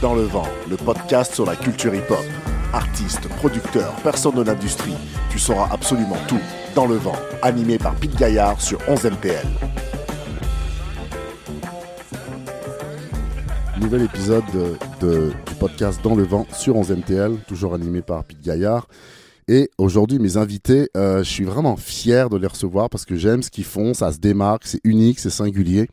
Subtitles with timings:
[0.00, 2.24] Dans le vent, le podcast sur la culture hip-hop.
[2.72, 4.94] Artistes, producteurs, personnes de l'industrie,
[5.30, 6.38] tu sauras absolument tout.
[6.74, 9.46] Dans le vent, animé par Pete Gaillard sur 11 MPL.
[13.80, 14.74] Nouvel épisode de,
[15.06, 18.86] de- du podcast Dans le vent sur 11 MTL, toujours animé par Pete Gaillard.
[19.48, 23.42] Et aujourd'hui, mes invités, euh, je suis vraiment fier de les recevoir parce que j'aime
[23.42, 25.88] ce qu'ils font, ça se démarque, c'est unique, c'est singulier.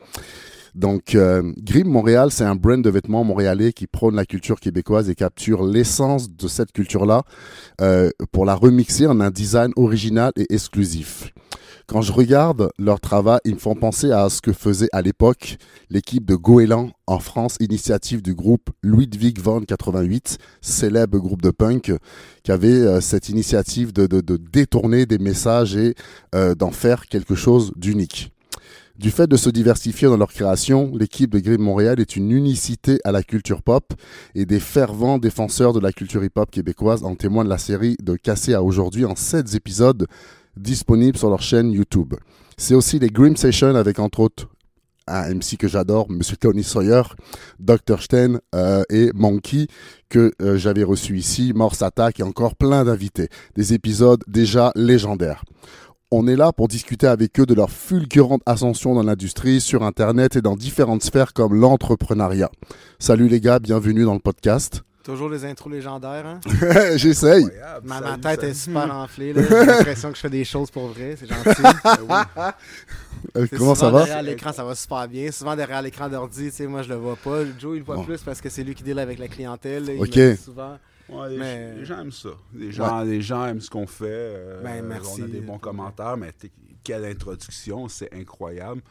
[0.76, 5.10] Donc, euh, Grimm Montréal, c'est un brand de vêtements montréalais qui prône la culture québécoise
[5.10, 7.24] et capture l'essence de cette culture-là
[7.80, 11.32] euh, pour la remixer en un design original et exclusif.
[11.88, 15.58] Quand je regarde leur travail, ils me font penser à ce que faisait à l'époque
[15.90, 21.94] l'équipe de Goéland en France, initiative du groupe Ludwig von 88, célèbre groupe de punk,
[22.44, 24.08] qui avait euh, cette initiative de
[24.52, 25.96] détourner des messages et
[26.34, 28.35] euh, d'en faire quelque chose d'unique.
[28.98, 32.98] Du fait de se diversifier dans leur création, l'équipe de Grimm Montréal est une unicité
[33.04, 33.94] à la culture pop
[34.36, 38.54] et des fervents défenseurs de la culture hip-hop québécoise en témoigne la série de Cassé
[38.54, 40.08] à aujourd'hui en 7 épisodes
[40.56, 42.14] disponibles sur leur chaîne YouTube.
[42.58, 44.48] C'est aussi les Grimm Sessions avec entre autres
[45.08, 47.04] un MC que j'adore, Monsieur Tony Sawyer,
[47.60, 48.02] Dr.
[48.02, 49.68] Stein euh, et Monkey
[50.10, 53.30] que euh, j'avais reçu ici, Morse Attack et encore plein d'invités.
[53.56, 55.44] Des épisodes déjà légendaires.
[56.12, 60.36] On est là pour discuter avec eux de leur fulgurante ascension dans l'industrie, sur Internet
[60.36, 62.52] et dans différentes sphères comme l'entrepreneuriat.
[63.00, 64.84] Salut les gars, bienvenue dans le podcast.
[65.04, 66.40] Toujours les intros légendaires, hein?
[66.96, 67.48] J'essaye.
[67.84, 68.52] Ma, tête salut.
[68.52, 69.42] est super enflée, là.
[69.50, 71.62] J'ai l'impression que je fais des choses pour vrai, c'est gentil.
[73.36, 74.00] Euh, C'est comment ça va?
[74.06, 75.32] Derrière l'écran, ça va super bien.
[75.32, 77.40] Souvent derrière l'écran d'ordi, tu sais, moi je le vois pas.
[77.60, 78.04] Joe, il le voit Bon.
[78.04, 79.86] plus parce que c'est lui qui deal avec la clientèle.
[79.86, 79.94] là.
[79.94, 80.16] Il Ok.
[80.16, 80.78] me dit souvent.
[81.10, 82.30] Ouais, les, Mais- les gens aiment ça.
[82.54, 84.06] Les gens, les gens aiment ce qu'on fait.
[84.10, 85.22] euh, Ben, merci.
[85.22, 86.32] On a des bons commentaires, mais
[86.84, 88.82] quelle introduction, c'est incroyable.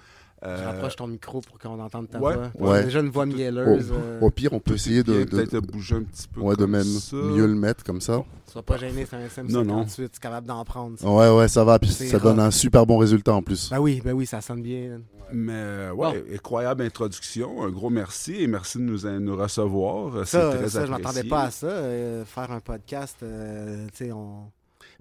[0.44, 2.34] Je Euh, rapproche ton micro pour qu'on entende ta ouais.
[2.54, 2.72] voix.
[2.72, 2.84] Ouais.
[2.84, 3.90] Déjà une voix mielleuse.
[3.92, 6.40] euh, Au pire, on peut essayer de, de, bouger un petit peu.
[6.40, 7.16] ouais, de même ça.
[7.16, 8.22] mieux le mettre comme ça.
[8.52, 9.84] Sois pas gêné, c'est un SM58, Non, non.
[9.86, 10.98] tu es capable d'en prendre.
[10.98, 11.08] ça.
[11.10, 11.78] Ouais, ouais, ça va.
[11.78, 13.70] Puis C'est ça donne un super bon résultat en plus.
[13.70, 15.00] Ben oui, ben oui, ça sonne bien.
[15.32, 17.62] Mais euh, ouais, incroyable introduction.
[17.64, 20.26] Un gros merci et merci de nous, nous recevoir.
[20.26, 21.66] C'est Ça, très ça je m'attendais pas à ça.
[21.68, 24.50] euh, faire un podcast, euh, tu sais, on.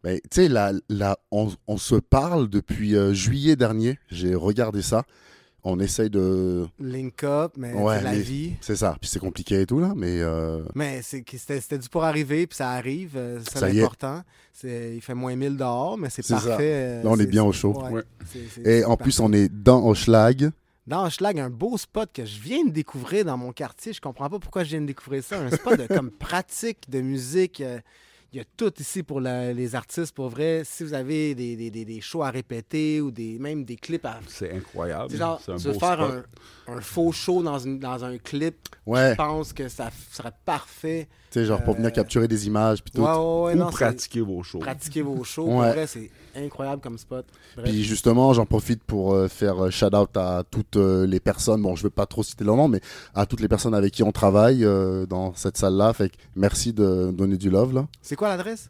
[0.06, 4.00] Mais tu sais, là, là, on, on se parle depuis euh, juillet dernier.
[4.10, 5.04] J'ai regardé ça.
[5.66, 6.66] On essaye de.
[6.80, 8.54] Link up, mais Ouais, c'est la mais- vie.
[8.60, 8.98] C'est ça.
[9.00, 9.94] Puis c'est compliqué et tout, là.
[9.96, 13.14] Mais euh, Mais c'était c'était dû pour arriver, puis ça arrive.
[13.16, 14.24] euh, C'est l'important.
[14.52, 16.58] C'est- Il fait moins 1000 dehors, mais c'est parfait.
[16.62, 17.74] euh, Là, on est bien au chaud.
[17.82, 18.04] ouais, Ouais.
[18.66, 20.52] et en plus, on est dans Hochelag.
[20.86, 23.94] Dans Schlag, un beau spot que je viens de découvrir dans mon quartier.
[23.94, 25.40] Je comprends pas pourquoi je viens de découvrir ça.
[25.40, 27.64] Un spot de, comme pratique de musique.
[28.34, 30.64] Il y a tout ici pour la- les artistes, pour vrai.
[30.66, 34.06] Si vous avez des, des, des, des shows à répéter ou des, même des clips
[34.08, 34.20] à.
[34.28, 35.12] C'est incroyable.
[35.12, 36.24] Sais, genre, C'est un tu veux beau faire un,
[36.68, 38.56] un faux show dans, une, dans un clip,
[38.88, 39.12] Ouais.
[39.12, 41.08] je pense que ça serait parfait.
[41.30, 42.84] Tu sais, genre pour venir Euh, capturer des images.
[42.84, 43.02] Puis tout.
[43.02, 44.60] Ouais, ouais, ouais, Ou non, c'est- pratiquer vos shows.
[44.60, 45.46] pratiquer vos shows.
[45.46, 45.52] Ouais.
[45.52, 47.26] Pour vrai, c'est incroyable comme spot.
[47.56, 47.70] Bref.
[47.70, 51.84] Puis justement, j'en profite pour euh, faire shout-out à toutes euh, les personnes, bon, je
[51.84, 52.82] veux pas trop citer leur nom, mais
[53.16, 55.94] à toutes les personnes avec qui on travaille euh, dans cette salle-là.
[55.94, 57.88] Fait que merci de donner du love, là.
[58.02, 58.70] C'est quoi l'adresse?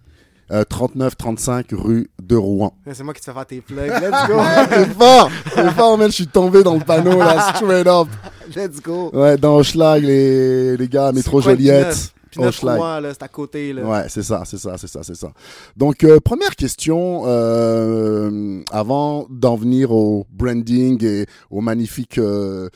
[0.51, 2.73] Euh, 39-35 rue de Rouen.
[2.91, 3.89] C'est moi qui te fais faire tes plugs.
[3.89, 4.39] Let's go!
[4.69, 5.31] C'est fort!
[5.55, 8.07] C'est fort, man, je suis tombé dans le panneau, là, straight up.
[8.55, 9.09] Let's go!
[9.13, 12.13] Ouais, dans Hochelag, les, les gars, métro Joliette.
[12.33, 13.73] Puis là, c'est à côté.
[13.73, 13.83] Là.
[13.83, 15.31] Ouais, c'est ça, c'est ça, c'est ça, c'est ça.
[15.77, 22.69] Donc, euh, première question, euh, avant d'en venir au branding et au magnifique euh,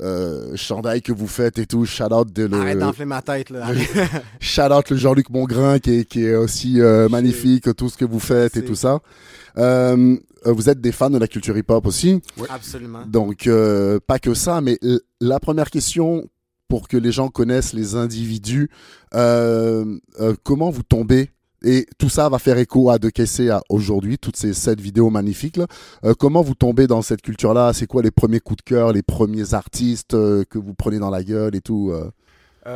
[0.00, 3.50] euh, chandail que vous faites et tout, shout out, de Arrête le, d'enfler ma tête.
[3.50, 3.68] Là.
[4.40, 6.80] shout out le Jean-Luc Mongrain qui est, qui est aussi
[7.10, 8.98] magnifique, tout ce que vous faites et tout ça.
[10.46, 12.20] Euh, vous êtes des fans de la culture hip-hop aussi,
[12.50, 13.04] Absolument.
[13.06, 14.78] donc euh, pas que ça, mais
[15.20, 16.28] la première question
[16.68, 18.70] pour que les gens connaissent les individus,
[19.14, 19.84] euh,
[20.20, 21.30] euh, comment vous tombez?
[21.66, 23.10] Et tout ça va faire écho à De
[23.50, 25.56] à aujourd'hui, toutes ces sept vidéos magnifiques.
[25.56, 25.66] Là.
[26.04, 27.72] Euh, comment vous tombez dans cette culture-là?
[27.72, 31.08] C'est quoi les premiers coups de cœur, les premiers artistes euh, que vous prenez dans
[31.10, 32.10] la gueule et tout euh?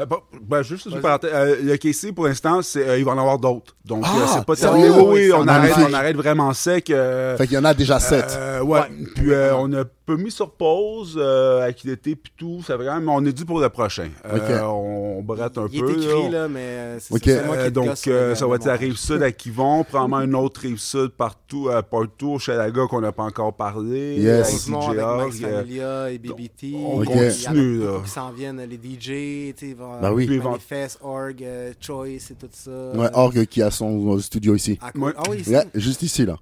[0.07, 1.03] Bon, ben, juste une Vas-y.
[1.03, 3.75] parenthèse, euh, le KC, pour l'instant, c'est, euh, il va en avoir d'autres.
[3.87, 4.83] Donc, Ah, euh, c'est pas sérieux?
[4.83, 5.03] terminé.
[5.03, 6.91] Oui, oui, Oh, on, arrête, on arrête vraiment sec.
[6.91, 8.27] euh, Fait qu'il y en a déjà sept.
[8.39, 8.81] euh, ouais.
[8.81, 8.87] Ouais.
[9.15, 12.63] Puis, euh, on a peu mis sur pause euh, avec l'été puis tout.
[12.67, 14.09] C'est vraiment, mais on est dû pour le prochain.
[14.25, 15.91] Euh, on, on brette un Il peu.
[15.91, 16.41] est écrit, là.
[16.43, 17.21] là, mais euh, c'est Ok.
[17.25, 19.85] c'est moi qui Euh, donc, gosse euh, ça va être la rive sud à Kivon,
[19.85, 24.17] probablement une autre rive sud partout, euh, partout au Chalaga qu'on n'a pas encore parlé.
[24.17, 24.69] Yes.
[24.71, 26.75] avec avec Max Familia et BBT.
[26.75, 28.01] on Il y en a continue, là.
[28.05, 30.27] qui s'en viennent, les DJ, tu sais, Bah oui.
[30.39, 31.45] Manifest, Org,
[31.81, 32.71] Choice et tout ça.
[32.95, 34.79] Ouais, Org qui a son studio ici.
[34.95, 35.13] Ouais.
[35.17, 36.37] Ah oui, Yeah, juste ici, là.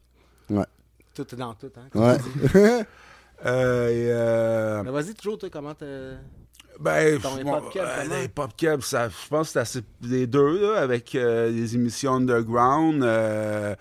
[1.14, 1.70] tout est dans tout.
[1.76, 2.18] Hein,
[2.54, 2.84] Ouais.
[3.44, 6.18] euh, euh, Mais vas-y, toujours, toi, comment t'as-
[6.80, 7.30] Ben, bon,
[7.76, 12.14] euh, les ça, je pense que c'est assez les deux, là, avec euh, les émissions
[12.14, 13.02] underground.
[13.02, 13.74] euh,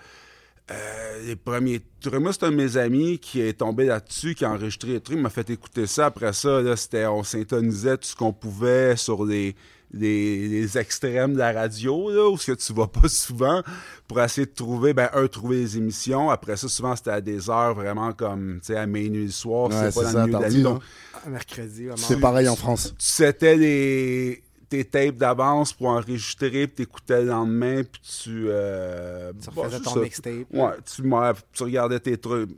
[1.24, 2.14] les premiers trucs.
[2.14, 5.16] Moi, c'est un de mes amis qui est tombé là-dessus, qui a enregistré les trucs,
[5.16, 6.06] il m'a fait écouter ça.
[6.06, 9.54] Après ça, là, c'était, on syntonisait tout ce qu'on pouvait sur les,
[9.92, 13.62] les, les extrêmes de la radio, là, où ce que tu vas pas souvent,
[14.06, 16.30] pour essayer de trouver, ben, un, trouver les émissions.
[16.30, 19.68] Après ça, souvent, c'était à des heures vraiment comme, tu sais, à minuit le soir,
[19.68, 20.62] Ouais, c'était pas c'est dans ça, le milieu de la nuit.
[20.62, 20.82] Donc,
[21.26, 21.96] Un mercredi, vraiment.
[21.96, 22.90] C'est pareil en France.
[22.90, 28.46] tu c'était les tes tapes d'avance pour enregistrer, puis t'écoutais le lendemain, puis tu...
[28.48, 30.52] Euh, Tu bah, ton mixtape.
[30.52, 32.50] Ouais, tu, regardais tes trucs,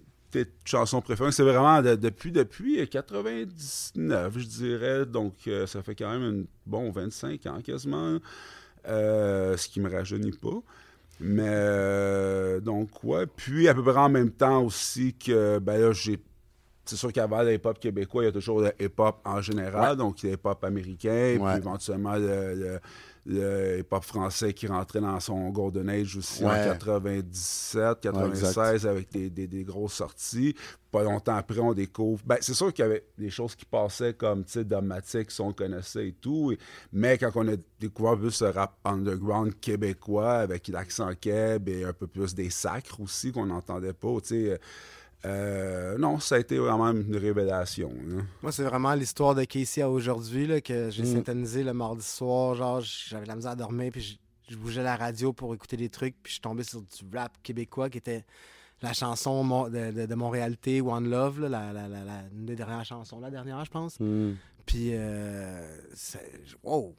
[0.65, 1.33] chansons préférées.
[1.33, 5.07] C'est vraiment de- depuis, depuis 99, je dirais.
[5.07, 8.19] Donc, euh, ça fait quand même un bon 25 ans quasiment.
[8.87, 10.61] Euh, ce qui me rajeunit pas.
[11.21, 13.27] Mais, euh, donc, ouais.
[13.27, 16.19] Puis, à peu près en même temps aussi que, ben là, j'ai
[16.85, 20.23] c'est sûr qu'avant le hip-hop québécois, il y a toujours le hip-hop en général, donc
[20.23, 21.51] le hip-hop américain, Ouais.
[21.53, 22.81] puis éventuellement le, le-
[23.31, 26.49] le hip-hop français qui rentrait dans son golden age aussi Ouais.
[26.71, 30.55] en 97, 96 avec des, des- des grosses sorties.
[30.91, 32.23] Pas longtemps après, on découvre.
[32.25, 36.09] Ben, c'est sûr qu'il y avait des choses qui passaient comme Dogmatic, si on connaissait
[36.09, 36.53] et tout.
[36.53, 36.59] et-
[36.91, 41.93] mais quand on a découvert plus ce rap underground québécois avec l'accent keb et un
[41.93, 44.61] peu plus des sacres aussi qu'on n'entendait pas, tu sais.
[45.25, 47.91] Euh, non, ça a été vraiment une révélation.
[48.07, 48.23] là.
[48.43, 51.13] Moi, c'est vraiment l'histoire de Casey à aujourd'hui que j'ai Mm.
[51.15, 52.55] syntonisé le mardi soir.
[52.55, 54.17] Genre, j'avais la misère à dormir, puis je,
[54.53, 57.37] je bougeais la radio pour écouter des trucs, puis je suis tombé sur du rap
[57.43, 58.25] québécois qui était
[58.81, 62.55] la chanson de, de, de Montréalité, One Love, là, la, la, la, la- une des
[62.55, 63.99] dernières chansons, la dernière, je pense.
[63.99, 64.35] Hmm.
[64.67, 65.81] Puis, euh.
[66.63, 66.95] Wow!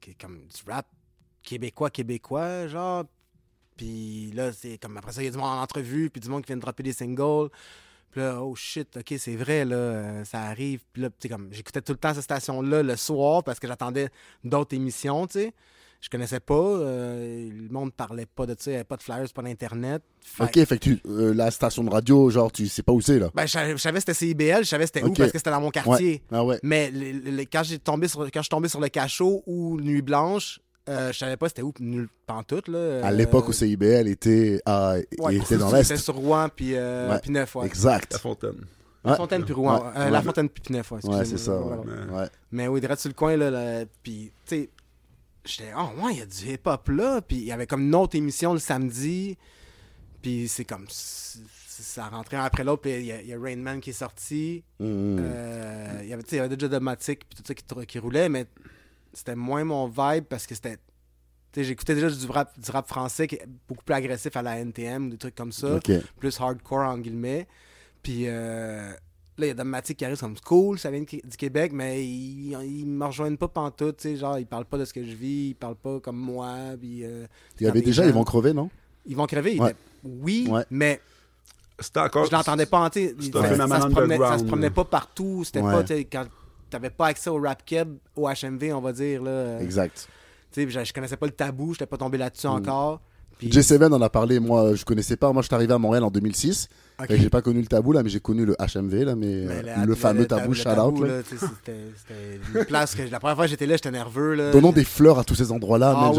[0.00, 0.86] qui est Comme du rap
[1.42, 3.04] québécois, québécois, genre.
[3.80, 6.28] Puis là, c'est comme après ça, il y a du monde en entrevue, puis du
[6.28, 7.48] monde qui vient de dropper des singles.
[8.10, 10.80] Puis là, oh shit, ok, c'est vrai, là, euh, ça arrive.
[10.92, 13.66] Puis là, tu sais, comme, j'écoutais tout le temps cette station-là le soir parce que
[13.66, 14.10] j'attendais
[14.44, 15.54] d'autres émissions, tu sais.
[16.02, 19.02] Je connaissais pas, euh, le monde parlait pas de ça, il n'y avait pas de
[19.02, 20.02] flyers, pas d'internet.
[20.22, 23.00] Fait Ok, fait que tu, euh, la station de radio, genre, tu sais pas où
[23.00, 23.30] c'est là.
[23.34, 25.50] ben, je savais je savais que c'était CIBL, je savais c'était où parce que c'était
[25.50, 26.22] dans mon quartier.
[26.30, 26.58] Ah ouais.
[26.62, 29.42] Mais le- le- le- quand j'ai tombé sur quand je suis tombé sur le cachot
[29.46, 30.60] ou Nuit Blanche,
[30.90, 33.04] euh, je savais pas c'était où nulle pantoute là.
[33.04, 35.96] À Euh, l'époque où CIBL était, à, ouais, était dans C'était l'Est.
[36.04, 37.18] sur Rouen puis euh, Ouais.
[37.20, 37.66] puis Neuf, ouais.
[37.66, 38.12] Exact.
[38.12, 38.64] La Fontaine.
[39.04, 39.16] La.
[39.16, 39.90] Fontaine puis Rouen, Ouais.
[39.96, 40.10] euh.
[40.10, 41.24] La Fontaine puis Neuf, ouais, Ouais, excusez-moi.
[41.24, 41.60] c'est ça.
[41.60, 41.76] Ouais.
[42.12, 42.20] Ouais.
[42.20, 42.28] Ouais.
[42.52, 44.70] Mais oui, direct sur le coin là, là, puis tu sais
[45.44, 47.94] j'étais oh ouais, il y a du hip-hop là, puis il y avait comme une
[47.94, 49.38] autre émission le samedi.
[50.22, 53.38] Puis c'est comme ça rentrait un après l'autre, puis il y, a- il y a
[53.40, 54.62] Rain Man qui est sorti.
[54.78, 55.16] Hmm.
[55.18, 57.86] Euh, il y avait, tu sais, il y avait déjà Domatic puis tout ça qui,
[57.86, 58.44] qui roulait, mais
[59.12, 60.76] c'était moins mon vibe parce que c'était.
[60.76, 60.80] tu
[61.60, 64.58] sais, J'écoutais déjà du rap, du rap français qui est beaucoup plus agressif à la
[64.58, 65.78] NTM, des trucs comme ça,
[66.18, 67.46] plus hardcore en guillemets.
[68.02, 68.96] Puis euh, là,
[69.38, 72.86] il y a Domatic qui arrive comme cool, ça vient du Québec, mais ils, ils
[72.86, 75.48] me rejoignent pas pantoute, tu sais, genre, ils parlent pas de ce que je vis,
[75.50, 76.54] ils parlent pas comme moi.
[76.80, 77.26] Puis, euh,
[77.58, 78.70] Il y avait des déjà, gens- ils vont crever, non?
[79.06, 79.58] Ils vont crever.
[79.60, 79.74] Ouais.
[80.04, 80.64] Oui, Ouais.
[80.70, 81.00] mais
[81.78, 82.26] C'était encore.
[82.26, 84.66] je l'entendais pas en tu sais, C'est ça, ça se promenait, ça se underground, promenait
[84.68, 84.74] là.
[84.74, 85.42] pas partout.
[85.44, 85.72] C'était Ouais.
[85.72, 86.26] pas, tu sais, quand
[86.70, 89.22] t'avais pas accès au rap keb, au HMV, on va dire.
[89.22, 90.08] Là, Exact.
[90.52, 92.50] Tu sais, je, je connaissais pas le tabou, j'étais pas tombé là-dessus Mm.
[92.50, 93.00] encore.
[93.38, 96.04] Puis, J7 en a parlé, moi je connaissais pas, moi je suis arrivé à Montréal
[96.04, 96.68] en 2006,
[97.00, 97.06] ok.
[97.06, 99.46] Fait que j'ai pas connu le tabou là, mais j'ai connu le HMV là, mais,
[99.46, 101.08] Mais euh, le- le, fameux tabou, le shout tabou, out.
[101.08, 101.16] Là.
[101.16, 104.34] là, tu sais, C'était une place que la première fois que j'étais là, j'étais nerveux.
[104.34, 104.50] Là.
[104.50, 106.16] Donnons des fleurs à tous ces endroits-là, Ah oui,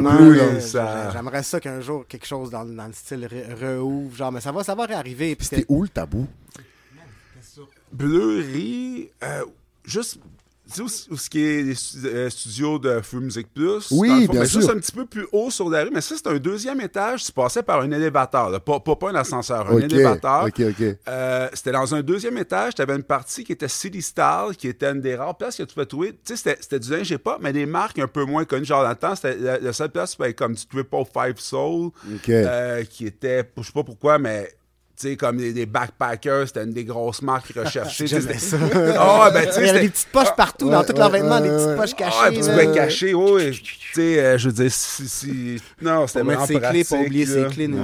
[0.00, 0.46] plus, là.
[0.54, 0.60] là.
[0.62, 4.16] Ça- J'aimerais ça qu'un jour, quelque chose dans, dans le style re- reouvre.
[4.16, 5.36] Genre, mais ça va, ça va réarriver.
[5.36, 6.26] puis C'était où le tabou?
[7.92, 9.44] Bleury, euh,
[9.84, 10.18] juste.
[10.68, 11.74] Tu sais où, où ce qui est les
[12.06, 13.88] euh, studios de Feu Musique Plus?
[13.90, 14.60] Oui, dans le fond, bien mais sûr.
[14.60, 17.24] Juste un petit peu plus haut sur la rue, mais ça, c'est un deuxième étage.
[17.24, 18.60] Tu passais par un élévateur, là.
[18.60, 20.44] Pas, pas, pas un ascenseur, un élévateur.
[20.44, 20.96] ok, ok.
[21.08, 24.68] Euh, c'était dans un deuxième étage, tu avais une partie qui était City Style, qui
[24.68, 26.12] était une des rares places que tu pouvais trouver.
[26.24, 28.64] Tu sais, c'était, du linge pas, mais des marques un peu moins connues.
[28.64, 31.90] Genre, dans le temps, c'était la, la seule place, c'était comme du Triple Five Soul,
[32.28, 34.48] euh, qui était, je sais pas pourquoi, mais.
[34.94, 38.06] Tu sais, comme des, des backpackers, c'était une des grosses marques recherchées.
[38.06, 38.58] J'aimais ça.
[38.98, 41.40] Ah, ben, Il y avait c'était- des petites poches partout ouais, dans tout leur vêtement,
[41.40, 42.16] des petites poches cachées.
[42.22, 43.50] Ah, puis tu pouvais cacher, oui.
[43.52, 45.08] Tu sais, euh, je veux dire, si.
[45.08, 47.66] si- Non, c'était Pour mettre ses clés, pas pratique, oublier ses clés.
[47.68, 47.80] Ouais.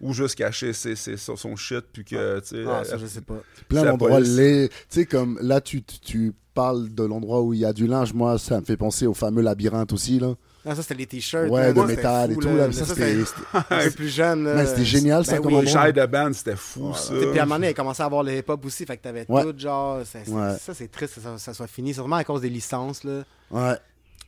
[0.00, 2.64] Ou juste cacher ses, ses- son son shit, puis que, tu sais.
[2.66, 3.42] Ah, euh, ça, je sais pas.
[3.68, 4.20] Plein d'endroits.
[4.22, 7.86] Tu sais, comme là, tu, tu, tu parles de l'endroit où il y a du
[7.86, 8.14] linge.
[8.14, 10.34] Moi, ça me fait penser au fameux labyrinthe aussi, là.
[10.64, 11.48] Non, ça, c'était les t-shirts.
[11.50, 11.72] Ouais, là.
[11.72, 12.66] de métal et tout, là.
[12.66, 13.24] mais ça, c'était.
[13.24, 14.44] c'était un peu plus jeune.
[14.44, 14.66] là.
[14.66, 15.64] C'était génial, ça, Ben comme oui.
[15.64, 17.14] Les de band, c'était fou, ça.
[17.14, 19.24] Puis à un moment donné, elle commençait à avoir le hip-hop aussi, fait que t'avais
[19.28, 19.42] Ouais.
[19.44, 20.56] tout, genre, c'est- c'est- Ouais.
[20.60, 23.22] ça c'est triste que ça, ça soit fini, sûrement à cause des licences, là.
[23.50, 23.74] Ouais.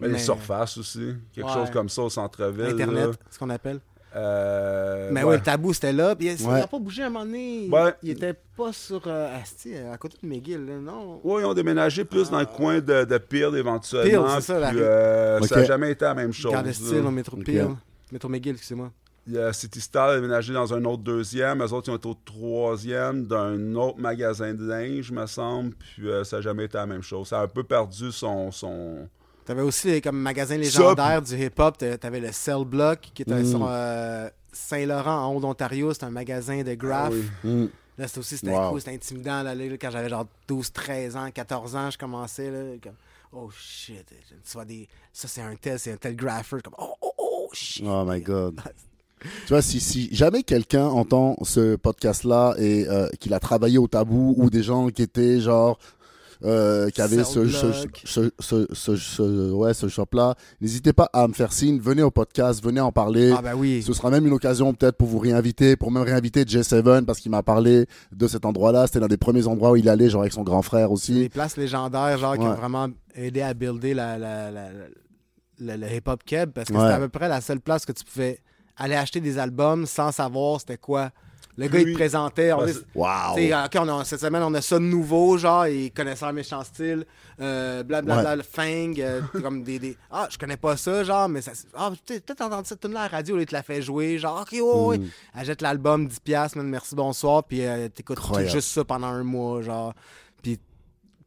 [0.00, 1.14] Mais les surfaces aussi.
[1.34, 1.52] Quelque Ouais.
[1.52, 2.64] chose comme ça au centre-ville.
[2.74, 3.12] Internet, là.
[3.30, 3.80] ce qu'on appelle.
[4.16, 5.30] Euh, Mais ouais.
[5.30, 6.14] ouais, le tabou, c'était là.
[6.16, 6.60] Puis il Ouais.
[6.60, 7.64] n'a pas bougé à un moment donné.
[7.64, 7.94] Il- Ouais.
[8.02, 9.02] Il était pas sur.
[9.06, 11.20] euh, asti, à côté de McGill, là, non?
[11.24, 14.24] Ouais, ils ont déménagé plus dans le coin de, de Peel éventuellement.
[14.24, 15.40] Peel, c'est ça, la puis, euh.
[15.42, 16.52] Ça n'a jamais été la même chose.
[16.52, 16.72] Là.
[16.72, 17.36] style au métro.
[17.36, 17.68] Peel.
[18.12, 18.90] Métro McGill, excusez-moi.
[19.26, 21.62] Il y a City a déménagé dans un autre deuxième.
[21.62, 25.74] Eux autres, ils ont été au troisième d'un autre magasin de linge, me semble.
[25.74, 27.28] Puis euh, ça n'a jamais été la même chose.
[27.28, 28.50] Ça a un peu perdu son.
[28.50, 29.08] son...
[29.44, 31.76] T'avais aussi les- comme magasin légendaire du hip-hop.
[31.78, 33.46] t'a- T'avais le Cell Block qui était Mm.
[33.50, 35.92] sur euh, Saint-Laurent en Haut-Ontario.
[35.92, 37.12] C'était un magasin de graph.
[37.12, 37.50] Ah oui.
[37.50, 37.66] Mm.
[37.98, 38.70] Là, c'était aussi c'était Wow.
[38.70, 39.42] cool, c'était intimidant.
[39.42, 42.50] Là, là, quand j'avais genre 12, 13 ans, 14 ans, je commençais.
[42.50, 42.92] Là, comme,
[43.32, 46.58] oh shit, tu vois des, ça c'est un tel, c'est un tel grapher.
[46.62, 47.84] Comme, oh, oh, oh shit.
[47.86, 48.60] Oh my god.
[49.46, 53.86] Tu vois, si, si jamais quelqu'un entend ce podcast-là et euh, qu'il a travaillé au
[53.86, 55.78] tabou ou des gens qui étaient genre.
[56.44, 61.78] Euh, qui avaient ce, ce, ce, ouais, ce shop-là, n'hésitez pas à me faire signe.
[61.80, 63.32] Venez au podcast, venez en parler.
[63.36, 63.82] Ah ben oui.
[63.82, 67.30] Ce sera même une occasion peut-être pour vous réinviter, pour même réinviter J7 parce qu'il
[67.30, 68.86] m'a parlé de cet endroit-là.
[68.86, 71.28] C'était l'un des premiers endroits où il allait, genre avec son grand frère Des aussi.
[71.28, 75.94] places légendaires, genre, qui ont vraiment aidé à builder la, la, la- la- le, le
[75.94, 76.80] hip-hop keb, parce que Ouais.
[76.80, 78.38] c'était à peu près la seule place que tu pouvais
[78.78, 81.10] aller acheter des albums sans savoir c'était quoi.
[81.60, 82.52] Le gars, il te présentait.
[82.52, 82.58] on!
[83.36, 86.24] Tu sais, OK, on a- cette semaine, on a ça de nouveau, genre, ils connaissaient
[86.24, 87.04] un méchant style,
[87.40, 91.42] euh, blablabla, le Fang, euh, comme des, des- Ah, je connais pas ça, genre, mais
[91.42, 91.52] ça.
[91.74, 94.18] Ah, peut-être entendu cette tune là à la radio, là, il te la fait jouer,
[94.18, 94.98] genre, OK, ouais, ouais.
[94.98, 95.08] Mm.
[95.38, 99.62] Elle jette l'album, 10$, man, merci, bonsoir, puis euh, t'écoutes juste ça pendant un mois,
[99.62, 99.94] genre.
[100.42, 100.58] Puis,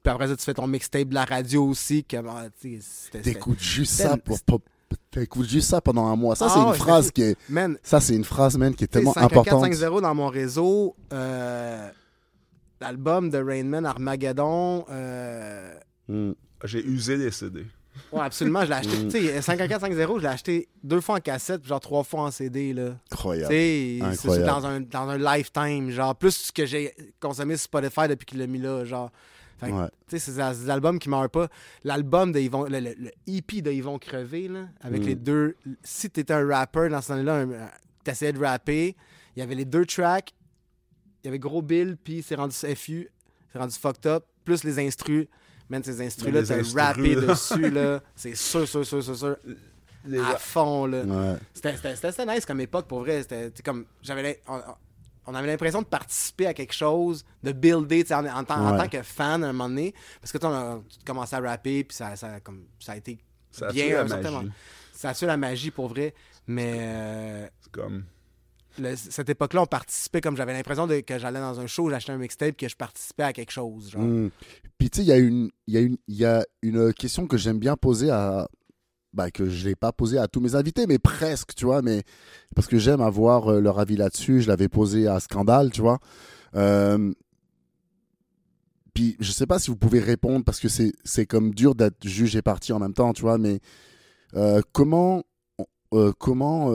[0.03, 2.45] puis après ça, tu fais ton mixtape de la radio aussi, que, ah,
[3.23, 4.61] T'écoutes juste ça pour, pour-
[5.11, 6.35] t'écoutes juste ça pendant un mois.
[6.35, 8.83] Ça, Ah c'est une ouais, phrase qui est, Man, ça, c'est une phrase, man, qui
[8.83, 9.73] est tellement 514 importante.
[9.75, 11.89] 50 dans mon réseau, euh,
[12.81, 15.73] l'album de Rainman Armageddon, euh,
[16.09, 16.31] Mm.
[16.65, 17.65] J'ai usé les CD.
[18.11, 18.97] Ouais, absolument, je l'ai acheté.
[18.97, 19.07] Mm.
[19.09, 22.31] Tu sais, 5450, je l'ai acheté deux fois en cassette, puis genre trois fois en
[22.31, 22.89] CD, là.
[23.09, 23.53] Tu Incroyable.
[23.53, 28.25] sais, c'est- dans un, dans un lifetime, genre, plus que j'ai consommé sur Spotify depuis
[28.25, 29.11] qu'il l'a mis là, genre.
[29.63, 29.87] Fait que, Ouais.
[30.07, 31.47] Tu sais, c'est des- albums qui meurent pas.
[31.83, 35.05] L'album de Yvon, le, le- le EP de Yvon Crevé, là, avec Mm.
[35.05, 35.55] les deux.
[35.83, 37.69] Si t'étais un rapper dans ce un- un-
[38.03, 38.95] t'essayais de rapper,
[39.35, 40.31] il y avait les deux tracks,
[41.23, 43.09] il y avait Gros Bill, puis c'est rendu FU,
[43.51, 45.27] c'est rendu fucked up, plus les instrus.
[45.69, 47.21] Man, ces instrus-là, t'as instrus, rappé là.
[47.21, 48.03] dessus, là.
[48.15, 49.37] C'est sûr, sûr, sûr, sûr, sûr.
[50.05, 51.03] Les- À fond, là.
[51.03, 51.37] Ouais.
[51.53, 53.21] C'était- nice comme époque, pour vrai.
[53.21, 53.85] C'était comme.
[54.01, 54.41] J'avais.
[55.25, 58.87] On, avait l'impression de participer à quelque chose, de builder, en, en tant, en tant
[58.89, 59.93] que fan à un moment donné.
[60.21, 63.17] Parce que tu a tu commençais à rapper, puis ça, ça, comme, ça a été
[63.51, 64.23] Ça a bien magie?
[64.31, 64.49] moment.
[64.93, 66.13] Ça a tué la magie, pour vrai.
[66.47, 68.03] Mais euh, C'est comme.
[68.79, 72.17] le- cette époque-là, on participait comme j'avais l'impression que j'allais dans un show, j'achetais un
[72.17, 73.91] mixtape, que je participais à quelque chose.
[73.91, 74.01] Genre.
[74.01, 74.29] Mm.
[74.77, 77.77] Puis tu sais, il y, a y, a y a une question que j'aime bien
[77.77, 78.47] poser à.
[79.13, 82.01] Bah, que je n'ai pas posé à tous mes invités, mais presque, tu vois, mais
[82.55, 84.41] parce que j'aime avoir euh, leur avis là-dessus.
[84.41, 85.99] Je l'avais posé à Scandale, tu vois.
[86.55, 87.13] Euh,
[88.93, 92.07] Puis je sais pas si vous pouvez répondre parce que c'est c'est comme dur d'être
[92.07, 93.59] juge et parti en même temps, tu vois, mais
[94.35, 95.23] euh, comment.
[95.93, 96.71] euh, comment.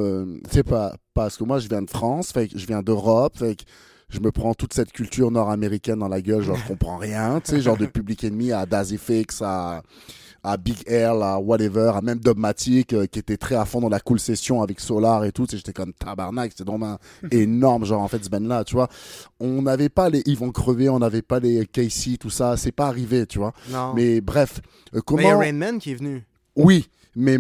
[0.51, 3.57] sais, pas, parce que moi je viens de France, fait je viens d'Europe, fait
[4.09, 7.51] je me prends toute cette culture nord-américaine dans la gueule, genre je comprends rien, tu
[7.53, 9.83] sais, genre de Public Enemy à Dazifix, à,
[10.43, 13.89] à Big Air, à whatever, à même Dogmatic, euh, qui était très à fond dans
[13.89, 16.99] la cool session avec Solar et tout, j'étais comme tabarnak, c'était vraiment
[17.31, 18.89] énorme, genre en fait ce band là, tu vois.
[19.41, 22.87] On n'avait pas les vont crever, on n'avait pas les Casey, tout ça, c'est pas
[22.87, 23.53] arrivé, tu vois.
[23.71, 23.93] Non.
[23.95, 25.39] Mais Mais bref, euh, il y a comment.
[25.39, 26.25] Rain Man qui est venu.
[26.57, 27.39] Oui, mais,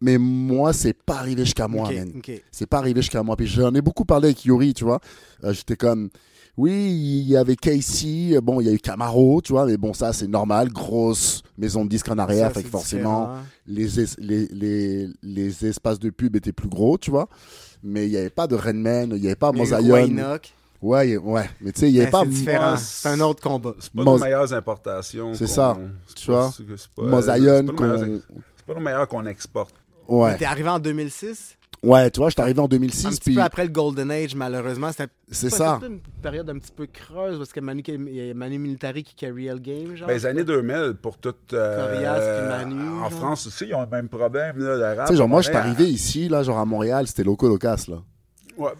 [0.00, 2.12] mais moi, c'est pas arrivé jusqu'à moi, man.
[2.16, 2.42] ok.
[2.50, 3.36] C'est pas arrivé jusqu'à moi.
[3.36, 5.00] Puis j'en ai beaucoup parlé avec Yuri, tu vois.
[5.44, 6.08] Euh, J'étais comme,
[6.56, 9.76] oui, il y avait Casey, euh, bon, il y a eu Camaro, tu vois, mais
[9.76, 10.68] bon, ça, c'est normal.
[10.70, 15.08] Grosse maison de disques en arrière, Ça, fait que c'est forcément, les, es- les, les,
[15.22, 17.28] les espaces de pub étaient plus gros, tu vois.
[17.82, 19.96] Mais il n'y avait pas de Redman, il n'y avait pas Mosaïon.
[20.82, 23.42] Ouais, ouais, mais tu sais, il n'y avait ben, pas c'est moi, C'est un autre
[23.42, 23.74] combat.
[23.78, 25.34] C'est pas Moz- nos meilleures importations.
[25.34, 25.76] C'est ça,
[26.16, 26.50] tu vois.
[26.98, 28.34] Mosaïon c'est pas nos meilleures- qu'on.
[28.56, 29.74] C'est pas nos meilleurs qu'on exporte.
[30.08, 30.36] Ouais.
[30.38, 33.42] T'es arrivé en 2006, ouais, tu vois, j'étais arrivé en un 2006, petit puis peu
[33.42, 34.90] après le Golden Age, malheureusement.
[34.92, 35.78] C'était c'est ça.
[35.80, 39.02] c'était une période un petit peu creuse parce que Manu, il y a Manu Militari
[39.04, 39.94] qui carry le game.
[39.96, 40.08] Genre.
[40.08, 41.34] Ben, les années 2000, pour tout.
[41.52, 43.12] euh, Corias, puis Manu, En genre.
[43.12, 44.58] France aussi, ils ont le même problème.
[44.58, 45.06] Là, rap.
[45.06, 45.74] Tu sais, genre, moi, je suis Montréal.
[45.74, 47.96] arrivé ici, là, genre à Montréal, c'était Loco Locas, là.
[48.58, 48.72] Ouais.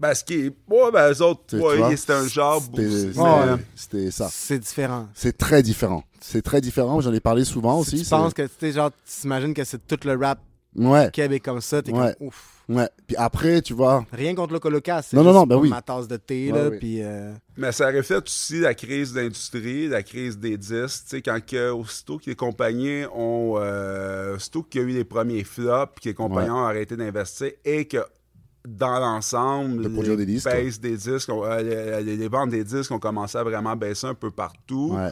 [0.00, 0.56] Ben, ce qui est.
[0.70, 2.62] Ouais, ben, eux autres, ouais, c'était un genre.
[3.74, 4.10] C'était Ouais.
[4.12, 4.28] ça.
[4.30, 5.08] C'est différent.
[5.12, 6.04] C'est très différent.
[6.20, 7.00] C'est très différent.
[7.00, 8.04] J'en ai parlé souvent Si aussi.
[8.04, 10.38] tu penses que, tu sais, genre, tu t'imagines que c'est tout le rap
[10.78, 12.14] Ouais, Québec comme ça, t'es Ouais.
[12.18, 12.62] comme ouf.
[12.68, 12.88] ouais.
[13.06, 15.08] Puis après, tu vois, Rien contre le colocasse.
[15.10, 15.68] c'est Non, non, juste non, ben oui.
[15.70, 16.78] ma tasse de thé, Ouais, là, oui.
[16.78, 17.02] puis...
[17.02, 21.04] euh, Mais ça reflète aussi la crise d'industrie, la crise des disques.
[21.04, 23.54] Tu sais, quand que, aussitôt que les compagnies ont.
[23.58, 26.56] Euh, aussitôt qu'il y a eu les premiers flops, puis que les compagnies Ouais.
[26.56, 27.98] ont arrêté d'investir et que
[28.66, 32.98] dans l'ensemble, produire les des disques, des disques, euh, les, les ventes des disques ont
[32.98, 34.94] commencé à vraiment baisser un peu partout.
[34.94, 35.10] ouais.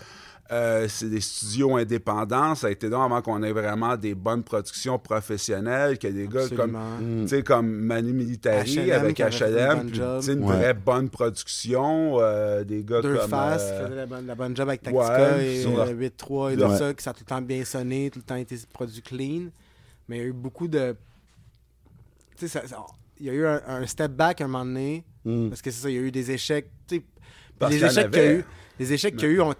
[0.52, 2.54] Euh, c'est des studios indépendants.
[2.54, 6.48] Ça a été long avant qu'on ait vraiment des bonnes productions professionnelles, que des gars
[6.54, 6.72] comme.
[7.00, 7.22] Mm.
[7.22, 9.98] tu sais, comme Manu Militari avec qui HLM, puis,
[10.32, 10.56] une Ouais.
[10.56, 13.28] vraie bonne production, euh, des gars Deux comme...
[13.30, 16.52] faces, euh, la bonne, la bonne job avec Tactica ouais, et sur euh, la- 8-3
[16.52, 16.76] et tout Ouais.
[16.78, 19.46] ça, que ça a tout le temps bien sonné, tout le temps été produit clean.
[20.08, 20.94] Mais il y a eu beaucoup de.
[22.38, 22.60] Tu sais,
[23.18, 25.48] il y a eu un, un step back un moment donné, Mm.
[25.48, 26.68] parce que c'est ça, il y a eu des échecs.
[26.86, 27.02] tu sais,
[27.58, 28.44] Parce les qu'il y échecs qu'il y a eu,
[28.78, 29.54] les échecs qu'il y a eu ont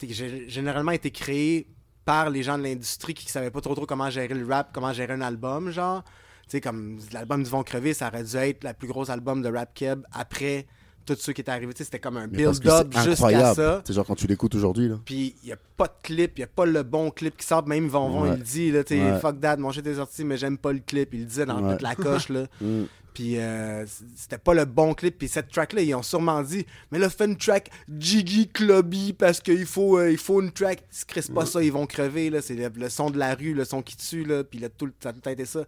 [0.49, 1.69] généralement été créés
[2.05, 4.93] par les gens de l'industrie qui savaient pas trop trop comment gérer le rap, comment
[4.93, 6.03] gérer un album, genre.
[6.45, 9.43] Tu sais, comme l'album du Vont Crever, ça aurait dû être la plus grosse album
[9.43, 10.67] de rap keb après
[11.05, 11.73] tous ceux qui étaient arrivés.
[11.73, 13.83] Tu sais, c'était comme un build-up jusqu'à ça.
[13.85, 14.97] C'est genre quand tu l'écoutes aujourd'hui, là.
[15.05, 17.45] Puis il n'y a pas de clip, il n'y a pas le bon clip qui
[17.47, 17.67] sort.
[17.67, 18.29] Même Von Von, Ouais.
[18.35, 19.19] il le dit, là, tu sais, Ouais.
[19.19, 21.15] fuck that, mon shit est sorti, mais j'aime pas le clip.
[21.15, 21.73] Il le disait dans Ouais.
[21.73, 22.47] toute la coche, là.
[23.17, 23.23] Mm.
[23.23, 25.17] Puis euh, c'était pas le bon clip.
[25.19, 29.41] Puis cette track-là, ils ont sûrement dit, mais là, fais une track Jiggy Clubby parce
[29.41, 30.83] qu'il faut, euh, il faut une track.
[30.93, 32.43] Ils se crissent pas ça, ils vont crever, là.
[32.43, 34.45] C'est le, le son de la rue, le son qui tue, là.
[34.45, 35.65] Puis le, tout, ça a tout été ça.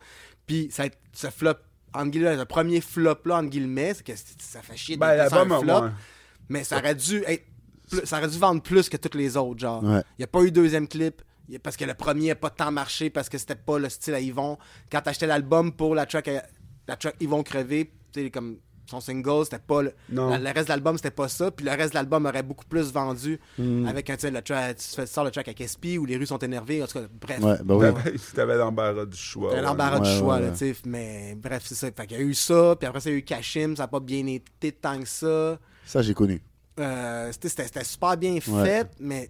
[0.47, 1.55] Puis ça, flop,
[1.95, 5.29] entre guillemets, le premier flop-là, entre guillemets, c'est que ça fait chier de Ben, un
[5.61, 5.83] flop.
[5.85, 5.91] ouais.
[6.49, 7.45] Mais ça aurait dû être
[7.91, 9.83] plus- ça aurait dû vendre plus que tous les autres, genre.
[9.83, 10.03] Il Ouais.
[10.19, 11.23] n'y a pas eu deuxième clip.
[11.63, 14.21] Parce que le premier n'a pas tant marché, parce que c'était pas le style à
[14.21, 14.59] Yvon.
[14.93, 16.45] Quand t'achetais l'album pour la track, à-
[16.89, 18.57] la track Ils vont crever, tu sais, comme
[18.91, 20.31] son single, c'était pas le, Non.
[20.31, 21.51] la- le reste de l'album, c'était pas ça.
[21.51, 23.87] Puis le reste de l'album aurait beaucoup plus vendu Mm.
[23.87, 26.17] avec un, tu sais, le track, tu fais- sors le track avec SP ou les
[26.17, 26.83] rues sont énervées.
[26.83, 27.39] En tout cas, bref.
[27.43, 27.85] Ouais, bah oui.
[27.95, 29.51] T'avais- T'avais l'embarras du choix.
[29.51, 29.67] T'avais ouais.
[29.67, 30.53] l'embarras Ouais, du choix, ouais, là, ouais.
[30.53, 30.77] tu sais.
[30.87, 31.89] Mais bref, c'est ça.
[31.95, 33.83] Fait qu'il y a eu ça, puis après ça, il y a eu Kashim, ça
[33.83, 35.59] n'a pas bien été tant que ça.
[35.85, 36.41] Ça, j'ai connu.
[36.81, 38.41] Euh, c'était- c'était c'était super bien Ouais.
[38.65, 39.29] fait, mais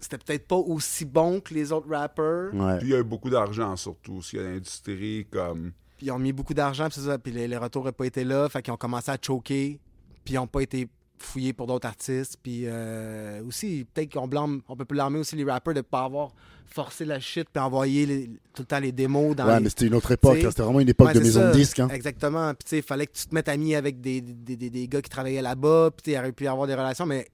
[0.00, 2.52] c'était peut-être pas aussi bon que les autres rappers.
[2.52, 2.76] Ouais.
[2.78, 5.72] Puis il y a eu beaucoup d'argent, surtout, aussi à l'industrie, comme...
[6.00, 8.24] Puis ils ont mis beaucoup d'argent, puis ça, puis les, les retours n'ont pas été
[8.24, 9.78] là, fait qu'ils ont commencé à choquer,
[10.24, 10.88] puis ils n'ont pas été
[11.18, 12.38] fouillés pour d'autres artistes.
[12.42, 16.04] Puis euh, aussi, peut-être qu'on blâme, on peut blâmer aussi les rappers de ne pas
[16.04, 16.30] avoir
[16.64, 19.64] forcé la shit, puis envoyé les- tout le temps les démos dans Ouais, les...
[19.64, 20.38] mais c'était une autre époque.
[20.42, 20.48] hein.
[20.48, 21.48] C'était vraiment une époque Ouais, de maison ça.
[21.50, 21.80] de disques.
[21.80, 21.88] Hein.
[21.92, 22.48] Exactement.
[22.54, 24.88] Puis tu sais, il fallait que tu te mettes ami avec des, des, des, des
[24.88, 27.28] gars qui travaillaient là-bas, puis tu aurait pu y avoir des relations, mais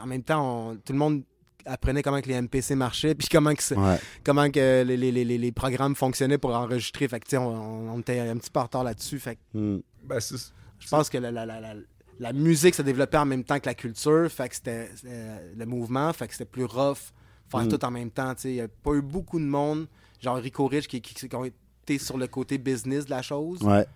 [0.00, 1.24] en même temps, on- tout le monde
[1.66, 3.98] apprenait comment que les MPC marchaient, puis comment que, Ouais.
[4.24, 7.08] comment que les, les, les, les- programmes fonctionnaient pour enregistrer.
[7.08, 9.18] Fait que tu sais, on, on était un petit peu en retard là-dessus.
[9.18, 9.82] Fait que Mm.
[10.04, 10.36] Ben, c'est...
[10.80, 11.74] je pense que la, la, la, la,
[12.18, 15.66] la musique se développait en même temps que la culture, fait que c'était euh, le
[15.66, 16.98] mouvement, fait que c'était plus rough
[17.48, 17.68] faire Mm.
[17.68, 18.34] tout en même temps.
[18.34, 18.50] tu sais.
[18.50, 19.86] Il n'y a pas eu beaucoup de monde,
[20.20, 23.60] genre Rico Rich, qui, qui, qui ont été sur le côté business de la chose
[23.62, 23.86] Ouais.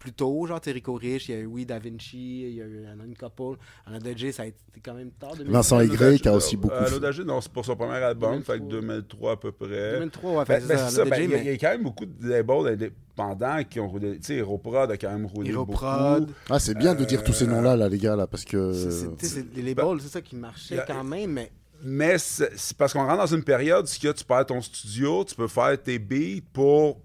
[0.00, 2.64] Plus tôt, genre Rico Rich, il y a eu oui Da Vinci, il y a
[2.64, 3.58] eu il y en a une couple.
[3.86, 5.36] En ADJ, ça a été quand même tard.
[5.36, 5.52] 2000.
[5.52, 6.90] Vincent Aigret qui a aussi beaucoup Euh, fait.
[6.92, 8.54] L'Odagé, non, c'est pour son premier album, 2003.
[8.54, 9.92] fait que 2003 à peu près.
[9.92, 11.50] 2003, ouais, Ben, fait ben, ça, c'est ça, ben, il y, a- mais il y
[11.50, 14.16] a quand même beaucoup de labels indépendants qui ont roulé.
[14.18, 16.20] Tu sais, Heroprod a quand même roulé Heroprod.
[16.26, 16.32] beaucoup.
[16.48, 18.72] Ah, c'est bien de dire tous ces noms-là, là, les gars, là, parce que.
[18.72, 21.30] C'est- c'est- tu sais, c'est- les labels, c'est ça qui marchait y a- quand même,
[21.32, 25.24] mais Mais c'est parce qu'on rentre dans une période où que tu perds ton studio,
[25.24, 27.00] tu peux faire tes beats pour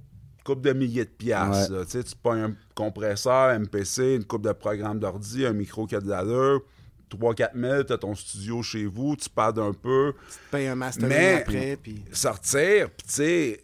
[0.48, 1.74] une couple de milliers de piastres.
[1.74, 1.86] là.
[1.86, 6.08] Tu payes un compresseur, MPC, une coupe de programme d'ordi, un micro qui a de
[6.10, 6.62] l'allure.
[7.10, 10.14] 3-4 000, tu as ton studio chez vous, tu parles un peu.
[10.30, 13.64] tu te payes un mastering Mais- après, puis sortir, puis tu sais,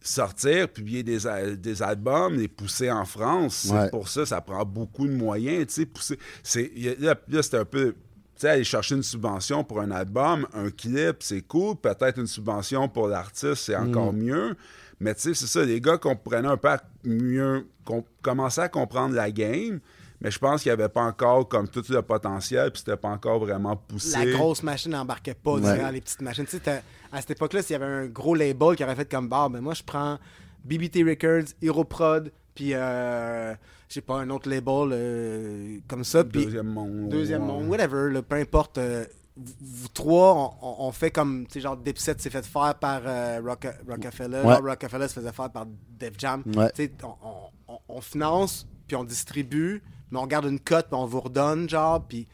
[0.00, 1.18] sortir, publier des,
[1.56, 3.88] des albums, les pousser en France, Ouais.
[3.90, 6.18] pour ça, ça prend beaucoup de moyens, tu sais, pousser.
[6.42, 7.96] C'est, là, là, c'était un peu, tu
[8.36, 12.88] sais, aller chercher une subvention pour un album, un clip, c'est cool, peut-être une subvention
[12.88, 14.54] pour l'artiste, c'est encore mieux,
[15.00, 16.68] mais tu sais, c'est ça, les gars comprenaient un peu
[17.04, 19.80] mieux, com- commençaient à comprendre la game,
[20.20, 23.08] mais je pense qu'il n'y avait pas encore comme tout le potentiel, puis c'était pas
[23.08, 24.18] encore vraiment poussé.
[24.24, 25.74] la grosse machine n'embarquait pas Ouais.
[25.76, 26.44] durant les petites machines.
[26.44, 29.28] Tu sais, à cette époque-là, s'il y avait un gros label qui aurait fait comme
[29.28, 30.18] bah, ben moi je prends
[30.64, 33.54] BBT Records, Heroprod, puis euh,
[33.88, 37.08] je sais pas, un autre label euh, comme ça, Deuxième monde.
[37.08, 38.76] deuxième monde, whatever, là, peu importe.
[38.78, 39.06] euh,
[39.40, 43.40] vous, vous trois, on, fait comme, tu sais, genre Dipset s'est fait faire par euh,
[43.42, 44.56] Rocka- Rockefeller, Ouais.
[44.56, 45.66] Rockefeller se faisait faire par
[45.98, 46.42] Def Jam.
[46.54, 46.70] Ouais.
[46.74, 50.86] Tu sais, on, on- on- on finance, puis on distribue, mais on garde une cote,
[50.86, 52.26] puis on vous redonne, genre, puis,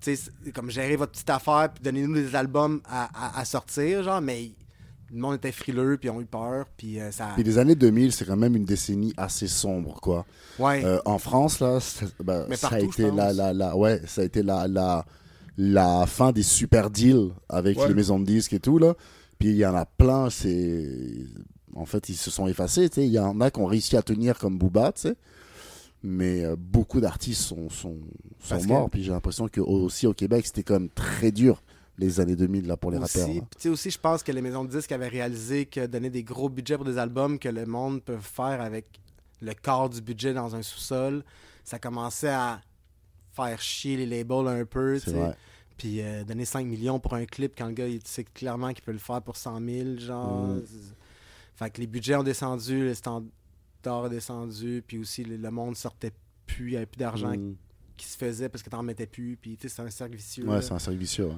[0.00, 4.02] tu sais, comme gérer votre petite affaire, puis donnez-nous des albums à, à- à sortir,
[4.02, 4.52] genre, mais
[5.10, 7.28] le monde était frileux, puis ont eu peur, puis euh, ça...
[7.34, 10.24] Puis les années 2000, c'est quand même une décennie assez sombre, quoi.
[10.58, 10.82] Ouais.
[10.84, 11.78] Euh, en France, là,
[12.24, 15.04] bah, Mais ça a été la, la, la, ouais, ça a été la, la,
[15.56, 17.88] la fin des super deals avec Ouais.
[17.88, 18.94] les maisons de disques et tout, là.
[19.38, 21.26] Puis il y en a plein, c'est
[21.74, 22.88] en fait, ils se sont effacés.
[22.90, 23.06] tu sais.
[23.06, 25.14] Il y en a qui ont réussi à tenir comme Booba, tu sais.
[26.02, 27.96] Mais euh, beaucoup d'artistes sont, sont,
[28.40, 28.90] sont Parce que- morts.
[28.90, 31.62] Puis j'ai l'impression que aussi au Québec, c'était quand même très dur
[31.98, 33.36] les années 2000 là, pour les aussi, rappeurs.
[33.66, 33.70] hein.
[33.70, 36.76] aussi, je pense que les maisons de disques avaient réalisé que donner des gros budgets
[36.76, 38.86] pour des albums que le monde peut faire avec
[39.40, 41.22] le quart du budget dans un sous-sol,
[41.64, 42.60] ça commençait à
[43.34, 44.98] faire chier les labels un peu.
[45.02, 45.34] tu sais.
[45.78, 48.84] Puis euh, donner 5 millions pour un clip quand le gars, il sait clairement qu'il
[48.84, 50.48] peut le faire pour 100 000, genre.
[50.48, 50.62] Mm.
[51.56, 53.30] Fait que les budgets ont descendu, les standards
[53.86, 56.12] ont descendu, puis aussi le, le monde sortait
[56.46, 57.54] plus, il n'y avait plus d'argent Mm.
[57.96, 60.46] qui se faisait parce que t'en mettais plus, puis tu sais, c'est un cercle vicieux.
[60.46, 61.26] Ouais, c'est un cercle vicieux.
[61.26, 61.36] ouais.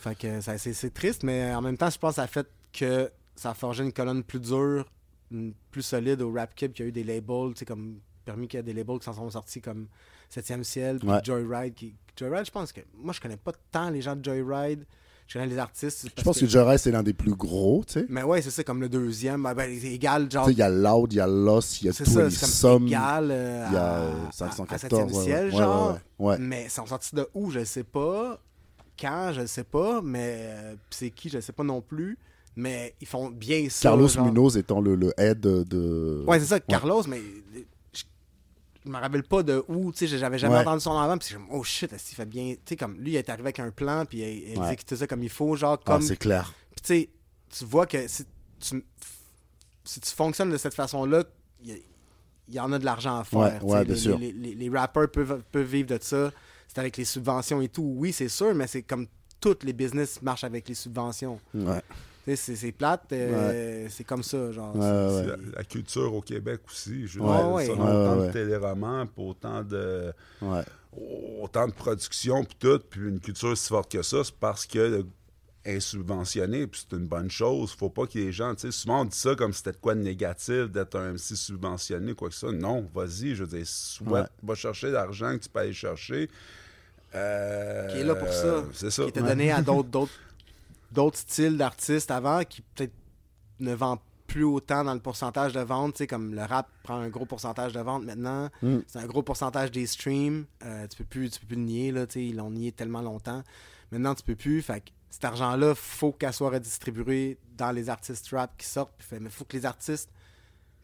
[0.00, 3.10] Fait que c'est triste, mais en même temps, je pense que ça a fait que
[3.34, 4.86] ça a forgé une colonne plus dure,
[5.30, 8.46] une- plus solide au Rap Kid, qui a eu des labels, tu sais, comme permis
[8.46, 9.86] qu'il y a des labels qui s'en sont sortis comme
[10.30, 11.20] 7e ciel, puis Ouais.
[11.24, 11.74] Joyride.
[11.74, 11.94] Qui...
[12.14, 14.84] Joyride, je pense que moi, je connais pas tant les gens de Joyride.
[15.26, 16.08] Je connais les artistes.
[16.16, 18.06] Je pense que Joyride, c'est l'un des plus gros, tu sais.
[18.08, 19.42] Mais ouais, c'est ça, comme le deuxième.
[19.42, 20.44] Ben, ben, égal, genre.
[20.44, 22.30] Tu sais, il y a Loud, il y a Lost, il y a tout, les
[22.30, 22.86] sommes.
[22.86, 24.72] Il y euh, a euh, à- 514.
[24.72, 25.98] à 7e ouais, ciel, ouais, genre.
[26.38, 28.40] Mais ils sont sortis de où, je sais pas.
[28.98, 30.00] Quand, je sais pas.
[30.02, 32.18] Mais euh, c'est qui, je sais pas non plus.
[32.56, 33.90] Mais ils font bien ça.
[33.90, 34.24] Carlos genre.
[34.26, 36.24] Munoz étant le, le head de.
[36.26, 37.20] Ouais, c'est ça, Carlos, mais
[38.88, 40.60] je, me rappelle pas de où, tu sais, j'avais jamais Ouais.
[40.60, 42.98] entendu son nom avant, puis comme, oh shit, est-ce qu'il fait bien, tu sais, comme
[42.98, 44.64] lui, il est arrivé avec un plan, puis il, il Ouais.
[44.64, 46.52] exécuté ça comme il faut, genre, Ah, comme, c'est clair.
[46.74, 47.10] puis tu sais,
[47.58, 48.24] tu vois que si
[48.60, 48.84] tu,
[49.84, 51.24] si tu fonctionnes de cette façon-là,
[51.62, 51.82] il y,
[52.48, 54.18] il y en a de l'argent à faire, Ouais, bien les, sûr.
[54.18, 56.30] les, les- les rappeurs peuvent, peuvent vivre de ça,
[56.66, 59.06] c'est avec les subventions et tout, oui, c'est sûr, mais c'est comme
[59.40, 61.38] toutes les business marchent avec les subventions.
[61.54, 61.80] Ouais.
[62.36, 64.74] C'est- c'est plate, euh, c'est comme ça, genre.
[64.76, 65.36] Ouais, c'est- C'est ouais.
[65.52, 67.06] La, la culture au Québec aussi.
[67.06, 70.12] Je autant de téléromans, puis autant de,
[70.42, 70.62] ouais.
[71.40, 75.04] autant de production, puis tout, puis une culture si forte que ça, c'est parce que
[75.64, 77.72] est subventionnée, puis c'est une bonne chose.
[77.78, 79.94] Faut pas que les gens, tu sais, souvent on dit ça comme si c'était quoi
[79.94, 82.50] de négatif d'être un MC subventionné, quoi que ça.
[82.52, 84.26] Non, vas-y, je veux dire, soit Ouais.
[84.42, 86.30] va chercher l'argent que tu peux aller chercher.
[87.14, 88.64] Euh, Qui est là pour ça.
[88.72, 89.02] C'est ça.
[89.02, 89.28] qui était Ouais.
[89.28, 89.88] donné à d'autres
[90.92, 92.94] d'autres styles d'artistes avant qui peut-être
[93.60, 96.96] ne vendent plus autant dans le pourcentage de vente, tu sais comme le rap prend
[96.96, 98.78] un gros pourcentage de vente maintenant, Mm.
[98.86, 101.92] c'est un gros pourcentage des streams, Euh, tu peux plus tu peux plus le nier
[101.92, 103.42] là, tu sais ils l'ont nié tellement longtemps.
[103.90, 108.28] Maintenant tu peux plus, fait que cet argent-là, faut qu'elle soit redistribuée dans les artistes
[108.32, 110.10] rap qui sortent, puis fait, mais faut que les artistes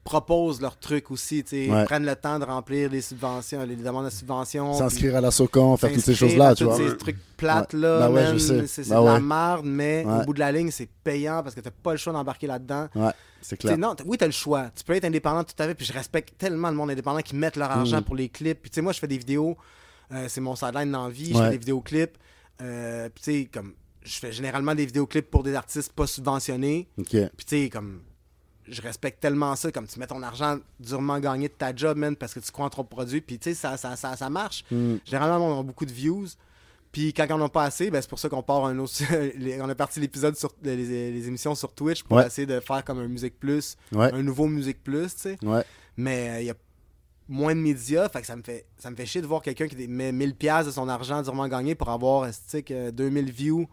[0.05, 1.85] proposent leurs trucs aussi, tu sais, Ouais.
[1.87, 4.75] prennent le temps de remplir les subventions, les demandes de subventions.
[4.75, 6.77] S'inscrire à la SOCAN, faire toutes ces choses-là, tu tous vois.
[6.91, 8.67] ces trucs plates là, Bah ouais, sais.
[8.67, 11.61] c'est Bah de la merde, mais au bout de la ligne, c'est payant parce que
[11.61, 12.89] t'as pas le choix d'embarquer là-dedans.
[12.95, 13.79] Ouais, c'est clair.
[13.79, 14.71] Non, oui, t'as le choix.
[14.77, 17.35] Tu peux être indépendant tout à fait, puis je respecte tellement le monde indépendant qui
[17.35, 18.05] mettent leur argent Mm.
[18.05, 18.61] pour les clips.
[18.61, 19.57] Puis tu sais, moi, je fais des vidéos,
[20.13, 22.19] euh, c'est mon sideline dans la vie, je fais des vidéoclips.
[22.61, 23.73] Euh, puis tu sais, comme,
[24.05, 26.89] je fais généralement des vidéoclips pour des artistes pas subventionnés.
[26.97, 28.01] Puis tu sais, comme,
[28.69, 32.17] je respecte tellement ça, comme tu mets ton argent durement gagné de ta job, man,
[32.17, 34.65] parce que tu crois en ton produit, puis tu sais, ça, ça, ça, ça marche.
[34.71, 34.97] Mm.
[35.05, 36.27] Généralement, on a beaucoup de views.
[36.93, 38.93] Puis quand on n'a pas assez, ben, c'est pour ça qu'on part un autre.
[39.61, 42.27] on a parti l'épisode sur les, les émissions sur Twitch pour Ouais.
[42.27, 45.39] essayer de faire comme un Musique Plus, Ouais, un nouveau Musique Plus, tu sais.
[45.43, 45.65] ouais.
[45.97, 46.55] Mais euh, il y a
[47.29, 49.67] moins de médias, fait que ça me fait ça me fait chier de voir quelqu'un
[49.67, 53.67] qui met 1000 pièces de son argent durement gagné pour avoir esti, que 2000 views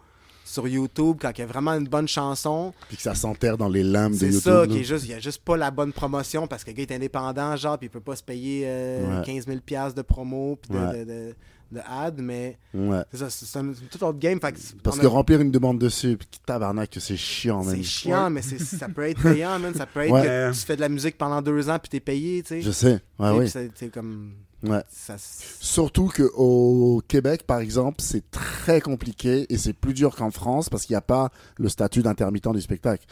[0.45, 2.73] sur YouTube quand il y a vraiment une bonne chanson.
[2.87, 4.41] Puis que ça s'enterre dans les lames de C'est YouTube.
[4.41, 4.67] ça, là.
[4.67, 6.83] qui est juste, il y a juste pas la bonne promotion parce que le gars
[6.83, 9.25] est indépendant, genre, puis il peut pas se payer euh, Ouais.
[9.25, 10.99] 15 000 piastres de promo puis de, Ouais.
[10.99, 11.35] de, de-
[11.71, 12.99] de ad, mais Ouais.
[13.11, 14.41] c'est ça, c'est c'est un- c'est toute autre game.
[14.41, 17.77] Fait que Parce que remplir une demande dessus, puis tabarnak, c'est chiant, même.
[17.77, 19.73] c'est chiant, mais c'est- ça peut être payant, man.
[19.73, 22.41] Ça peut être que tu fais de la musique pendant deux ans puis t'es payé,
[22.43, 22.61] tu sais.
[22.61, 22.99] Je sais.
[23.17, 23.39] Ouais, oui.
[23.41, 24.33] puis c'est- c'est comme.
[24.63, 24.83] Ouais.
[24.89, 30.69] Ça, Surtout qu'au Québec, par exemple, c'est très compliqué et c'est plus dur qu'en France
[30.69, 33.05] parce qu'il n'y a pas le statut d'intermittent du spectacle.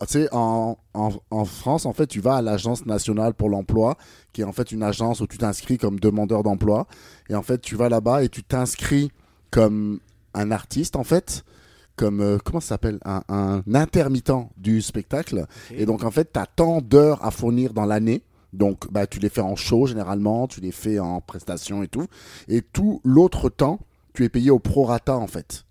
[0.00, 3.96] Tu sais, en, en, en France, en fait, tu vas à l'Agence nationale pour l'emploi,
[4.34, 6.86] qui est en fait une agence où tu t'inscris comme demandeur d'emploi.
[7.30, 9.10] Et en fait, tu vas là-bas et tu t'inscris
[9.50, 10.00] comme
[10.34, 11.44] un artiste, en fait,
[11.96, 12.98] comme, euh, comment ça s'appelle?
[13.06, 15.46] Un, un intermittent du spectacle.
[15.70, 18.22] Et donc, en fait, tu as tant d'heures à fournir dans l'année.
[18.52, 22.06] Donc, bah, tu les fais en show généralement, tu les fais en prestation et tout.
[22.48, 23.80] Et tout l'autre temps,
[24.14, 25.64] tu es payé au prorata en fait.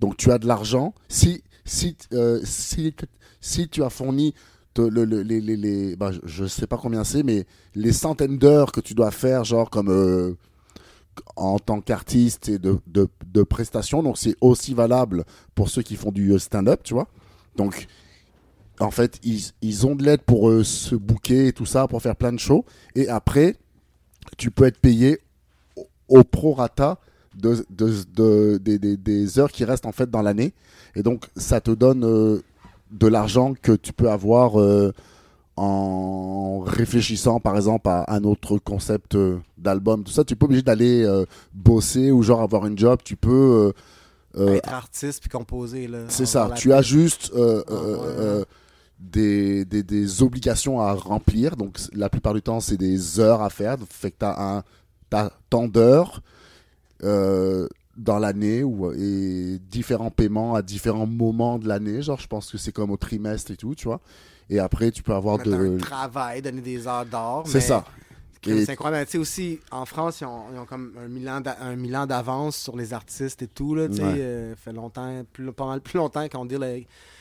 [0.00, 0.94] Donc, tu as de l'argent.
[1.08, 2.94] Si, si, euh, si,
[3.40, 4.34] si tu as fourni
[4.78, 8.80] les, les, les- bah, je- je sais pas combien c'est, mais les centaines d'heures que
[8.80, 10.34] tu dois faire, genre comme euh,
[11.36, 15.96] en tant qu'artiste et de, de, de prestations, donc c'est aussi valable pour ceux qui
[15.96, 17.08] font du euh, stand-up, tu vois.
[17.56, 17.86] Donc,
[18.80, 22.00] en fait, ils, ils ont de l'aide pour euh, se booker et tout ça, pour
[22.02, 22.64] faire plein de shows.
[22.94, 23.56] Et après,
[24.36, 25.18] tu peux être payé
[25.76, 26.98] au, au prorata
[27.36, 30.52] de, de, de- des- des- des heures qui restent en fait dans l'année.
[30.94, 32.40] Et donc, ça te donne euh,
[32.90, 34.92] de l'argent que tu peux avoir euh,
[35.56, 39.16] en réfléchissant par exemple à un autre concept
[39.56, 40.24] d'album, tout ça.
[40.24, 41.04] Tu pas obligé d'aller
[41.52, 43.00] bosser ou genre avoir une job.
[43.04, 43.72] Tu peux.
[44.36, 45.90] euh, Être artiste puis composer.
[46.08, 46.50] c'est ça.
[46.56, 48.44] Tu as juste euh, Ah, euh, ouais.
[48.98, 51.56] Des, des, des obligations à remplir.
[51.56, 53.78] Donc, la plupart du temps, c'est des heures à faire.
[53.78, 56.22] Donc, fait que tu as, tant d'heures
[57.04, 62.02] euh, dans l'année ou, et différents paiements à différents moments de l'année.
[62.02, 64.00] Genre, je pense que c'est comme au trimestre et tout, tu vois.
[64.50, 65.74] Et après, tu peux avoir Mettre de.
[65.74, 67.44] un travail, donner des heures d'or.
[67.46, 67.84] C'est mais ça.
[68.44, 69.06] C'est incroyable.
[69.06, 72.06] Tu sais, aussi, en France, ils ont, ils ont comme un mille ans d'a- un
[72.06, 73.74] d'avance sur les artistes et tout.
[73.74, 74.14] Là, tu sais, Ouais.
[74.18, 76.68] euh, fait longtemps, plus, pas mal plus longtemps qu'on dit là,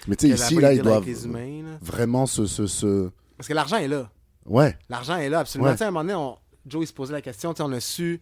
[0.08, 1.64] Mais tu sais, ici, là, ils doivent les humains.
[1.64, 1.78] là.
[1.82, 2.46] vraiment se.
[2.46, 3.10] se, se...
[3.38, 4.10] Parce que l'argent est là.
[4.46, 5.70] Ouais, L'argent est là, absolument.
[5.70, 5.76] Ouais.
[5.76, 7.64] Tu sais, à un moment donné, on- Joe, il se posait la question, tu sais,
[7.64, 8.22] on a su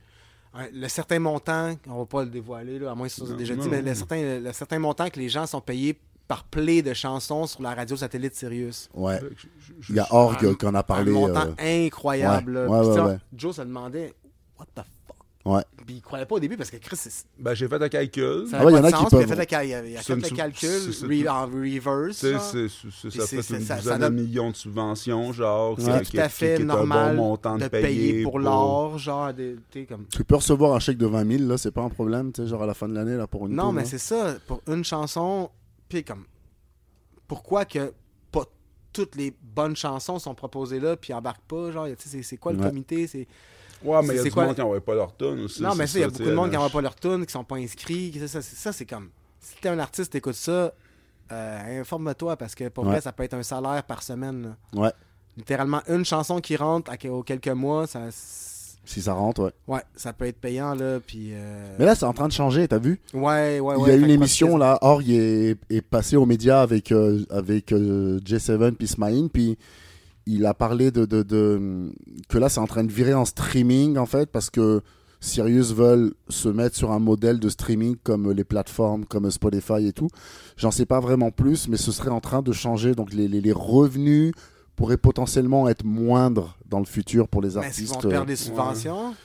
[0.53, 3.35] un- le certain montant, on va pas le dévoiler, là, à moins que ce soit
[3.35, 3.89] déjà non, dit, mais non.
[3.89, 7.61] le certain, le certain montant que les gens sont payés par play de chansons sur
[7.61, 8.89] la radio satellite Sirius.
[8.93, 9.19] ouais.
[9.37, 9.47] Je-
[9.81, 11.11] je- Il y a Org qui en a parlé.
[11.11, 12.65] un montant euh, incroyable.
[12.67, 13.17] ouais, ouais.
[13.35, 14.13] Joe se demandait,
[14.57, 15.15] what the fuck?
[15.45, 15.61] Ouais.
[15.85, 18.47] Puis il croyait pas au début parce que Chris, c'est- Ben, j'ai fait un calcul.
[18.49, 19.45] ça Ah ouais, pas y en de a qui sens, puis il a peuvent- fait
[19.45, 22.15] cal- il a- il fait le calcul en reverse.
[22.17, 22.41] Tu sais, genre.
[22.41, 25.75] c'est- ça c'est- fait une ça- douzaine ça de donne- millions de subventions, genre.
[25.79, 29.85] C'est qui- tout à qui- fait qui normal de, payer pour l'or, genre, tu sais,
[29.85, 30.05] comme...
[30.07, 32.47] Tu peux recevoir un chèque de 20 000, là, c'est pas un problème, tu sais,
[32.47, 34.37] genre à la fin de l'année, là, pour une Non, mais c'est ça.
[34.47, 35.51] Pour une chanson,
[35.89, 36.25] puis comme.
[37.27, 37.93] Pourquoi que
[38.31, 38.45] pas
[38.93, 42.37] toutes les bonnes chansons sont proposées là, puis embarquent pas, genre, tu sais, c'est- c'est
[42.37, 42.67] quoi le Ouais.
[42.67, 43.27] comité c'est...
[43.83, 45.61] Ouais, mais il y a du quoi- monde qui n'envoie pas leur tonne aussi.
[45.61, 47.31] Non, mais ça, il y a beaucoup de monde qui n'envoie pas leur tune, qui
[47.31, 48.13] sont pas inscrits.
[48.19, 49.09] Ça, ça, c'est- ça, c'est comme.
[49.39, 50.73] Si t'es un artiste, t'écoutes ça,
[51.31, 52.91] euh, informe-toi, parce que pour Ouais.
[52.91, 54.55] vrai, ça peut être un salaire par semaine.
[54.73, 54.81] là.
[54.81, 54.91] Ouais,
[55.37, 58.09] Littéralement, une chanson qui rentre à, aux quelques mois, ça.
[58.85, 59.51] Si ça rentre, ouais.
[59.67, 61.29] Ouais, ça peut être payant, là, puis.
[61.33, 62.99] euh, Mais là, c'est en train de changer, t'as vu?
[63.13, 63.75] Ouais, ouais, ouais.
[63.81, 67.71] Il y a une émission, là, Org est, est passé aux médias avec, euh, avec
[67.71, 69.57] euh, J7 puis Smaïn, puis
[70.27, 71.91] il a parlé de, de, de-
[72.29, 74.81] que là, c'est en train de virer en streaming, en fait, parce que
[75.19, 79.93] Sirius veulent se mettre sur un modèle de streaming comme les plateformes, comme Spotify et
[79.93, 80.09] tout.
[80.57, 82.93] J'en sais pas vraiment plus, mais ce serait en train de changer.
[82.93, 84.33] Donc, les, les, les revenus
[84.75, 88.03] pourraient potentiellement être moindres dans le futur pour les Mais est-ce qu'ils artistes.
[88.03, 88.35] vont perdre des ouais.
[88.37, 89.15] subventions?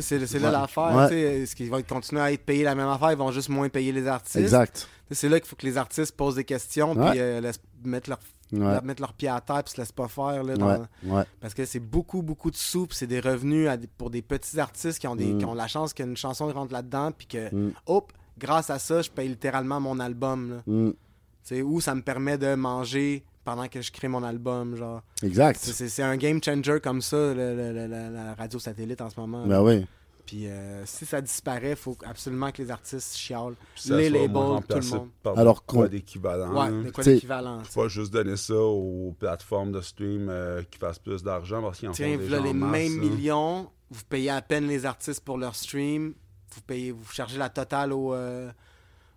[0.00, 0.52] C'est là Ouais.
[0.52, 0.94] l'affaire.
[0.94, 1.20] Ouais.
[1.42, 3.12] Est-ce qu'ils vont continuer à être payés la même affaire?
[3.12, 4.36] Ils vont juste moins payer les artistes?
[4.36, 4.88] Exact.
[5.10, 7.10] C'est là qu'il faut que les artistes posent des questions Ouais.
[7.10, 8.18] puis euh, laissent mettre leur,
[8.52, 8.80] Ouais.
[8.82, 10.42] mettre leur pied à terre puis se laissent pas faire.
[10.44, 11.24] Là, dans- Ouais.
[11.40, 14.58] Parce que c'est beaucoup, beaucoup de sous c'est des revenus à des- pour des petits
[14.58, 15.38] artistes qui ont, des, Mm.
[15.38, 17.72] qui ont la chance qu'une chanson rentre là-dedans puis que, Mm.
[17.86, 20.50] hop, grâce à ça, je paye littéralement mon album.
[20.50, 20.62] Là.
[20.66, 20.90] Mm.
[20.92, 20.96] Tu
[21.42, 24.76] sais, Ou ça me permet de manger pendant que je crée mon album.
[24.76, 25.00] genre.
[25.22, 25.58] Exact.
[25.58, 29.18] C'est- un game changer comme ça, le- le- le- la, la radio satellite en ce
[29.18, 29.46] moment.
[29.46, 29.86] Ben oui.
[30.26, 33.54] Puis euh, si ça disparaît, il faut absolument que les artistes chialent.
[33.88, 34.28] les labels,
[34.68, 35.08] tout le monde.
[35.22, 36.52] par Alors quoi d'équivalent.
[36.52, 36.82] Ouais, hein.
[36.82, 37.26] de quoi tu sais.
[37.26, 41.88] Pas juste donner ça aux plateformes de stream euh, qui fassent plus d'argent parce qu'ils
[41.88, 44.84] en font Tiens, déjà voilà les en masse, mêmes millions, vous payez à peine les
[44.84, 46.14] artistes pour leur stream,
[46.56, 48.50] vous payez, vous chargez la totale aux, euh,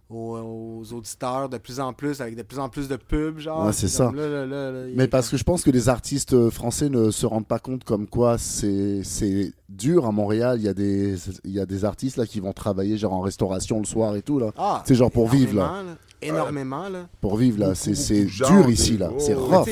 [0.09, 0.37] aux,
[0.81, 3.67] aux auditeurs de plus en plus, avec de plus en plus de pubs, genre.
[3.67, 4.11] Ouais, c'est ça.
[4.15, 5.87] là, là, là, là, il y a Mais parce comme- que je pense que les
[5.87, 10.57] artistes euh, français ne se rendent pas compte comme quoi c'est c'est dur à Montréal.
[10.59, 13.21] Il y a des il y a des artistes là qui vont travailler genre en
[13.21, 14.51] restauration le soir et tout là.
[14.57, 15.83] Ah, c'est genre pour vivre, là.
[16.21, 17.07] énormément, là.
[17.21, 19.11] Pour vivre là, c'est dur ici là.
[19.19, 19.67] C'est rough.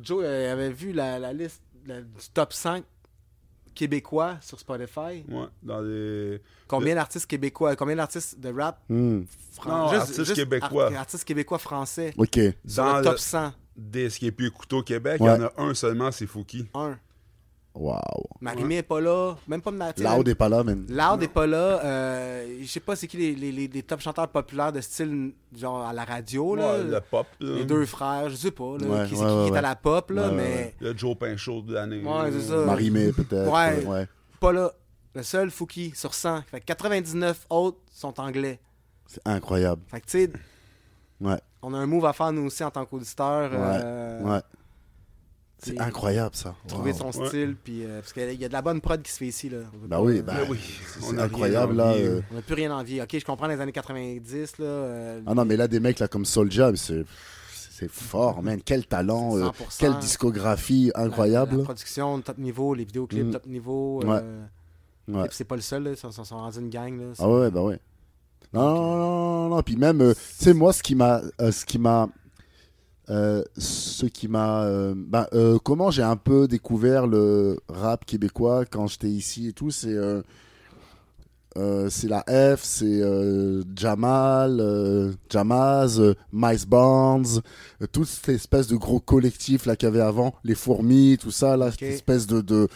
[0.00, 2.82] Joe avait vu la, la liste la- du top 5
[3.74, 5.24] québécois sur Spotify?
[5.28, 6.40] Ouais, dans les...
[6.68, 9.22] Combien d'artistes québécois, combien d'artistes de rap Hmm.
[9.52, 10.86] fran- Non, artistes québécois.
[10.92, 12.38] ar- artistes québécois français Ok.
[12.66, 13.52] sur Dans le top le- 100.
[13.76, 15.36] Des ce qui est plus écouté au Québec, il Ouais.
[15.36, 16.66] y en a un seulement, c'est Fouki.
[16.74, 16.96] Un.
[17.74, 17.98] Waouh.
[18.40, 20.86] Marimé est pas là, même pas Loud est pas là man.
[20.88, 21.84] Loud est pas là.
[21.84, 25.32] euh, je sais pas c'est qui les, les, les, les top chanteurs populaires de style
[25.56, 26.74] genre à la radio là.
[26.78, 27.26] Ouais, le pop.
[27.40, 27.54] là.
[27.56, 29.58] Les deux frères, je sais pas, là, Ouais, qui, ouais, c'est qui ouais, qui est
[29.58, 32.02] à la pop là, mais Le Joe Pinchot de l'année.
[32.04, 32.56] Ouais, c'est ça.
[32.64, 33.50] Marimé peut-être.
[33.52, 33.82] Ouais.
[33.84, 34.08] euh, ouais.
[34.38, 34.70] pas là.
[35.16, 36.42] Le seul Fouki sur 100.
[36.50, 38.60] Fait que 99 autres sont anglais.
[39.06, 39.82] C'est incroyable.
[39.88, 40.30] Fait que tu sais,
[41.20, 41.38] Ouais.
[41.62, 43.50] on a un move à faire nous aussi en tant qu'auditeurs.
[43.50, 43.58] Ouais.
[43.82, 44.40] euh, Ouais.
[45.64, 46.54] C'est incroyable ça.
[46.68, 47.12] Trouver Wow.
[47.12, 47.26] son Ouais.
[47.28, 49.48] style, puis euh, parce qu'il y a de la bonne prod qui se fait ici
[49.48, 49.58] là.
[49.86, 50.58] Bah oui, euh, bah, Ben oui,
[51.00, 51.92] c'est incroyable là.
[51.92, 52.20] euh.
[52.30, 53.00] On n'a plus rien envie.
[53.00, 54.64] Ok, je comprends les années 90 là.
[54.64, 57.04] euh, Ah non mais là des mecs là comme Soulja, c'est
[57.70, 58.60] c'est fort man.
[58.64, 59.52] Quel talent, euh, 100%.
[59.80, 61.58] quelle discographie incroyable.
[61.58, 63.30] La, production top niveau, les vidéoclips Mm.
[63.32, 64.00] top niveau.
[64.04, 64.18] Ouais.
[64.22, 64.44] euh,
[65.08, 65.24] Ouais.
[65.24, 66.98] et puis c'est pas le seul, là, ils sont, rendus une gang.
[66.98, 67.78] Là, Ah ouais, bah ouais.
[68.54, 71.20] Non, non, non, non, non, Puis même, euh, tu sais, moi, ce qui m'a,
[73.10, 78.64] euh, ce qui m'a, euh, bah, euh, comment j'ai un peu découvert le rap québécois
[78.64, 80.22] quand j'étais ici et tout, c'est, euh,
[81.56, 82.22] Euh, c'est la
[82.56, 87.40] F, c'est euh, Jamal, euh, Jamaz, euh, Mice Barnes,
[87.80, 91.30] euh, toute cette espèce de gros collectif là qu'il y avait avant, les fourmis, tout
[91.30, 91.74] ça là, Ok.
[91.78, 92.66] cette espèce de de,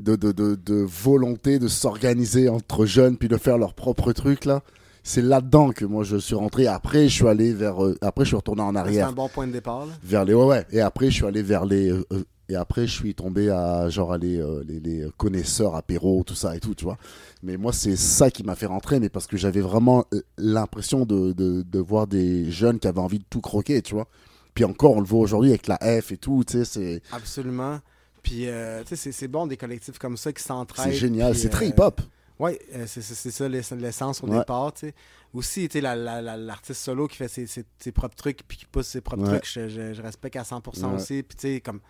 [0.00, 4.44] de, de, de- de volonté de s'organiser entre jeunes puis de faire leur propre truc
[4.44, 4.64] là.
[5.06, 6.66] C'est là-dedans que moi je suis rentré.
[6.66, 9.28] Après je suis allé vers, euh, après je suis retourné en C'est arrière un bon
[9.28, 9.84] point de départ.
[9.86, 9.92] là.
[10.02, 10.66] vers les ouais, ouais.
[10.72, 13.88] Et après je suis allé vers les euh, euh, et après je suis tombé à
[13.90, 16.96] genre les, euh, les les connaisseurs apéro tout ça et tout tu vois.
[17.42, 20.06] Mais moi c'est ça qui m'a fait rentrer mais parce que j'avais vraiment
[20.38, 24.08] l'impression de, de de voir des jeunes qui avaient envie de tout croquer tu vois.
[24.54, 27.78] Puis encore on le voit aujourd'hui avec la F et tout tu sais c'est Absolument.
[28.22, 30.92] Puis, euh, tu sais, c'est- c'est bon des collectifs comme ça qui s'entraident.
[30.92, 32.00] c'est génial c'est très euh, hip hop.
[32.38, 34.38] Oui, c'est c'est- ça l'ess- l'essence au Ouais.
[34.38, 34.72] départ.
[34.72, 34.94] tu sais.
[35.32, 38.42] Aussi, tu sais, la- la- la- l'artiste solo qui fait ses, ses- ses propres trucs
[38.46, 39.38] puis qui pousse ses propres Ouais.
[39.40, 40.96] trucs, je, je- je respecte à 100% Ouais.
[40.96, 41.22] aussi.
[41.22, 41.80] Puis, tu sais, comme.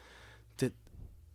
[0.56, 0.72] t'es-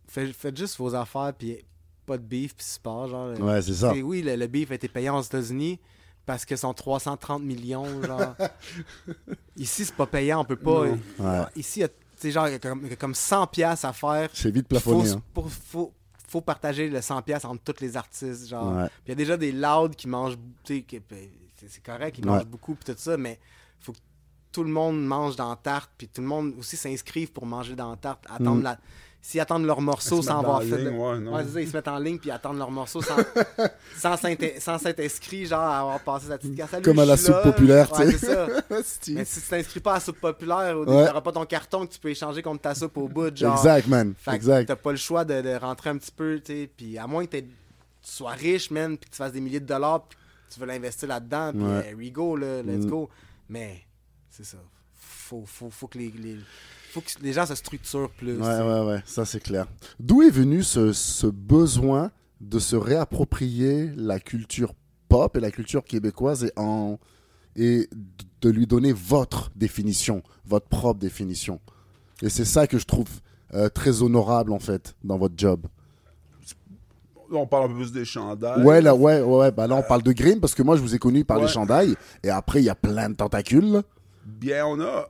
[0.08, 1.58] Faites, faites juste vos affaires, puis
[2.06, 3.06] pas de beef, puis sport.
[3.08, 3.92] Genre, Ouais c'est ça.
[3.94, 5.78] Oui, le, le beef a été payé aux États-Unis
[6.26, 8.02] parce que sont 330 millions.
[8.02, 8.34] Genre.
[9.56, 10.86] Ici, c'est pas payant, on peut pas.
[11.56, 14.28] Ici, il y a, genre, comme, il y a comme 100$ piastres à faire.
[14.32, 15.10] C'est vite Faut, plafonné.
[15.10, 15.22] hein.
[15.34, 15.92] pour- faut,
[16.30, 18.48] faut partager le 100$ piastres entre tous les artistes.
[18.48, 18.72] Genre.
[18.76, 18.86] Ouais.
[18.88, 21.82] Puis il y a déjà des louds qui mangent, tu sais, qui- ben, c'est c'est
[21.82, 22.30] correct, ils Ouais.
[22.36, 23.38] mangent beaucoup, puis tout ça, mais
[23.80, 23.98] faut que
[24.52, 27.74] tout le monde mange dans la tarte, puis tout le monde aussi s'inscrive pour manger
[27.76, 28.24] dans la tarte.
[28.28, 28.62] Attendre Mm.
[28.62, 28.78] la...
[29.22, 30.70] S'ils attendent leur morceau sans avoir fait.
[30.70, 31.34] la de- ligne, ouais, non.
[31.34, 33.16] Ouais, c'est ça, ils se mettent en ligne, puis attendent leur morceau sans,
[33.98, 34.16] sans
[34.78, 36.70] s'être inscrit, genre à avoir passé sa petite casse.
[36.70, 37.42] Salut, Comme à la soupe là.
[37.42, 38.12] populaire, tu sais.
[38.12, 38.46] c'est ça.
[38.82, 39.12] Sti.
[39.14, 41.86] Mais si tu t'inscris pas à la soupe populaire, au début, t'auras pas ton carton
[41.86, 43.36] que tu peux échanger contre ta soupe au bout.
[43.36, 43.56] Genre.
[43.56, 44.14] Exact man.
[44.16, 44.66] Fait Exact.
[44.66, 46.70] t'as pas le choix de, de rentrer un petit peu, tu sais.
[46.74, 47.46] Puis à moins que tu
[48.00, 50.16] sois riche, man, puis que tu fasses des milliers de dollars, puis
[50.48, 52.90] que tu veux l'investir là-dedans, puis euh, Rigo, là, let's Mm.
[52.90, 53.10] go.
[53.50, 53.82] Mais
[54.30, 54.56] c'est ça.
[54.98, 56.38] Faut, faut, faut que les, les-
[56.90, 58.36] faut que les gens se structurent plus.
[58.40, 59.66] Ouais, ouais, ouais, ça c'est clair.
[59.98, 64.74] D'où est venu ce, ce besoin de se réapproprier la culture
[65.08, 66.98] pop et la culture québécoise et, en,
[67.56, 67.88] et
[68.40, 71.60] de lui donner votre définition, votre propre définition?
[72.22, 73.08] Et c'est ça que je trouve
[73.54, 75.66] euh, très honorable en fait dans votre job.
[77.30, 78.64] Là, on parle un peu plus des chandails.
[78.64, 80.94] Ouais, là, ouais, ouais, bah là on parle de Green parce que moi je vous
[80.96, 81.44] ai connu par Ouais.
[81.44, 83.82] les chandails et après il y a plein de tentacules.
[84.26, 85.08] Bien, on a.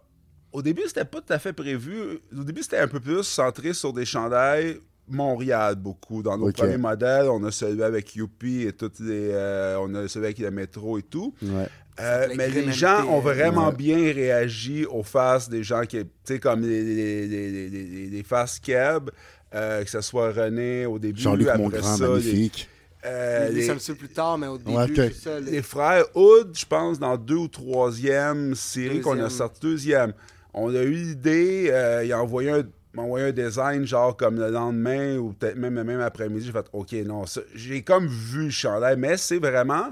[0.52, 2.18] Au début, c'était pas tout à fait prévu.
[2.36, 6.22] Au début, c'était un peu plus centré sur des chandails Montréal, beaucoup.
[6.22, 9.30] Dans nos premiers modèles, on a celui avec Youpi et toutes les.
[9.32, 11.34] euh, on a celui avec le métro et tout.
[11.42, 11.66] Ouais.
[11.98, 13.74] Euh, mais les gens ont vraiment Ouais.
[13.74, 18.06] bien réagi aux faces des gens qui, tu sais, comme les, les, les, les, les-
[18.06, 19.10] les faces Keb,
[19.54, 22.68] euh, que ce soit René au début, Jean-Luc après ça, les- magnifique.
[23.04, 26.64] euh, les, les- plus tard, mais au début, Ouais, ça, les- les frères Hood, je
[26.64, 30.12] pense, dans deux ou troisième série qu'on a sorti, deuxième.
[30.54, 32.62] On a eu l'idée, euh, il a envoyé un,
[32.94, 36.46] m'a envoyé un design, genre comme le lendemain ou peut-être même le même après-midi.
[36.46, 39.90] J'ai fait, OK, non, ça- j'ai comme vu le chandail, mais c'est vraiment,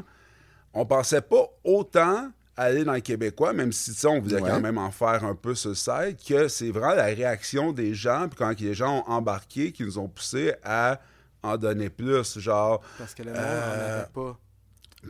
[0.75, 4.51] on pensait pas autant aller dans le québécois, même si tu sais, on voulait Ouais.
[4.51, 7.95] quand même en faire un peu sur le site, que c'est vraiment la réaction des
[7.95, 11.01] gens, puis quand les gens ont embarqué, qui nous ont poussé à
[11.45, 14.37] en donner plus, genre, parce que le monde n'en Euh, avait pas.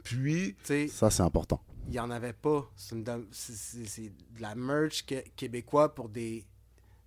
[0.05, 0.57] puis...
[0.63, 1.59] Tu sais, Ça c'est important.
[1.89, 2.71] Il n'y en avait pas.
[2.77, 6.45] C'est de la merch que- québécois pour des,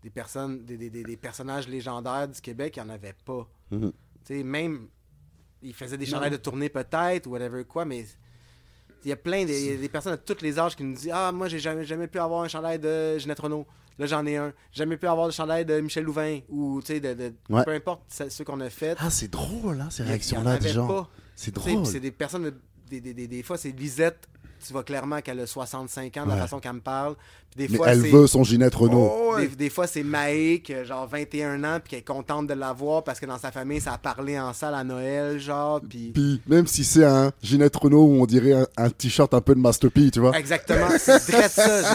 [0.03, 3.47] des personnes, des, des- des- des personnages légendaires du Québec, il n'y en avait pas.
[3.69, 3.91] Mhm.
[4.25, 4.87] Tu sais, même,
[5.61, 8.05] ils faisaient des chandails de tournée peut-être, ou whatever quoi, mais
[9.03, 10.83] il y a plein de, il y a des personnes de tous les âges qui
[10.83, 13.65] nous disent Ah, moi, j'ai jamais, jamais pu avoir un chandail de Ginette Renault.
[13.99, 14.51] Là, j'en ai un.
[14.71, 17.63] J'ai jamais pu avoir le chandail de Michel Louvain, ou, tu sais, de, de- Ouais.
[17.63, 18.95] peu importe ce- ceux qu'on a fait.
[18.99, 21.07] Ah c'est drôle hein, ces réactions-là des gens.
[21.35, 21.85] C'est drôle.
[21.85, 24.27] c'est des personnes, de- des, des, des, des fois, c'est Lisette,
[24.65, 27.15] tu vois clairement qu'elle a 65 ans de la façon qu'elle me parle.
[27.55, 29.11] Puis des Mais fois, elle c'est- veut son Ginette Renault.
[29.13, 29.47] Oh, ouais.
[29.49, 32.53] des, des fois, c'est Maë, qui a genre 21 ans, puis qui est contente de
[32.53, 36.11] l'avoir parce que dans sa famille, ça a parlé en salle à Noël, genre, puis...
[36.13, 39.53] Puis même si c'est un Ginette Renault où on dirait un, un t-shirt un peu
[39.53, 40.37] de Master P, tu vois.
[40.37, 41.93] Exactement, c'est vrai ça.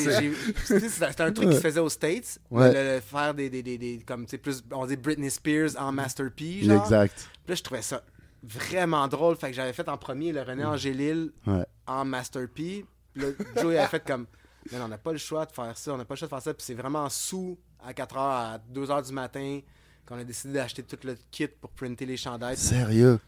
[0.64, 2.72] C'était un truc qui se faisait aux States, Ouais.
[2.72, 6.26] le, le faire des, des, des, des- comme, plus, on dit Britney Spears en Master
[6.37, 6.83] P, genre.
[6.85, 7.14] Exact.
[7.16, 8.02] Puis là, je trouvais ça
[8.42, 11.64] vraiment drôle, fait que j'avais fait en premier le René Angélil Ouais.
[11.87, 12.85] En Master P.
[13.14, 14.27] Puis là, Joe il avait fait comme
[14.72, 16.31] Mais on n'a pas le choix de faire ça, on n'a pas le choix de
[16.31, 16.55] faire ça.
[16.55, 19.61] Puis c'est vraiment sous à 4h, à 2h du matin
[20.07, 22.57] qu'on a décidé d'acheter tout le kit pour printer les chandails.
[22.57, 23.18] Sérieux?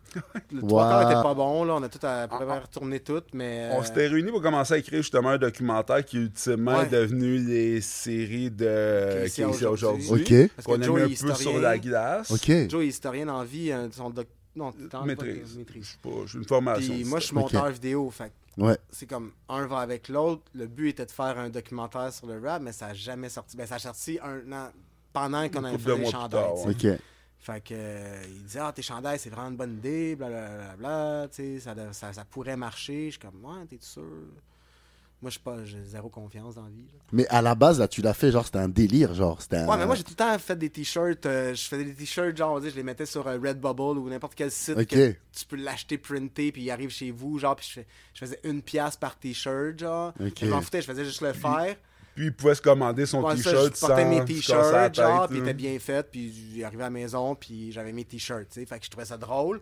[0.53, 0.91] Le trois Wow.
[0.91, 1.75] quarts était pas bon, là.
[1.75, 3.69] On a tout à, à peu près retourné tout, mais.
[3.73, 6.85] On euh, s'était réunis pour commencer à écrire justement un documentaire qui ultimement Ouais.
[6.85, 10.07] est devenu les séries de Casey aujourd'hui.
[10.09, 10.45] aujourd'hui.
[10.45, 10.51] Ok.
[10.55, 12.31] Parce Qu'on a Joe mis est un peu sur la glace.
[12.31, 12.69] Ok.
[12.71, 14.29] Joe est historien en vie, euh, son doc...
[14.55, 15.41] Non, t'en- Maîtrise.
[15.41, 15.85] pas de- maîtrise.
[15.85, 16.95] Je sais pas, j'ai une formation.
[16.95, 18.77] Puis moi, je suis monteur vidéo, fait Ouais.
[18.91, 20.43] c'est comme un va avec l'autre.
[20.55, 23.57] Le but était de faire un documentaire sur le rap, mais ça n'a jamais sorti.
[23.57, 24.71] Ben, ça a sorti un an
[25.13, 26.43] pendant qu'on avait fait les chandails.
[27.41, 31.37] Fait que, euh, il disait, ah, tes chandails, c'est vraiment une bonne idée, blablabla, tu
[31.37, 33.07] sais, ça, doit- ça, ça pourrait marcher.
[33.07, 34.03] Je suis comme, ouais, t'es sûr?
[35.21, 36.87] Moi, je suis pas, j'ai zéro confiance dans la vie.
[36.93, 36.99] là.
[37.11, 39.67] Mais à la base, là, tu l'as fait, genre, c'était un délire, genre, c'était un...
[39.69, 41.27] Ouais, mais moi, j'ai tout le temps fait des t-shirts.
[41.27, 44.09] euh, je faisais des t-shirts, genre, on dire, je les mettais sur euh, Redbubble ou
[44.09, 47.67] n'importe quel site que tu peux l'acheter printé, puis il arrive chez vous, genre, puis
[47.69, 50.13] je, fais- je faisais une pièce par t-shirt, genre.
[50.21, 50.35] Ok.
[50.41, 51.75] Je m'en foutais, je faisais juste le faire.
[52.15, 54.89] Puis il pouvait se commander son Ouais, ça, t-shirt je portais sans mes casser la
[54.91, 58.05] t-shirts, genre, puis il était bien fait, puis j'arrivais à la maison, puis j'avais mes
[58.05, 58.67] t-shirts, tu sais.
[58.67, 59.61] Fait que je trouvais ça drôle.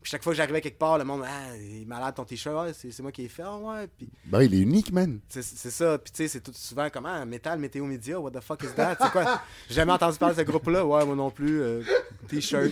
[0.00, 2.72] Puis chaque fois que j'arrivais quelque part, le monde, ah, il est malade ton t-shirt,
[2.72, 3.88] c'est moi qui ai fait, Ah, ouais.
[3.96, 5.18] Puis Bah, il est unique, man.
[5.28, 8.40] c'est ça, puis tu sais, c'est tout souvent comme, ah, métal, météo, média, what the
[8.40, 8.96] fuck is that?
[9.00, 9.42] C'est quoi?
[9.68, 11.82] J'ai jamais entendu parler de ce groupe-là, ouais, moi non plus, euh,
[12.28, 12.70] t-shirt.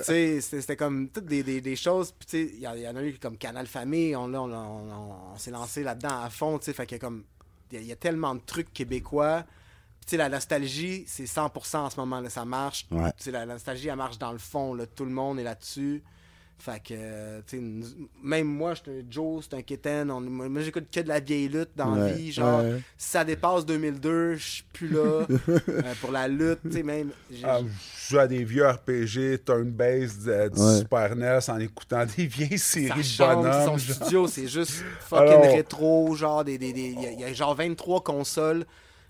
[0.04, 2.12] sais, c'était comme toutes des, des, des choses.
[2.12, 4.14] Puis, tu sais, il y, en- il y en a eu comme Canal Famille.
[4.14, 6.58] On, on, on- on s'est lancé là-dedans à fond.
[6.58, 7.24] Tu sais, fait a comme.
[7.70, 9.44] Il y, a- il y a tellement de trucs québécois.
[10.12, 12.20] La nostalgie, c'est 100% en ce moment.
[12.20, 12.86] Là, ça marche.
[12.90, 13.10] Ouais.
[13.26, 14.74] La, la nostalgie, elle marche dans le fond.
[14.74, 16.02] Là, tout le monde est là-dessus.
[16.64, 17.62] Fait que, euh, tu sais,
[18.22, 20.12] même moi, je suis un Joe, c'est un Keten.
[20.12, 22.30] on- moi, j'écoute que de la vieille lutte dans la Ouais, vie.
[22.30, 22.80] Genre, ouais.
[22.96, 25.26] si ça dépasse 2002, je suis plus là.
[25.68, 27.10] Euh, pour la lutte, tu sais, même.
[27.42, 30.78] Ah, je joue à des vieux RPG turn-based euh, du Ouais.
[30.78, 33.64] Super NES en écoutant des vieilles séries de chambre, bonhommes.
[33.64, 33.96] son genre.
[33.96, 37.24] studio, c'est juste fucking Alors- rétro, genre des des- des- il y, a- il y
[37.24, 38.64] a genre 23 consoles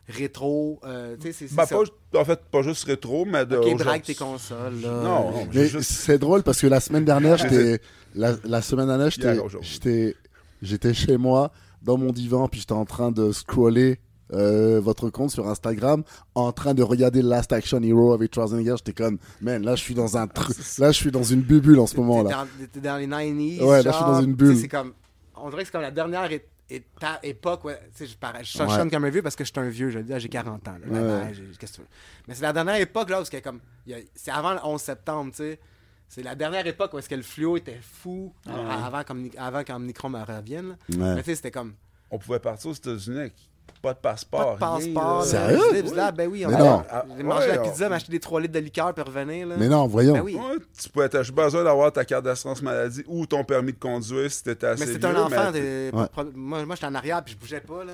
[0.09, 1.77] rétro, euh, tu sais c'est c'est Ben, ça.
[2.11, 3.57] pas, en fait, pas juste rétro, mais de.
[3.57, 3.85] Ok, aujourd'hui.
[3.85, 4.91] braque tes consoles là.
[5.03, 5.91] Non, non, Mais juste.
[5.91, 7.81] c'est drôle parce que la semaine dernière, j'étais...
[8.15, 9.37] La, la semaine dernière, j'étais...
[9.61, 10.17] J'étais...
[10.61, 11.51] J'étais chez moi,
[11.83, 13.99] dans mon divan, puis j'étais en train de scroller
[14.33, 16.05] euh, votre compte sur Instagram,
[16.37, 18.75] en train de regarder Last Action Hero avec Schwarzenegger.
[18.79, 20.57] J'étais comme, man, là, je suis dans un truc...
[20.79, 22.31] Là, je suis dans une bulle en ce moment, là.
[22.31, 23.61] dans, t'es dans les 90s.
[23.63, 24.57] Ouais, là, je suis genre, dans une bulle.
[24.57, 24.93] C'est comme
[25.37, 26.31] on dirait que c'est comme la dernière
[26.79, 28.91] éta- époque ouais, je parais je Ouais.
[28.91, 30.79] comme un vieux parce que je suis un vieux, je le dis, j'ai 40 ans
[30.85, 31.01] là.
[31.27, 31.35] Ouais.
[31.35, 31.89] J'ai- qu'est-ce que tu veux?
[32.29, 34.61] Mais c'est la dernière époque là où c'est comme il y a- c'est avant le
[34.65, 35.61] 11 septembre, tu sais.
[36.09, 40.11] C'est la dernière époque où est-ce que le fluo était fou avant comme avant qu'Omnicron
[40.13, 40.77] revienne.
[40.89, 41.75] Mais tu sais c'était comme
[42.11, 43.35] On pouvait partir aux États-Unis avec
[43.83, 44.57] pas de passeport.
[44.59, 45.19] Pas de rien, passeport.
[45.19, 45.25] là.
[45.25, 45.95] Sérieux?
[45.97, 46.83] là, ben oui, on Mais a- non.
[47.17, 49.47] J'ai mangé Ouais, la on- pizza, m'acheter des 3 litres de liqueur puis revenir.
[49.49, 49.57] Là.
[49.59, 50.13] Mais non, voyons.
[50.15, 50.35] Ben oui.
[50.37, 53.79] Ouais, tu peux être, j'ai besoin d'avoir ta carte d'assurance maladie ou ton permis de
[53.79, 55.51] conduire si t'étais assez Mais c'était vieux, un enfant.
[55.53, 56.07] mais Ouais.
[56.35, 57.85] Moi, moi j'étais en arrière puis je bougeais pas.
[57.85, 57.93] là.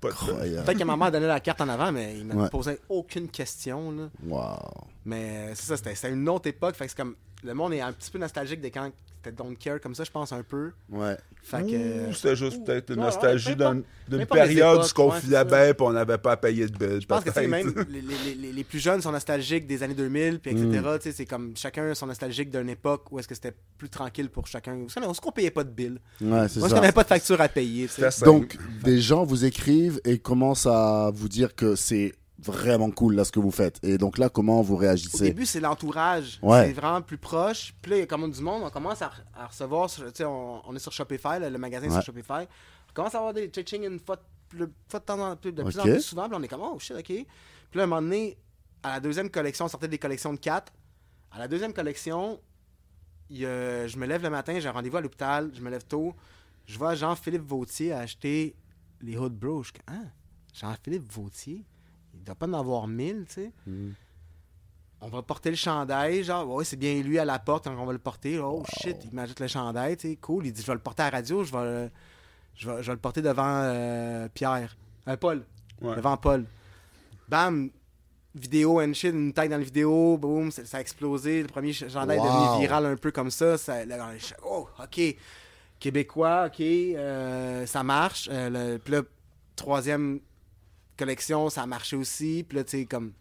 [0.00, 0.64] pas de- Incroyable.
[0.64, 2.48] Peut-être que ma mère donnait la carte en avant, mais il ne me Ouais.
[2.50, 3.90] posait aucune question.
[3.90, 4.04] Là.
[4.28, 4.56] Wow.
[5.08, 6.76] Mais c'est ça, c'était une autre époque.
[6.76, 7.14] Fait que c'est comme.
[7.44, 8.90] Le monde est un petit peu nostalgique de quand
[9.22, 10.72] c'était Don't Care comme ça, je pense un peu.
[10.90, 11.16] Ouais.
[11.40, 12.12] Fait Ou que.
[12.12, 16.32] c'était juste peut-être une nostalgie d'une période où on filait bien et on n'avait pas
[16.32, 17.00] à payer de billes.
[17.00, 20.40] Je pense que même les, les- les- les plus jeunes sont nostalgiques des années 2000,
[20.40, 20.66] puis etc.
[20.66, 20.96] Mm.
[20.98, 24.30] Tu sais, C'est comme chacun sont nostalgiques d'une époque où est-ce que c'était plus tranquille
[24.30, 24.74] pour chacun.
[24.74, 26.00] Où est-ce qu'on payait pas de bill?
[26.20, 26.68] Ouais, est-ce ça.
[26.68, 27.88] qu'on n'avait pas de facture à payer?
[28.24, 33.24] Donc, des gens vous écrivent et commencent à vous dire que c'est vraiment cool là
[33.24, 33.82] ce que vous faites.
[33.82, 35.24] Et donc là, comment vous Au réagissez?
[35.24, 36.38] début, c'est l'entourage.
[36.42, 36.66] Ouais.
[36.66, 37.74] C'est vraiment plus proche.
[37.82, 39.90] Puis là, il y a comme du monde, on commence à, à recevoir.
[39.90, 41.92] Tu sais, on, on est sur Shopify, le, le magasin Ouais.
[41.94, 42.46] sur Shopify.
[42.90, 44.16] On commence à avoir des ching une fois,
[44.54, 46.28] de- fois de temps en plus, de plus en plus souvent.
[46.28, 47.04] Puis on est comme, oh shit, ok.
[47.04, 47.26] Puis
[47.74, 48.36] là, à un moment donné,
[48.82, 50.72] à la deuxième collection, on sortait des collections de 4.
[51.32, 52.40] À la deuxième collection,
[53.30, 56.14] il je me lève le matin, j'ai un rendez-vous à l'hôpital, je me lève tôt.
[56.66, 58.54] Je vois Jean-Philippe Vautier acheter
[59.00, 59.62] les Hood Bros.
[59.62, 59.92] Je ah,
[60.54, 61.64] Jean-Philippe Vautier,
[62.18, 63.52] il doit pas en avoir mille, tu sais.
[63.66, 63.90] Mm.
[65.00, 67.92] On va porter le chandail, genre, ouais, c'est bien lui à la porte, on va
[67.92, 68.38] le porter.
[68.40, 70.46] Oh shit, il m'ajoute le chandail, tu sais, cool.
[70.46, 71.90] Il dit, je vais le porter à la radio, je vais, le-
[72.56, 74.76] je vais, je vais le porter devant euh, Pierre.
[75.06, 75.44] Euh, Paul.
[75.80, 75.94] Ouais.
[75.94, 76.44] Devant Paul.
[77.28, 77.70] Bam,
[78.34, 81.42] vidéo and shit, une taille dans la vidéo, boum, ça, ça a explosé.
[81.42, 83.56] Le premier chandail est devenu viral un peu comme ça.
[83.84, 84.08] là,
[84.44, 85.00] oh, ok.
[85.78, 88.28] Québécois, ok, euh, ça marche.
[88.32, 89.02] Le, puis là,
[89.54, 90.18] troisième
[90.98, 92.44] collection, ça a marché aussi.
[92.46, 93.12] Puis là, tu sais, comme.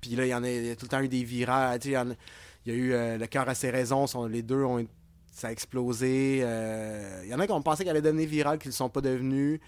[0.00, 1.78] Puis là, il y en a, tout le temps eu des virales.
[1.80, 2.04] Tu sais,
[2.66, 4.06] il y a- eu euh, Le cœur à ses raisons.
[4.26, 4.86] les deux ont.
[5.32, 6.40] Ça a explosé.
[6.42, 8.76] euh, Il y en a qui ont pensé qu'elle allait devenir virale, qui ne le
[8.76, 9.60] sont pas devenus.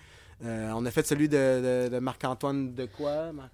[0.45, 3.49] Euh, on a fait celui de, de- de Marc-Antoine de quoi Mar-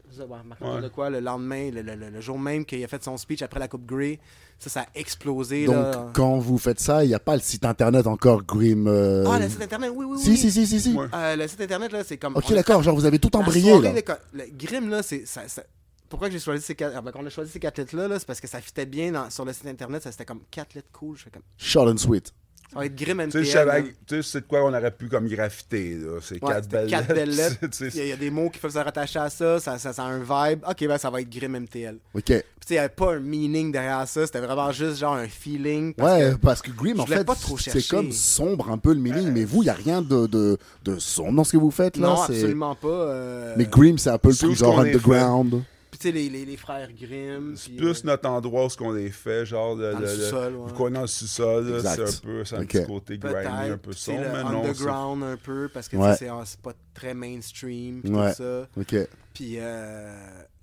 [0.45, 0.83] Marc-Antoine Ouais.
[0.83, 3.61] de quoi le lendemain, le, le- le- jour même qu'il a fait son speech après
[3.61, 4.19] la Coupe Grey.
[4.59, 5.67] Ça, ça a explosé.
[5.67, 6.11] Donc, là.
[6.13, 8.87] quand vous faites ça, il n'y a pas le site internet encore Grim.
[8.89, 10.23] euh, Ah, le site internet, oui, oui, oui.
[10.25, 10.93] Si, si, si, si, si.
[10.93, 11.07] Ouais.
[11.15, 12.37] Euh, le site internet, là, c'est comme.
[12.37, 13.93] Ok, d'accord, genre vous avez tout embrayé là.
[14.33, 15.25] le Grim, là, c'est.
[15.27, 15.63] ça- ça-
[16.09, 16.95] Pourquoi j'ai choisi ces quatre.
[16.97, 18.87] ah, ben, quand on a choisi ces quatre lettres-là, là, c'est parce que ça fitait
[18.87, 20.03] bien dans- sur le site internet.
[20.03, 21.17] Ça c'était comme quatre lettres cool.
[21.17, 21.43] Je fais comme.
[21.57, 22.33] Short and sweet.
[22.73, 23.45] Ça va être Grim Tu sais, MTL.
[23.45, 23.89] je savais- là.
[24.07, 25.95] tu sais, c'est de quoi on aurait pu comme graffiter.
[25.97, 26.19] là.
[26.23, 27.57] C'est Ouais, quatre belles quatre belles lettres.
[27.81, 29.61] Il y, a- il y a des mots qui peuvent se rattacher à ça.
[29.61, 30.61] Ça, ça, ça a un vibe.
[30.69, 31.97] Ok, ben ça va être Grim MTL.
[32.15, 32.23] Ok.
[32.25, 34.25] Puis, tu sais, il n'y avait pas un meaning derrière ça.
[34.25, 35.93] C'était vraiment juste genre un feeling.
[35.95, 38.95] parce Ouais, que- parce que Grim, en fait, pas trop c'est comme sombre un peu
[38.95, 41.57] le meaning, mais vous, il n'y a rien de, de, de sombre dans ce que
[41.59, 42.07] vous faites là.
[42.09, 42.89] non, absolument pas.
[42.89, 45.63] euh, Mais Grim, c'est un peu le truc genre underground.
[46.03, 47.55] Puis tu sais, les, les, les frères Grimm.
[47.57, 50.07] C'est puis, plus euh, notre endroit où ce qu'on les fait, genre dans le de-
[50.07, 50.57] sous-sol.
[50.57, 50.89] ouais.
[50.89, 54.21] est dans le sous-sol, c'est un peu, c'est un petit côté grimy, un peu sombre,
[54.23, 54.63] le mais non.
[54.63, 56.13] c'est- underground un peu, parce que Ouais.
[56.17, 58.31] sais, c'est c'est pas très mainstream, puis Ouais.
[58.31, 58.69] tout ça.
[58.77, 58.97] Ok.
[59.33, 60.15] Puis euh,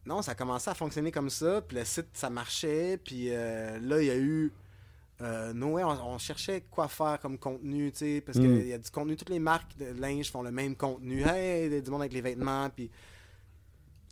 [0.05, 1.61] non, ça a commencé à fonctionner comme ça.
[1.61, 2.97] Puis le site, ça marchait.
[3.03, 4.51] Puis euh, là, il y a eu.
[5.21, 8.41] Euh, Noé, on, on cherchait quoi faire comme contenu, tu sais, parce Mm.
[8.41, 11.23] qu'il y a du contenu, toutes les marques de linge font le même contenu.
[11.25, 12.89] Hey, il y a du monde avec les vêtements, puis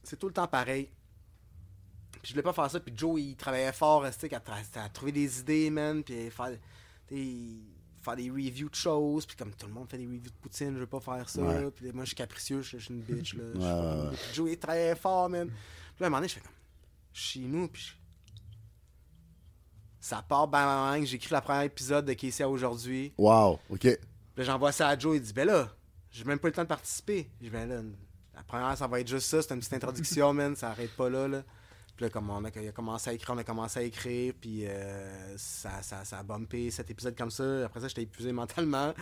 [0.03, 0.89] c'est tout le temps pareil.
[2.27, 4.03] Je voulais pas faire ça, puis Joe, il travaillait fort,
[4.33, 6.51] à, tra- à trouver des idées, man, puis faire,
[8.01, 10.73] faire des reviews de choses, puis comme tout le monde fait des reviews de poutine,
[10.73, 11.71] je veux pas faire ça, Ouais.
[11.71, 13.43] puis moi, je suis capricieux, je je suis une bitch, là.
[13.53, 14.15] je Ouais, suis pas- ouais, ouais.
[14.17, 15.47] Puis Joe, il travaillait fort, man.
[15.47, 15.55] Puis
[16.01, 16.51] là, à un moment donné, je fais comme,
[17.13, 17.93] chez nous, puis je-
[19.99, 22.13] ça part, bang, bang, bang, j'écris le premier épisode de
[22.43, 23.13] à aujourd'hui.
[23.17, 23.59] Wow.
[23.69, 23.79] Ok.
[23.81, 23.97] Puis
[24.37, 25.73] là, j'envoie ça à Joe, il dit, ben là,
[26.11, 27.29] j'ai même pas eu le temps de participer.
[27.39, 27.81] Je dis, ben là,
[28.35, 31.09] la première, ça va être juste ça, c'est une petite introduction, man, ça arrête pas
[31.09, 31.43] là, là.
[31.97, 34.31] Puis là, comme on a, il a commencé à écrire, on a commencé à écrire,
[34.39, 37.65] puis euh, ça, ça, ça a bumpé cet épisode comme ça.
[37.65, 38.93] Après ça, j'étais épuisé mentalement,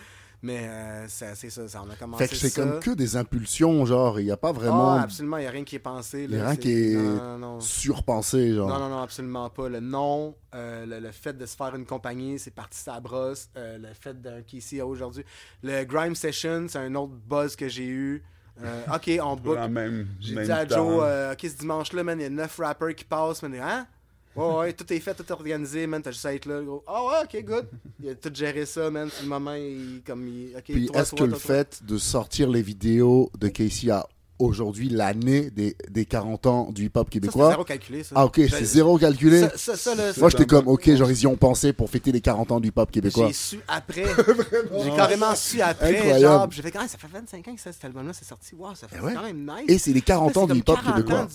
[0.42, 3.86] mais euh, c'est ça, ça, on a commencé Fait que c'est comme que des impulsions,
[3.86, 6.24] genre, il n'y a pas vraiment Ah, absolument, il n'y a rien qui est pensé.
[6.24, 7.60] Il y a rien qui est Non, non, non.
[7.60, 8.70] surpensé, genre.
[8.70, 9.68] Non, non, non, absolument pas.
[9.68, 13.50] Le nom, euh, le, le fait de se faire une compagnie, c'est parti sa brosse.
[13.58, 15.26] Le fait d'un à aujourd'hui.
[15.64, 18.24] Le Grime Session, c'est un autre buzz que j'ai eu.
[18.64, 19.58] Euh, ok, on book.
[19.62, 20.68] J'ai même dit à.
[20.68, 23.42] Joe, euh, ok, ce dimanche-là, man, il y a 9 rappers qui passent.
[23.44, 23.88] Man, hein?
[24.36, 26.62] Ouais, ouais, tout est fait, tout est organisé, man, t'as juste à être là.
[26.62, 26.84] gros.
[26.88, 27.68] Ah ouais, ok, good.
[28.02, 29.10] Il a tout géré ça, man.
[29.10, 30.56] Sur le moment, il, comme il.
[30.56, 34.06] Ok, Puis est-ce que le fait de sortir les vidéos de Casey à
[34.40, 38.16] aujourd'hui, l'année des, des 40 ans du hip-hop Ça, c'est québécois zéro calculé, ça.
[38.18, 41.22] Ah ok, c'est zéro calculé Ça, ça, ça, là, Moi j'étais comme, ok, genre ils
[41.22, 43.28] y ont pensé pour fêter les 40 ans du hip-hop québécois.
[43.28, 44.06] J'ai su après.
[44.84, 45.98] j'ai carrément su après.
[45.98, 46.22] Incroyable.
[46.22, 48.56] Genre, j'ai fait, ah, ça fait 25 ans que ça, cet album-là c'est sorti.
[48.56, 49.14] Wow, ça fait Eh ouais.
[49.14, 49.66] quand même nice.
[49.68, 51.28] Et c'est les 40 Là, ans du hip-hop 40 québécois.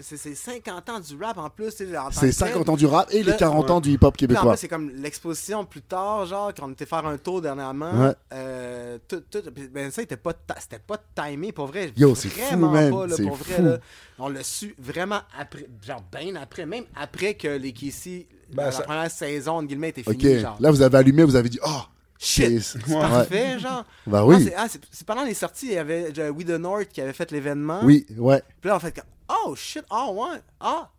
[0.00, 1.70] C'est c'est 50 ans du rap en plus.
[1.70, 2.70] C'est que 50 tel.
[2.72, 4.56] ans du rap et les Là, 40 ans du hip-hop québécois.
[4.56, 7.92] c'est comme l'exposition plus tard, genre, quand on était faire un tour dernièrement.
[7.92, 8.12] Ouais.
[8.32, 9.42] euh, tout, tout-
[9.72, 10.98] ben, ça, c'était pas, pas
[11.28, 11.92] timé, pour vrai.
[11.96, 13.54] Yo, c'est vraiment man, pas, là, c'est pour vrai.
[13.54, 13.62] fou.
[13.62, 13.78] là.
[14.18, 18.72] On l'a su vraiment après, genre, bien après, même après que les Casey, Ben, la
[18.72, 20.38] ça- première saison, entre guillemets, était finie.
[20.40, 21.80] Genre, là vous avez allumé, vous avez dit, oh,
[22.18, 23.00] shit, c'est ouais.
[23.00, 23.84] parfait, genre.
[24.06, 26.44] Bah Non, oui, c'est, ah, c'est, c'est pendant les sorties, il y avait euh, We
[26.46, 27.80] The North qui avait fait l'événement.
[27.82, 28.42] oui, ouais.
[28.60, 29.04] Puis là, on fait comme,
[29.46, 30.90] oh shit, oh ouais, ah,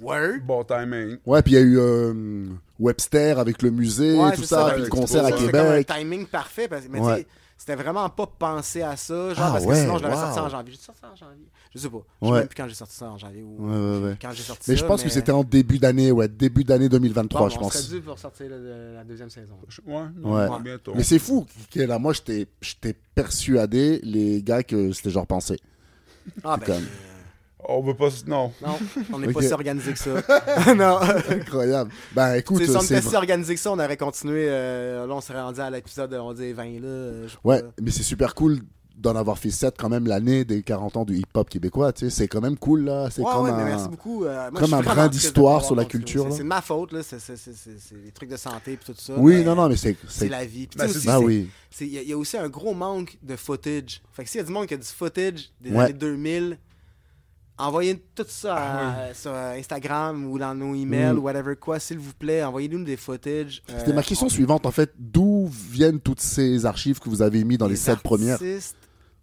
[0.00, 0.40] word.
[0.44, 1.18] Bon timing.
[1.24, 2.46] Ouais, puis il y a eu euh,
[2.80, 5.60] Webster avec le musée, Ouais, tout ça, ça, puis le concert à Ça, c'est comme
[5.60, 5.86] un Québec.
[5.86, 6.66] timing parfait.
[6.66, 7.24] Parce, mais Ouais.
[7.66, 10.20] C'était vraiment pas pensé à ça, genre, Ah parce ouais, que sinon je l'avais wow.
[10.20, 10.72] sorti en janvier.
[10.72, 11.46] J'ai sorti ça en janvier.
[11.74, 11.98] Je sais pas.
[12.20, 12.38] Je sais Ouais.
[12.40, 14.18] même plus quand j'ai sorti ça en janvier ou Ouais, ouais, ouais.
[14.20, 14.82] quand j'ai sorti Mais ça.
[14.82, 17.72] je pense que c'était en début d'année, ouais, début d'année 2023, Bon, je on pense.
[17.78, 19.54] serait dû pour sortir la, deuxième saison.
[19.86, 20.46] Ouais, Ouais.
[20.48, 20.92] non, bientôt.
[20.94, 25.58] Mais c'est fou que là, moi, j'étais j'étais persuadé, les gars, que c'était genre pensé.
[26.44, 26.66] Ah ben.
[26.66, 27.13] comme- euh,
[27.66, 28.08] On veut pas.
[28.26, 28.52] Non.
[28.64, 28.78] non,
[29.12, 30.10] on n'est pas si organisé que ça.
[30.74, 30.98] non.
[31.30, 31.90] Incroyable.
[32.14, 34.46] Ben écoute, si on c'est était si organisé que ça, on aurait continué.
[34.48, 36.70] euh, là, on serait rendu à l'épisode, on dit 20 là.
[36.84, 37.68] euh, Ouais, pas.
[37.82, 38.58] mais c'est super cool
[38.96, 42.10] d'en avoir fait 7 quand même l'année des 40 ans du hip-hop québécois, tu sais,
[42.10, 43.56] c'est quand même cool là, c'est Ouais, comme ouais, un...
[43.56, 44.24] mais merci beaucoup.
[44.24, 46.34] euh, moi, comme un brin de d'histoire sur la culture, C'est- là.
[46.36, 47.00] C'est de ma faute, là.
[47.02, 47.18] C'est
[48.04, 49.14] des trucs de santé et tout ça.
[49.16, 49.96] Oui, mais non, non, mais c'est...
[50.06, 50.68] C'est c'est- la vie.
[50.68, 51.48] Puis Ben, aussi, Ah oui.
[51.80, 54.00] Il y, a- il y a aussi un gros manque de footage.
[54.12, 55.84] Fait que s'il y a du monde qui a du footage des Ouais.
[55.86, 56.56] années 2000,
[57.58, 61.18] envoyez tout ça à- Ah sur Instagram ou dans nos emails Mm.
[61.18, 62.42] ou whatever quoi, s'il vous plaît.
[62.44, 63.62] Envoyez-nous des footage.
[63.78, 67.44] C'était euh, ma question suivante, en fait, d'où viennent toutes ces archives que vous avez
[67.44, 68.34] mis dans les 7 premières?
[68.34, 68.76] artistes,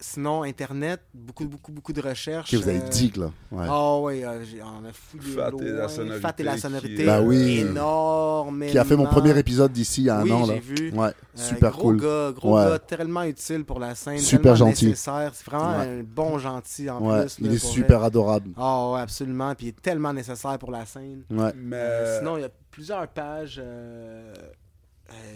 [0.04, 2.50] Sinon, Internet, beaucoup, beaucoup, beaucoup de recherches.
[2.50, 3.66] que vous avez euh, dit là ouais.
[3.70, 7.06] Ah oui, euh, on a fouillé Fat et la sonorité Fat et la qui- sonorité.
[7.06, 7.60] Bah oui.
[7.60, 8.66] Énorme.
[8.68, 10.54] Qui a fait mon premier épisode d'ici il y a un Oui, an là.
[10.56, 10.92] j'ai vu.
[10.92, 12.02] Ouais, Euh, super gros cool.
[12.02, 12.66] gars, gros Ouais.
[12.66, 14.18] gars, tellement utile pour la scène.
[14.18, 14.88] Super tellement gentil.
[14.88, 15.32] nécessaire.
[15.36, 16.00] C'est vraiment Ouais.
[16.00, 17.36] un bon gentil en Ouais, plus.
[17.40, 18.08] il là, est super vrai.
[18.08, 18.50] adorable.
[18.58, 19.54] Ah ouais, absolument.
[19.54, 21.22] Puis il est tellement nécessaire pour la scène.
[21.30, 21.54] Ouais.
[21.56, 21.76] Mais.
[21.78, 23.60] Euh, Sinon, il y a plusieurs pages.
[23.64, 24.34] euh, euh,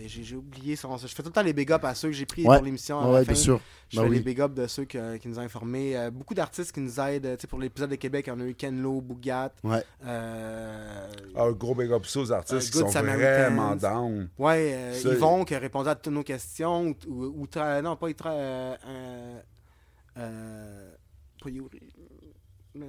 [0.06, 0.96] j'ai j'ai oublié son.
[0.98, 2.56] Je fais tout le temps les big ups à ceux que j'ai pris Ouais.
[2.58, 3.00] pour l'émission.
[3.12, 3.60] Ouais, la bien sûr.
[3.90, 4.18] Je Bah fais oui.
[4.18, 5.96] les big ups de ceux que- qui nous ont informés.
[5.98, 7.36] Euh, beaucoup d'artistes qui nous aident.
[7.38, 9.52] Tu sais, pour l'épisode de Québec, on a eu Ken Lo, Bougat.
[9.64, 9.84] Ouais.
[10.06, 13.54] Euh, Ah, un gros big up ça aux artistes Un qui sont Samaritans.
[13.54, 14.30] vraiment down.
[14.38, 16.96] Ouais, euh, Yvon qui a répondu à toutes nos questions.
[17.08, 19.40] Ou, ou- ou tra- non, pas Ytra- euh, euh,
[20.18, 20.92] euh,
[21.44, 21.80] pas Yuri.
[22.74, 22.88] mais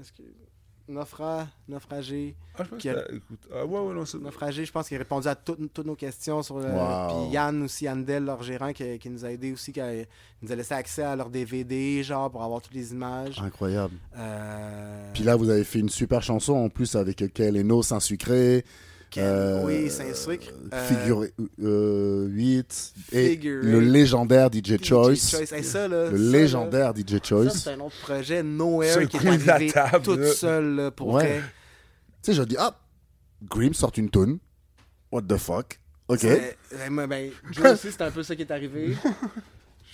[0.88, 2.34] Naufra, naufragé.
[2.58, 4.18] Ah, je pense Qui que a- c'était- écoute, ah, ouais, ouais, non, c'est.
[4.18, 6.42] Naufragé, je pense qu'il a répondu à toutes toutes nos questions.
[6.42, 7.24] sur le- Wow.
[7.24, 10.04] Puis Yann aussi, Yandel, leur gérant, qui, qui nous a aidé aussi, qui, a-
[10.42, 13.40] nous a laissé accès à leur DVD, genre, pour avoir toutes les images.
[13.40, 13.94] Incroyable.
[14.16, 18.64] Euh, Puis là, vous avez fait une super chanson en plus avec Kel Eno, Saint-Sucré.
[19.18, 20.48] Euh, oui, Saint-Sucre.
[20.72, 21.24] Euh, Figure
[21.58, 22.92] 8.
[23.12, 25.34] Et Figure le légendaire DJ DJ Choice.
[25.52, 27.50] Hey, ça, là, Le ça, là, légendaire DJ Ça, Choice.
[27.50, 30.32] c'est un autre projet, Nowhere, qui est coin de la arrivé table, tout là.
[30.32, 31.24] seul, là, pour Ouais.
[31.24, 31.42] vrai.
[32.22, 32.74] Tu sais, je dis, ah,
[33.48, 34.38] Grim sort une tune.
[35.12, 35.78] What the fuck?
[36.08, 36.22] Ok.
[36.22, 38.96] Ben, moi, ben, Joe aussi, c'est un peu ça qui est arrivé.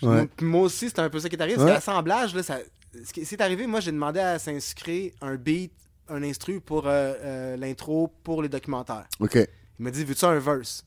[0.02, 0.28] Ouais.
[0.40, 1.58] Moi aussi, c'est un peu ça qui est arrivé.
[1.58, 1.64] Ouais.
[1.70, 2.58] Parce que l'assemblage, là, ça...
[3.04, 5.70] ce qui c'est arrivé, moi, j'ai demandé à s'inscrire un beat,
[6.08, 9.06] un instru pour euh, euh, l'intro pour les documentaires.
[9.20, 9.34] Ok.
[9.36, 10.84] Il m'a dit, veux-tu un verse?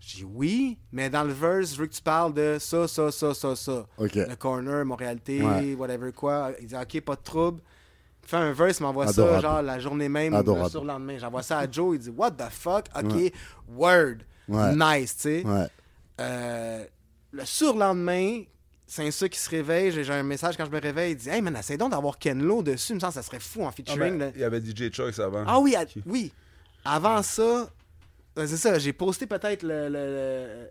[0.00, 3.10] J'ai dit oui, mais dans le verse, je veux que tu parles de ça, ça,
[3.10, 3.86] ça, ça, ça.
[3.98, 4.14] Ok.
[4.14, 5.74] Le corner, Montréalité, Ouais.
[5.74, 6.52] whatever quoi.
[6.60, 7.60] Il dit, ok, pas de trouble.
[8.22, 10.64] Il fait un verse, m'envoie ça, genre, la journée même, Adorable.
[10.64, 11.18] le surlendemain.
[11.18, 12.86] J'envoie ça à Joe, il dit, what the fuck?
[12.96, 13.32] Ok, Ouais.
[13.74, 14.16] word.
[14.48, 14.74] Ouais.
[14.74, 15.42] Nice, tu sais.
[15.46, 15.66] Ouais.
[16.20, 16.84] Euh,
[17.32, 18.42] le surlendemain,
[18.86, 19.90] c'est ça qui se réveille.
[19.92, 21.12] J'ai j'ai un message quand je me réveille.
[21.12, 22.92] Il dit Hey man, essaye donc d'avoir Ken Lo dessus.
[22.92, 24.18] Il me semble que ça serait fou en Ah, featuring.
[24.18, 24.30] ben, là.
[24.34, 25.44] il y avait DJ Choice avant.
[25.46, 26.32] Ah oui, à- oui.
[26.84, 27.68] Avant ça,
[28.36, 30.70] c'est ça, j'ai posté peut-être le, le- le-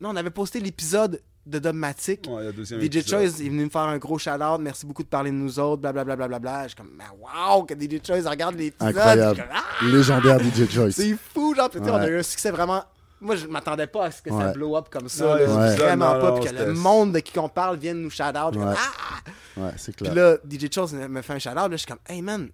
[0.00, 2.26] Non, on avait posté l'épisode de Dogmatic.
[2.28, 3.08] Ouais, le deuxième DJ épisode.
[3.08, 4.60] Choice est venu me faire un gros shout-out.
[4.60, 5.80] Merci beaucoup de parler de nous autres.
[5.80, 6.16] Blablabla.
[6.16, 6.62] Bla, bla, bla, bla.
[6.64, 8.88] Je suis comme, mais wow, que DJ Choice regarde l'épisode.
[8.96, 9.36] Incroyable.
[9.40, 9.84] Comme, Ah!
[9.86, 10.92] Légendaire DJ Choice.
[10.92, 11.70] C'est fou, genre.
[11.72, 12.10] Sais, On a Ouais.
[12.10, 12.84] eu un succès vraiment.
[13.20, 14.52] Moi, je m'attendais pas à ce que ça Ouais.
[14.52, 15.24] blow up comme ça.
[15.26, 15.74] Non, là.
[15.76, 16.30] Vraiment non, pas.
[16.30, 18.54] non, Puis que le monde de qui on parle vienne nous shout-out.
[18.54, 18.74] Je suis comme, Ouais.
[18.76, 19.60] Ah!
[19.60, 20.14] Ouais, c'est Puis clair.
[20.14, 21.56] là, DJ Chose me fait un shout-out.
[21.56, 22.48] Là, je suis comme, hey man,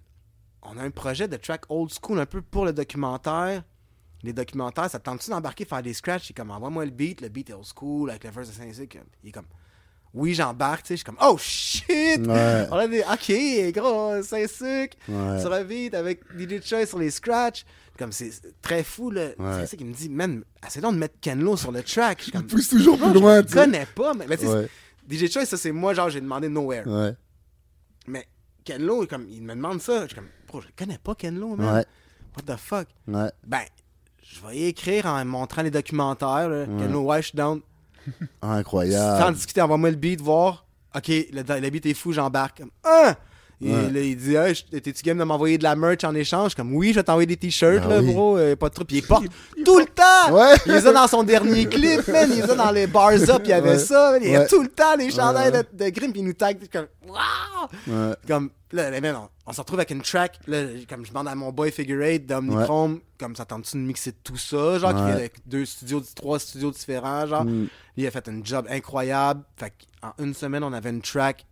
[0.63, 3.63] on a un projet de track old school un peu pour le documentaire.
[4.23, 6.29] Les documentaires, ça te tente-tu d'embarquer, faire des scratchs?
[6.29, 7.21] Il est comme, envoie-moi le beat.
[7.21, 8.87] Le beat est old school avec le verse de Saint-Cyr.
[9.23, 9.45] Il est comme,
[10.17, 10.83] oui, j'embarque.
[10.83, 12.25] Tu sais, je suis comme, oh shit!
[12.27, 12.67] Ouais.
[12.71, 15.39] On a des, ok, gros, Saint-Sucre Ouais.
[15.41, 17.65] sur un beat avec DJ Choice sur les scratchs.
[17.97, 19.29] Comme c'est c'est très fou, là.
[19.39, 19.53] Ouais.
[19.61, 22.19] C'est ça qui me dit, man, essaie donc de mettre Ken Lo sur le track.
[22.19, 24.69] Je suis comme, pousse toujours plus loin, je tu connais pas, mais, mais tu sais.
[25.09, 27.15] DJ Choice, ça c'est moi, genre, j'ai demandé Nowhere.
[28.07, 28.27] Mais
[28.63, 30.01] Ken Lo, comme, il me demande ça.
[30.03, 31.85] Je suis comme, bro, je connais pas, Ken Lo, man.
[32.35, 32.87] What the fuck?
[33.07, 33.31] Ouais.
[33.45, 33.61] Ben,
[34.21, 36.49] je vais y écrire en montrant les documentaires.
[36.49, 36.65] Là.
[36.65, 36.77] Ouais.
[36.77, 37.11] Ken Lo,
[38.07, 38.27] down.
[38.41, 39.33] Sans Incroyable.
[39.35, 40.65] discuter, envoie-moi le beat, voir.
[40.95, 42.61] Ok, le, le beat est fou, j'embarque.
[42.83, 43.15] Hein?
[43.59, 43.89] Et Ouais.
[43.91, 46.53] là, il dit, hey, je- t'es-tu game de m'envoyer de la merch en échange?
[46.53, 48.13] Comme, oui, je vais t'envoyer des t-shirts, Ben là, oui.
[48.13, 48.37] bro.
[48.37, 48.87] euh, pas de trouble.
[48.87, 49.25] Puis il porte
[49.65, 50.31] tout le temps.
[50.35, 50.53] Ouais.
[50.67, 52.29] Il les a dans son dernier clip, man.
[52.31, 53.41] Il les a dans les bars up.
[53.45, 53.79] Il y avait Ouais.
[53.79, 54.21] ça, man.
[54.23, 56.11] Il y a tout le temps les chandails de, de Grimm.
[56.11, 56.59] Puis il nous tag.
[56.71, 57.67] Comme, waouh!
[57.87, 58.13] Ouais.
[58.27, 60.39] Comme, là, là, man, on, on se retrouve avec une track.
[60.45, 64.11] Là, comme je demande à mon boy Figure 8 d'Omnichrome, comme ça tente-tu de mixer
[64.23, 64.77] tout ça?
[64.77, 67.43] Genre, qui vient avec deux studios, trois studios différents, genre.
[67.45, 67.69] Mm.
[67.97, 69.41] Il a fait un job incroyable.
[69.55, 71.43] Fait qu'en une semaine, on avait une track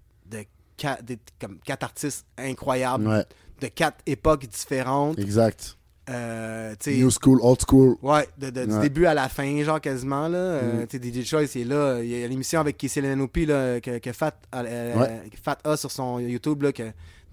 [0.78, 3.24] quatre, des- comme quatre artistes incroyables, Ouais.
[3.62, 5.18] de quatre époques différentes.
[5.20, 5.78] Exact.
[6.08, 7.96] Euh, New school, old school.
[8.04, 8.78] Ouais, de, de- du Ouais.
[8.78, 8.82] Mm.
[8.82, 10.28] début à la fin, genre quasiment.
[10.28, 10.38] Là.
[10.38, 12.00] Euh, sais, DJ Choice, est là.
[12.04, 15.22] Il y a l'émission avec Casey Lenopi que, que Fat, euh, Ouais.
[15.42, 16.62] Fat a sur son YouTube.
[16.62, 16.84] Là, que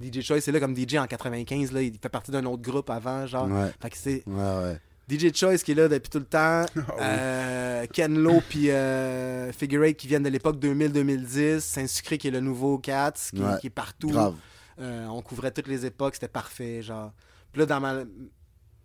[0.01, 1.71] DJ Choice est là comme DJ en 95.
[1.73, 3.27] Là, il fait partie d'un autre groupe avant.
[3.27, 3.47] Genre.
[3.51, 3.71] Ouais.
[3.81, 4.35] Fait que c'est Ouais,
[4.65, 4.79] ouais.
[5.19, 6.65] DJ Choice qui est là depuis tout le temps.
[6.77, 6.83] oui.
[7.01, 11.61] euh, Ken Lo puis euh, Figure Eight qui viennent de l'époque 2000-2010.
[11.61, 13.59] Saint-Sucré qui est le nouveau Cats qui, Ouais.
[13.61, 14.09] qui est partout.
[14.11, 14.35] Grave.
[14.81, 16.83] Euh, on couvrait toutes les époques, c'était parfait.
[16.83, 17.13] Genre.
[17.53, 18.05] Puis là, dans ma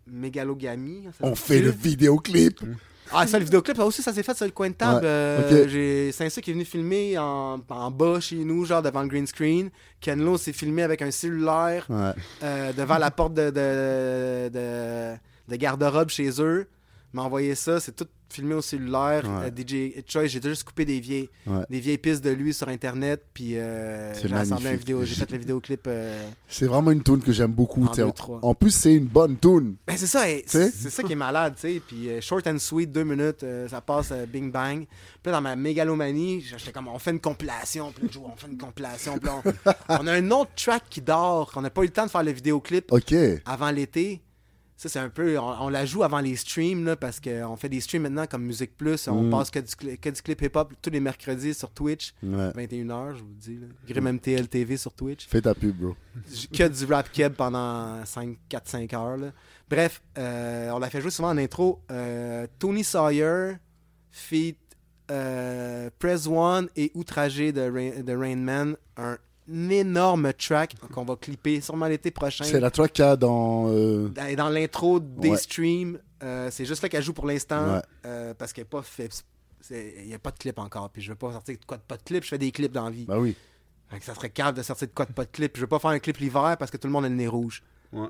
[0.06, 1.04] mégalogamie.
[1.20, 2.60] On fait le vidéoclip.
[3.10, 5.00] Ah, ça, le vidéoclip, ça aussi, ça s'est fait sur le coin de table.
[5.00, 5.68] Ouais, Euh.
[5.68, 9.26] J'ai Saint-Sucre qui est venu filmer en, en bas chez nous, genre devant le green
[9.26, 9.70] screen.
[10.00, 12.12] Ken Lo s'est filmé avec un cellulaire Ouais.
[12.42, 15.16] euh, devant la porte de, de, de,
[15.48, 16.66] de garde-robe chez eux.
[17.14, 19.24] M'a envoyé ça, c'est tout filmé au cellulaire.
[19.24, 19.46] Ouais.
[19.46, 21.64] Euh, DJ Choice, j'ai juste coupé des vieilles, Ouais.
[21.70, 24.80] des vieilles pistes de lui sur internet, puis euh, j'ai assemblé magnifique.
[24.80, 25.86] vidéo, j'ai fait le vidéoclip.
[25.86, 27.82] euh, C'est vraiment une tune que j'aime beaucoup.
[27.86, 29.76] En deux, En- plus, c'est une bonne tune.
[29.86, 31.80] Ben c'est ça, c'est ça qui est malade, tu sais.
[31.88, 34.84] Puis euh, short and sweet, deux minutes, ça passe bing bang.
[34.84, 34.86] Puis
[35.24, 37.90] là, dans ma mégalomanie, j'étais comme, on fait une compilation.
[37.92, 39.16] Puis là, on fait une compilation.
[39.16, 42.04] Puis on, on a un autre track qui dort, qu'on n'a pas eu le temps
[42.04, 42.92] de faire le vidéoclip
[43.46, 44.20] avant l'été.
[44.80, 47.68] Ça, c'est un peu, on, on la joue avant les streams, là, parce qu'on fait
[47.68, 49.08] des streams maintenant comme Musique Plus.
[49.08, 49.30] On Mm.
[49.30, 52.14] passe que du, que du clip hip-hop tous les mercredis sur Twitch.
[52.22, 52.50] Ouais.
[52.54, 53.56] 21h, je vous le dis.
[53.58, 53.66] Là.
[53.88, 55.96] Grim MTL TV sur Twitch Fais ta pub, bro.
[56.52, 59.16] que du rap keb pendant 5, 4, 5 heures.
[59.16, 59.32] là.
[59.68, 61.80] Bref, euh, on l'a fait jouer souvent en intro.
[61.90, 63.54] Euh, Tony Sawyer,
[64.12, 64.58] feat
[65.10, 68.76] euh, Press One et Outragé de, Rain, de Rain Man.
[68.96, 69.18] Un
[69.50, 72.44] énorme track qu'on va clipper sûrement l'été prochain.
[72.44, 73.68] C'est la track qu'il y a dans.
[73.68, 75.36] euh, Dans, dans l'intro des Ouais.
[75.36, 77.80] streams, euh, c'est juste là qu'elle joue pour l'instant Ouais.
[78.06, 79.24] euh, parce qu'elle n'est pas fait.
[79.70, 80.88] Il n'y a pas de clip encore.
[80.90, 82.22] Puis je veux pas sortir de quoi de pas de clip.
[82.24, 83.04] Je fais des clips dans la vie.
[83.04, 83.34] Bah oui.
[84.02, 85.52] Ça serait calme de sortir de quoi de pas de clip.
[85.56, 87.26] Je veux pas faire un clip l'hiver parce que tout le monde a le nez
[87.26, 87.62] rouge.
[87.92, 88.06] Ouais.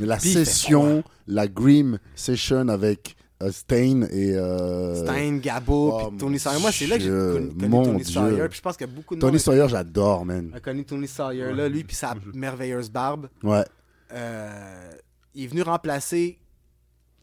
[0.00, 4.34] Mais la Puis session, la Grim session avec euh, Stain et.
[4.36, 6.60] euh, Stein, Gabo, oh puis Tony Sawyer.
[6.60, 8.12] Moi, c'est là que j'ai connu, mon Tony Dieu.
[8.14, 8.48] Sawyer.
[8.48, 10.50] Puis je pense que beaucoup de Tony monde Sawyer, j'adore, man.
[10.54, 13.28] a connu Tony Sawyer là, lui, puis sa merveilleuse barbe.
[13.42, 13.64] Ouais.
[14.12, 14.90] Euh,
[15.34, 16.38] il est venu remplacer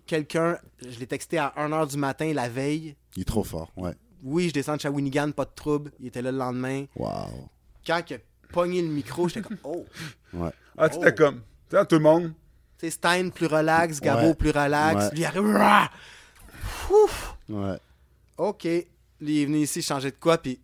[0.05, 2.95] quelqu'un, je l'ai texté à 1h du matin la veille.
[3.15, 3.93] Il est trop fort, ouais.
[4.23, 5.91] Oui, je descends de Shawinigan, pas de trouble.
[5.99, 6.85] Il était là le lendemain.
[6.95, 7.47] Waouh.
[7.85, 8.17] Quand il a
[8.51, 9.85] pogné le micro, j'étais comme, oh.
[10.33, 10.49] Ouais.
[10.77, 11.01] Ah, tu Oh.
[11.03, 11.41] étais comme.
[11.69, 12.33] Tu sais, tout le monde.
[12.79, 14.33] Sais, Stein plus relax, Gabo Ouais.
[14.35, 15.11] plus relax.
[15.13, 15.43] Lui, arrive.
[16.89, 17.35] Ouf!
[17.49, 17.77] Ouais.
[18.37, 18.63] OK.
[18.63, 18.87] Lui,
[19.19, 20.59] il est venu ici changer de quoi, puis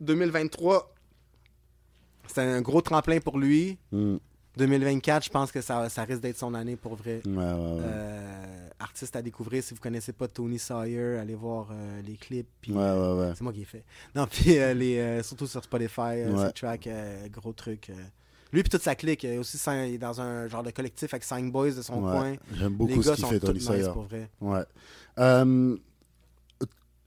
[0.00, 0.92] 2023,
[2.26, 3.78] c'était un gros tremplin pour lui.
[3.92, 4.16] Mm.
[4.58, 7.22] 2024, je pense que ça, ça risque d'être son année pour vrai.
[7.24, 7.80] Ouais, ouais, ouais.
[7.84, 12.46] Euh, artiste à découvrir, si vous connaissez pas Tony Sawyer, allez voir euh, les clips.
[12.68, 13.32] ouais.
[13.34, 13.84] C'est moi qui ai fait.
[14.14, 16.50] Non, puis euh, les, euh, surtout sur Spotify, euh,
[16.86, 17.90] euh, gros truc.
[18.52, 21.12] Lui puis toute sa clique, euh, aussi cin- il est dans un genre de collectif
[21.14, 22.12] avec 5 boys de son Ouais.
[22.12, 22.32] coin.
[22.54, 23.90] J'aime Les beaucoup ce gars qu'il fait, Tony nice Sawyer.
[23.92, 24.30] pour vrai.
[24.40, 24.62] Ouais.
[25.18, 25.76] Euh,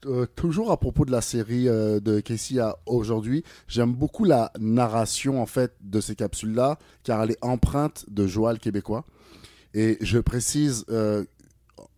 [0.06, 4.52] euh, toujours à propos de la série euh, de Casey à aujourd'hui, j'aime beaucoup la
[4.58, 9.04] narration en fait de ces capsules-là, car elle est empreinte de Joal québécois.
[9.74, 10.84] Et je précise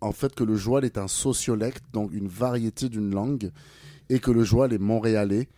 [0.01, 3.51] en fait que le Joal est un sociolecte, donc une variété d'une langue,
[4.11, 5.49] et que le Joal est montréalais.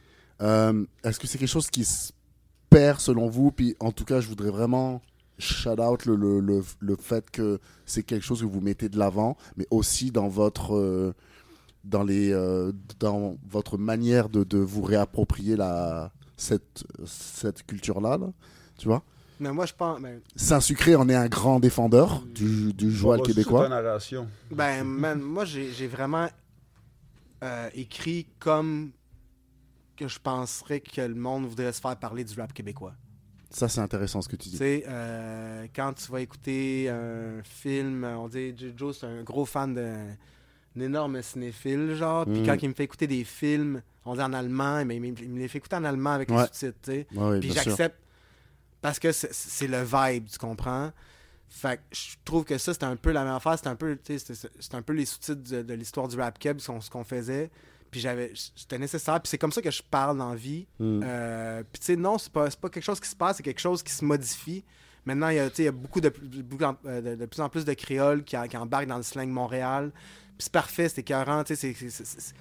[0.40, 2.12] Est-ce que c'est quelque chose qui se
[2.70, 5.02] perd selon vous Puis en tout cas, je voudrais vraiment
[5.38, 8.98] shout out le, le, le, le fait que c'est quelque chose que vous mettez de
[8.98, 11.14] l'avant, mais aussi dans votre, euh,
[11.84, 18.18] dans les, euh, dans votre manière de, de vous réapproprier la, cette, cette culture-là.
[18.18, 18.26] là,
[18.78, 19.02] tu vois?
[19.40, 19.98] Mais moi, je pense.
[20.00, 23.62] Ben, Saint-Sucré en est un grand défendeur du, du joual québécois.
[23.62, 24.28] ta narration.
[24.50, 26.28] ben man, moi, j'ai j'ai vraiment
[27.42, 28.90] euh, écrit comme
[30.00, 32.94] que je penserais que le monde voudrait se faire parler du rap québécois.
[33.50, 34.56] Ça, c'est intéressant ce que tu Tu dis.
[34.58, 39.74] sais, euh, quand tu vas écouter un film, on dit Joe, c'est un gros fan
[39.74, 40.16] d'un
[40.76, 42.24] un énorme cinéphile, genre.
[42.26, 42.46] Puis Mm.
[42.46, 45.48] quand il me fait écouter des films, on dit en allemand, mais il me les
[45.48, 46.44] fait écouter en allemand avec les Ouais.
[46.44, 47.06] sous-titres, tu sais.
[47.12, 47.96] Ouais, Puis j'accepte
[48.80, 50.92] parce que c'est- le vibe, tu comprends?
[51.48, 53.56] Fait que je trouve que ça, c'était un peu la même affaire.
[53.56, 54.16] C'était un peu, tu
[54.72, 57.50] un peu les sous-titres de, de l'histoire du rap keb, ce qu'on faisait.
[57.90, 59.20] Puis j'avais, c'était nécessaire.
[59.20, 60.66] Puis c'est comme ça que je parle dans la vie.
[60.78, 61.00] Mm.
[61.04, 63.60] Euh, puis tu sais, non, c'est pas, pas quelque chose qui se passe, c'est quelque
[63.60, 64.62] chose qui se modifie.
[65.06, 66.12] Maintenant, il y a, tu sais, il y a beaucoup de,
[66.86, 69.90] euh, de, de plus en plus de créoles qui, qui embarquent dans le slang Montréal.
[69.94, 71.42] Puis c'est parfait, c'est écœurant.
[71.42, 72.34] Tu sais, c'est-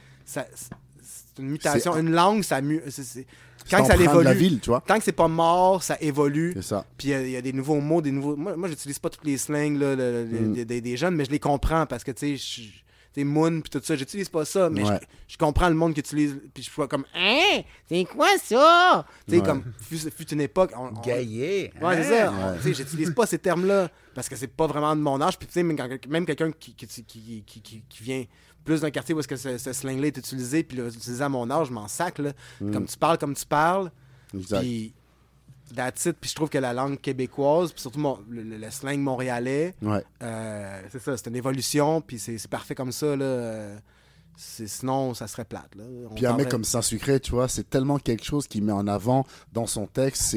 [1.39, 1.95] une mutation.
[1.97, 3.25] Une langue, ça mu- c'est- c'est-
[3.65, 4.81] C'est Quand ça de la évolue, ville, tu vois.
[4.85, 6.51] tant que c'est pas mort, ça évolue.
[6.55, 6.85] C'est ça.
[6.97, 8.35] Puis il y a- il y, a des nouveaux mots, des nouveaux.
[8.35, 10.65] Moi, moi j'utilise pas tous les slangs là, le- le- Mm.
[10.65, 12.71] des, des- jeunes, mais je les comprends parce que tu sais,
[13.19, 14.99] sais, Moon puis tout ça, j'utilise pas ça, mais Ouais.
[15.27, 16.39] je, je comprends le monde qui utilise.
[16.53, 19.05] Puis je suis comme, hein, c'est quoi ça?
[19.27, 19.45] Tu sais, Ouais.
[19.45, 20.71] comme, fut, fut une époque.
[20.75, 21.71] on- on- Gaillé.
[21.81, 22.31] Ouais, c'est ça.
[22.31, 22.57] Ouais.
[22.57, 25.37] Tu sais, J'utilise pas ces termes-là parce que c'est pas vraiment de mon âge.
[25.37, 25.77] Puis, tu sais, même,
[26.09, 27.43] même quelqu'un qui, qui, qui-
[27.87, 28.23] qui vient
[28.65, 31.49] plus d'un quartier où est-ce que ce, ce slang-là est utilisé, puis l'utiliser à mon
[31.49, 32.17] âge, je m'en sac.
[32.19, 32.33] Là.
[32.61, 32.71] Mm.
[32.71, 33.89] Comme tu parles, comme tu parles.
[34.35, 34.59] Exact.
[34.59, 34.93] Puis,
[35.75, 36.17] that's it.
[36.19, 40.03] Puis je trouve que la langue québécoise, puis surtout mon- le, le- slang montréalais, Ouais.
[40.23, 43.15] euh, c'est ça, c'est une évolution, puis c'est parfait comme ça.
[43.15, 43.71] Là.
[44.37, 45.75] Sinon, ça serait plate.
[45.75, 45.83] Là.
[46.09, 48.87] On Puis un mec comme Saint-Sucré, tu vois, c'est tellement quelque chose qu'il met en
[48.87, 50.35] avant dans son texte.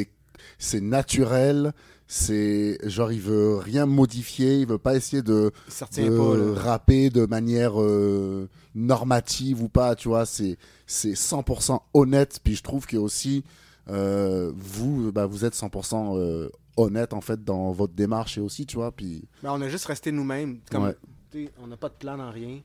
[0.59, 1.73] C'est, naturel.
[2.09, 4.57] C'est genre, il veut rien modifier.
[4.59, 5.53] Il veut pas essayer de,
[5.97, 6.61] de pas.
[6.63, 9.95] Rapper de manière euh, normative ou pas.
[9.95, 12.41] Tu vois, c'est, c'est 100% honnête.
[12.43, 13.45] Puis je trouve que aussi,
[13.87, 18.77] vous, bah, vous êtes 100% euh, honnête en fait dans votre démarche et aussi, tu
[18.77, 18.93] vois.
[18.93, 20.61] Puis Mais on a juste resté nous-mêmes.
[20.71, 20.97] Comme, Ouais.
[21.63, 22.61] On n'a pas de plan dans rien.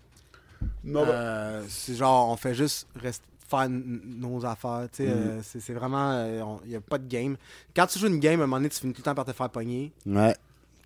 [0.84, 4.90] Non, bah, Euh, c'est genre, on fait juste rest- faire nos affaires.
[4.92, 5.14] tu sais, Mhm.
[5.16, 6.60] euh, c'est c'est vraiment.
[6.66, 7.38] Il n'y a pas de game.
[7.74, 9.24] Quand tu joues une game, à un moment donné, tu finis tout le temps par
[9.24, 9.94] te faire pogner.
[10.06, 10.36] ouais,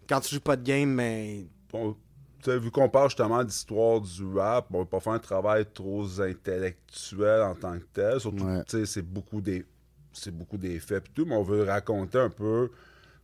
[0.07, 1.47] Quand tu joues pas de game, mais.
[1.71, 1.95] bon,
[2.43, 5.65] tu sais, vu qu'on parle justement d'histoire du rap, on va pas faire un travail
[5.73, 8.19] trop intellectuel en tant que tel.
[8.19, 8.63] Surtout, Ouais.
[8.65, 9.65] tu sais, c'est beaucoup des
[10.13, 12.69] c'est beaucoup des faits pis tout, mais on veut raconter un peu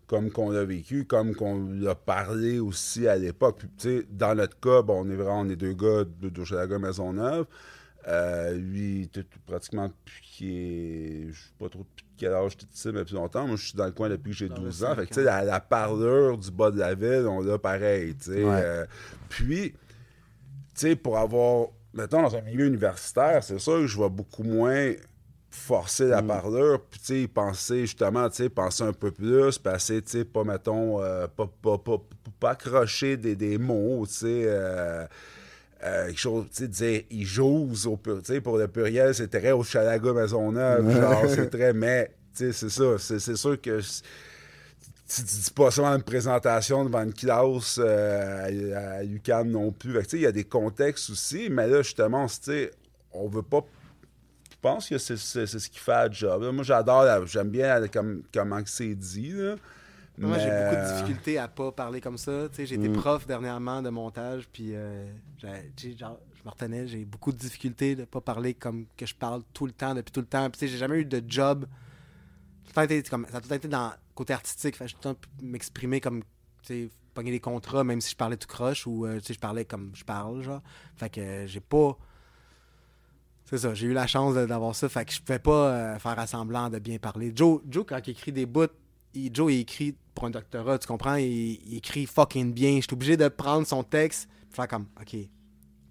[0.07, 3.57] comme qu'on l'a vécu, comme qu'on l'a parlé aussi à l'époque.
[3.59, 6.41] Puis, tu sais, dans notre cas, bon, on est vraiment on est deux gars de
[6.41, 7.45] Hochelaga Maisonneuve.
[8.07, 11.27] Euh, lui, était pratiquement depuis qu'il est.
[11.29, 13.45] Je sais pas trop depuis quel âge tu ici, mais depuis longtemps.
[13.45, 14.95] Moi, je suis dans le coin depuis que j'ai Dans le 12 ans.
[14.95, 18.15] Fait que, tu sais, la, la parleur du bas de la ville, on l'a pareil,
[18.15, 18.43] tu sais.
[18.45, 18.61] Ouais.
[18.63, 18.85] Euh,
[19.27, 19.77] puis, tu
[20.75, 21.67] sais, pour avoir.
[21.93, 24.93] Mettons, dans un milieu universitaire, c'est sûr que je vais beaucoup moins
[25.57, 26.27] forcer la Mm.
[26.27, 30.25] parleur, puis, tu sais, penser justement, tu sais, penser un peu plus, passer, tu sais,
[30.25, 31.97] pas, mettons, euh, pas, pas, pas,
[32.39, 34.43] pas, accrocher des, des mots, tu sais.
[34.45, 35.05] euh,
[35.83, 39.13] euh, quelque chose, tu sais, dire il joue au pur- tu sais, pour le pluriel,
[39.13, 43.35] c'est très au Chalaga Maisonneuve, genre, c'est très, mais, tu sais, c'est ça, c'est c'est
[43.35, 43.79] sûr que
[45.07, 48.99] tu, dis pas seulement une présentation devant une classe euh,
[49.29, 52.25] à, à non plus, tu sais, il y a des contextes aussi, mais là, justement,
[52.27, 52.71] tu sais,
[53.13, 53.63] on veut pas
[54.61, 56.43] pense que c'est ce qui fait le job.
[56.43, 56.51] là.
[56.51, 59.31] Moi, j'adore, la- j'aime bien la- comme, comment que c'est dit.
[59.31, 59.55] là.
[60.19, 62.47] Moi, j'ai beaucoup de euh, difficultés à pas parler comme ça.
[62.57, 62.93] J'ai été Mm.
[62.93, 65.05] prof dernièrement de montage, puis euh,
[65.39, 69.43] genre, je me retenais, j'ai beaucoup de difficultés de pas parler comme que je parle
[69.53, 70.49] tout le temps, depuis tout le temps.
[70.49, 71.65] Puis j'ai jamais eu de job.
[72.63, 74.75] Tout le temps été comme, ça a tout le temps été dans le côté artistique.
[74.75, 76.21] Fait j'ai tout le temps m'exprimer comme,
[76.63, 79.65] tu sais, pogner des contrats, même si je parlais tout croche, ou euh, je parlais
[79.65, 80.63] comme je parle, genre.
[80.95, 81.95] Fait que euh, j'ai pas...
[83.49, 86.19] C'est ça, j'ai eu la chance d'avoir ça, fait que je pouvais pas euh, faire
[86.19, 87.31] assemblant de bien parler.
[87.33, 88.67] Joe, Joe quand il écrit des bouts,
[89.13, 91.15] il- Joe, il écrit pour un doctorat, tu comprends?
[91.15, 91.25] Il,
[91.65, 92.75] il écrit fucking bien.
[92.77, 95.15] Je suis obligé de prendre son texte, faire comme, OK,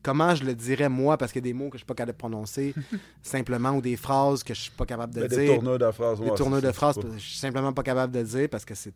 [0.03, 1.95] comment je le dirais moi, parce qu'il y a des mots que je suis pas
[1.95, 2.75] capable de prononcer,
[3.23, 5.39] simplement, ou des phrases que je suis pas capable de ben, dire.
[5.39, 6.21] des tourneurs de phrases.
[6.21, 8.93] Des ouais, tourneurs de phrases, je suis simplement pas capable de dire parce que c'est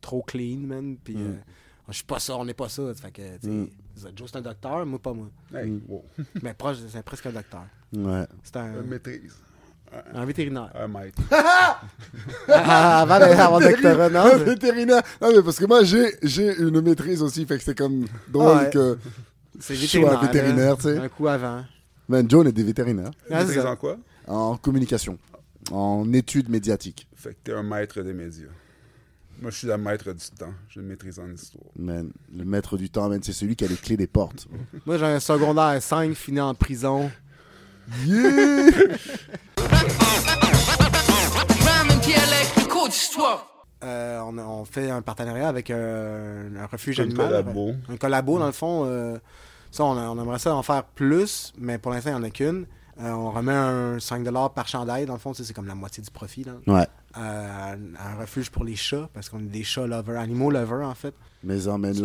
[0.00, 0.96] trop clean, man.
[1.02, 1.26] Puis, Mm.
[1.26, 1.32] euh,
[1.88, 2.92] je suis pas ça, on n'est pas ça.
[2.94, 3.68] Fait que, tu sais, Mm.
[4.16, 5.28] Joe, c'est un docteur, moi, pas moi.
[5.54, 5.82] Hey, Mm.
[5.88, 6.04] wow.
[6.42, 7.64] Mais proche, c'est presque un docteur.
[7.96, 8.26] Ouais.
[8.42, 9.34] C'est un, Une maîtrise.
[10.14, 10.70] un vétérinaire.
[10.74, 11.20] Un maître.
[11.30, 11.80] Ah,
[13.02, 14.20] Avant d'avoir un doctorat, non?
[14.20, 15.02] Un vétérinaire.
[15.20, 18.56] Non, mais parce que moi, j'ai, j'ai une maîtrise aussi, fait que c'est comme drôle
[18.58, 18.70] Ah ouais.
[18.70, 18.98] que.
[19.60, 20.76] C'est Je vétérinaire.
[20.76, 20.98] tu sais.
[20.98, 21.64] Un coup avant.
[22.08, 23.12] Man, John est des vétérinaires.
[23.30, 23.96] Ah, maîtrise en quoi?
[24.26, 25.18] En communication.
[25.70, 27.06] En études médiatiques.
[27.14, 28.48] Fait que t'es un maître des médias.
[29.40, 30.52] Moi, je suis le maître du temps.
[30.68, 31.64] J'ai une maîtrise en histoire.
[31.76, 34.46] Man, le maître du temps, c'est celui qui a les clés des portes.
[34.86, 37.10] Moi, j'ai un secondaire 5 fini en prison.
[38.06, 38.70] Yeah!
[43.82, 47.26] Euh, on, fait un partenariat avec un, un refuge Un animal.
[47.28, 47.72] collabo.
[47.88, 48.84] Un collabo, dans le fond.
[48.86, 49.18] euh,
[49.70, 52.66] ça, on, aimerait ça en faire plus, mais pour l'instant, il n'y en a qu'une.
[53.00, 55.04] Euh, on remet un 5$ par chandail.
[55.04, 56.44] Dans le fond, c'est comme la moitié du profit.
[56.44, 56.86] Là, Ouais.
[57.16, 60.94] Euh, un refuge pour les chats, parce qu'on est des chats lovers, animaux lovers, en
[60.94, 61.14] fait.
[61.42, 61.58] Mais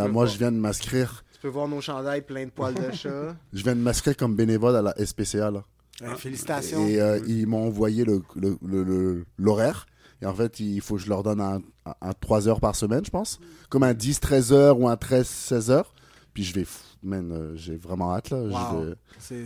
[0.05, 1.23] peux moi, je viens de m'inscrire.
[1.39, 3.35] Tu peux voir nos chandails pleins de poils de chat.
[3.53, 5.63] Je viens de m'inscrire comme bénévole à la SPCA, là.
[6.01, 6.85] Euh, félicitations.
[6.85, 9.85] Et euh, ils m'ont envoyé le- le- le- le- l'horaire.
[10.21, 12.75] Et en fait, il faut que je leur donne un, un, un 3 heures par
[12.75, 13.39] semaine, je pense.
[13.69, 15.93] Comme un 10-13 heures ou un 13-16 heures.
[16.33, 16.65] Puis je vais...
[17.05, 18.41] euh, j'ai vraiment hâte, là.
[18.41, 18.83] Wow.
[18.83, 18.95] vais-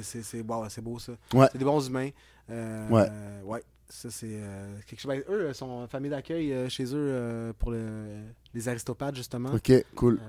[0.04, 1.12] C'est, wow, beau, ça.
[1.34, 1.48] Ouais.
[1.52, 2.10] C'est des bons humains.
[2.50, 3.08] Euh, Ouais.
[3.10, 3.64] euh, ouais.
[3.90, 5.10] Ça, c'est euh, quelque chose.
[5.10, 8.24] Ben, eux, sont en famille d'accueil euh, chez eux euh, pour le-
[8.56, 9.52] les aristopathes, justement.
[9.54, 10.20] Ok, cool.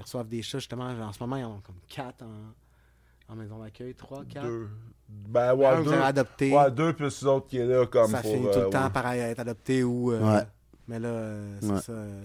[0.00, 0.84] Ils reçoivent des chats, justement.
[0.86, 3.94] En ce moment, ils en ont comme 4 en, en maison d'accueil.
[3.94, 4.46] 3, 4.
[4.46, 4.68] Deux.
[5.08, 5.92] Ben, ouais, Un, vous deux.
[5.92, 6.50] avez adopté.
[6.56, 8.84] Ouais, deux plus l'autre qui est là comme ça pour, finit tout euh, le temps
[8.84, 8.90] ouais.
[8.90, 10.12] par être adopté ou.
[10.12, 10.42] euh, Ouais.
[10.90, 11.80] Mais là, euh, c'est Ouais.
[11.80, 11.92] ça.
[11.92, 12.24] euh,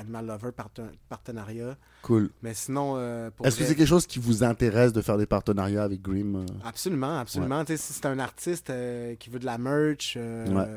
[0.00, 1.76] Animal Lover parten- partenariat.
[2.00, 2.30] Cool.
[2.42, 2.94] Mais sinon.
[2.96, 6.34] euh, Est-ce que c'est quelque chose qui vous intéresse de faire des partenariats avec Grim
[6.36, 6.46] euh?
[6.64, 7.62] Absolument, absolument.
[7.66, 10.16] Tu sais, Si c'est un artiste euh, qui veut de la merch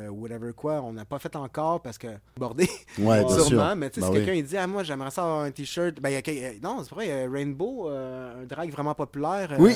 [0.10, 2.68] whatever quoi, on n'a pas fait encore parce que bordé,
[2.98, 3.68] Ouais, bien sûrement.
[3.70, 3.76] sûr.
[3.78, 4.18] Mais tu sais, Bah si oui.
[4.26, 6.22] quelqu'un il dit ah moi j'aimerais ça avoir un t-shirt, ben y a
[6.62, 9.74] non c'est vrai, il y a Rainbow, un drag vraiment populaire, Oui.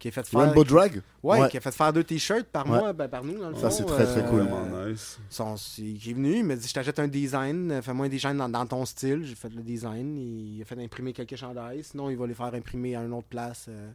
[0.00, 1.00] Qui est fait faire, Rainbow Drag?
[1.22, 1.48] Ouais, Ouais.
[1.48, 2.78] qui a fait faire deux t-shirts par Ouais.
[2.78, 4.40] mois, ben, par nous dans le Ça, c'est très, très cool.
[4.40, 5.18] Vraiment nice.
[5.28, 8.36] son- il est venu, il m'a dit je t'achète un design, euh, fais-moi un design
[8.36, 9.22] dans, dans ton style.
[9.24, 12.52] J'ai fait le design, il a fait imprimer quelques chandails, sinon il va les faire
[12.52, 13.66] imprimer à une autre place.
[13.68, 13.90] euh,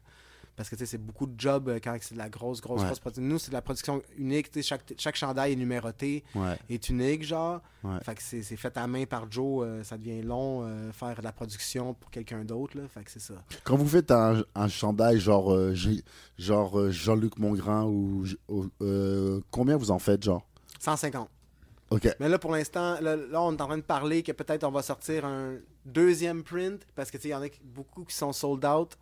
[0.56, 2.86] parce que c'est beaucoup de job euh, quand c'est de la grosse, grosse, Ouais.
[2.88, 3.24] grosse production.
[3.28, 4.50] Nous, c'est de la production unique.
[4.62, 6.58] Chaque, chaque chandail est numéroté, Ouais.
[6.70, 7.62] est unique, genre.
[7.84, 8.00] Ouais.
[8.04, 9.66] Fait que c'est fait à main par Joe.
[9.66, 12.78] euh, ça devient long euh, faire de la production pour quelqu'un d'autre.
[12.94, 13.36] Fait que c'est ça.
[13.64, 15.74] Quand vous faites un, un chandail genre, euh,
[16.38, 18.24] genre Jean-Luc Mongrain ou
[19.52, 20.46] combien vous en faites genre?
[20.80, 21.30] 150.
[21.92, 22.08] Ok.
[22.20, 24.72] Mais là, pour l'instant, là, là, on est en train de parler que peut-être on
[24.72, 28.16] va sortir un deuxième print parce que tu sais, il y en a beaucoup qui
[28.16, 28.98] sont sold out,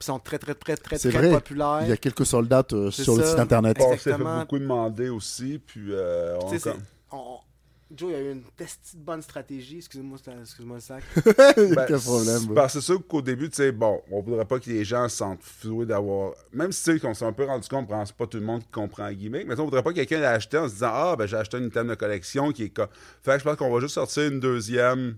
[0.00, 1.30] sont très, très, très, très, C'est très vrai.
[1.30, 1.80] populaires.
[1.82, 3.78] Il y a quelques soldats euh, sur le site internet.
[3.78, 6.82] Bon, on s'est fait beaucoup demander aussi, puis euh, on comme-
[7.12, 7.38] on-
[7.96, 9.76] Joe, il y a eu une petite bonne stratégie.
[9.76, 11.04] Excusez-moi, c'est- excuse-moi le sac.
[11.56, 12.38] Ben, problème.
[12.40, 12.54] c'est- bro.
[12.56, 15.08] Parce que c'est sûr qu'au début, tu sais, bon, on voudrait pas que les gens
[15.08, 16.32] se sentent floués d'avoir.
[16.52, 18.62] Même si, tu sais, qu'on s'est un peu rendu compte, c'est pas tout le monde
[18.62, 21.14] qui comprend gimmick, mais on voudrait pas que quelqu'un l'ait acheté en se disant, ah,
[21.16, 22.74] ben, j'ai acheté un item de collection qui est.
[23.22, 25.16] Fait que je pense qu'on va juste sortir une deuxième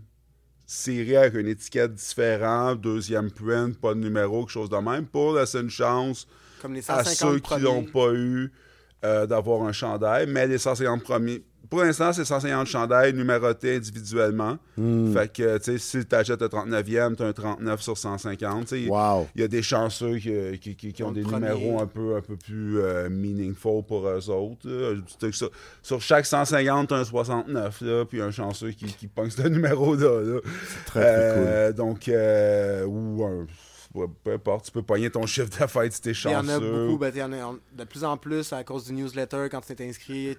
[0.69, 5.35] série avec une étiquette différente, deuxième print, pas de numéro, quelque chose de même, pour
[5.35, 6.29] laisser une chance
[6.61, 8.53] Comme les à 150 ceux qui n'ont pas eu
[9.03, 11.43] euh, d'avoir un chandail, mais les 150 premiers.
[11.71, 14.57] Pour l'instant, c'est 150 chandails numérotés individuellement.
[14.77, 15.13] Hmm.
[15.13, 18.67] Fait que, tu sais, si tu achètes le 39e, tu as un 39 sur 150.
[18.67, 18.89] tu sais.
[18.91, 19.29] Wow.
[19.35, 21.49] Il y a des chanceux qui, qui- qui- qui ont des premier.
[21.53, 24.67] numéros un peu, un peu plus euh, meaningful pour eux autres.
[25.31, 25.51] Sur,
[25.83, 30.23] sur chaque 150, tu as un 69, là, puis un chanceux qui, qui ce numéro-là.
[30.23, 30.41] là.
[30.87, 31.45] Très, très cool.
[31.47, 33.47] Euh, Donc, euh, ou un-
[34.07, 36.37] peu importe, tu peux pogner ton chiffre d'affaires si t'es Il y chanceux.
[36.37, 38.85] en a beaucoup, ben, il y en a on- de plus en plus à cause
[38.87, 39.49] du newsletter.
[39.51, 40.37] Quand tu t'es inscrit,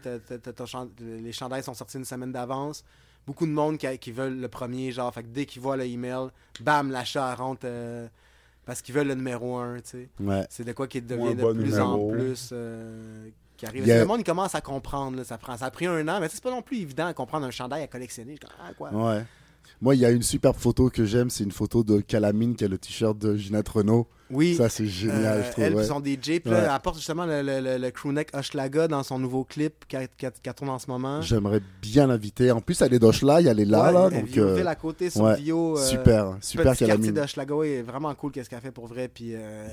[1.00, 2.84] les chandails sont sortis une semaine d'avance.
[3.28, 5.86] Beaucoup de monde qui, qui veulent le premier, genre, fait que dès qu'ils voient le
[5.86, 6.30] email,
[6.62, 8.08] bam, l'achat rentre euh,
[8.66, 10.10] parce qu'ils veulent le numéro 1, tu sais.
[10.20, 10.46] Ouais.
[10.50, 12.50] C'est de quoi qui devient un de bon plus en plus.
[12.54, 13.86] euh, qui arrive.
[13.86, 14.00] Yeah.
[14.00, 15.18] Le monde, il commence à comprendre.
[15.18, 15.26] là.
[15.26, 17.46] Ça, prend, ça a pris un an, mais c'est pas non plus évident à comprendre
[17.46, 18.36] un chandail à collectionner.
[18.42, 18.90] Je dis, ah, quoi?
[18.92, 19.24] Ouais.
[19.82, 22.66] Moi, il y a une superbe photo que j'aime, c'est une photo de Calamine qui
[22.66, 24.08] a le t-shirt de Ginette Renault.
[24.32, 24.56] Oui.
[24.56, 25.64] Ça, c'est génial, Euh, je trouve.
[25.64, 25.84] elle ouais.
[25.86, 26.58] son DJ, puis Ouais.
[26.60, 30.34] elle apporte justement le, le, le, le crewneck Hochelaga dans son nouveau clip qu'elle qu'elle-
[30.44, 31.22] qu'elle tourne en ce moment.
[31.22, 32.52] J'aimerais bien l'inviter.
[32.52, 34.10] En plus, elle est d'Ochla, elle est là, Ouais, là.
[34.12, 35.78] elle Donc, euh, à côté Vio.
[35.78, 37.12] euh, super, super quartier Calamine.
[37.14, 39.08] d'Hochelaga, ouais, vraiment cool qu'est-ce qu'elle fait pour vrai.
[39.08, 39.68] Puis euh,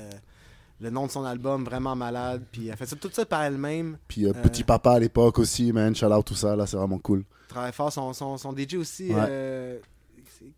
[0.80, 2.42] le nom de son album, vraiment malade.
[2.50, 3.98] Puis elle fait ça- tout ça par elle-même.
[4.08, 5.94] Puis euh, Euh, Petit Papa à l'époque aussi, man.
[5.94, 7.24] Shout out tout ça, là, c'est vraiment cool.
[7.56, 7.90] Travaille fort.
[7.92, 9.24] Son, son, son DJ aussi, Ouais.
[9.28, 9.78] euh,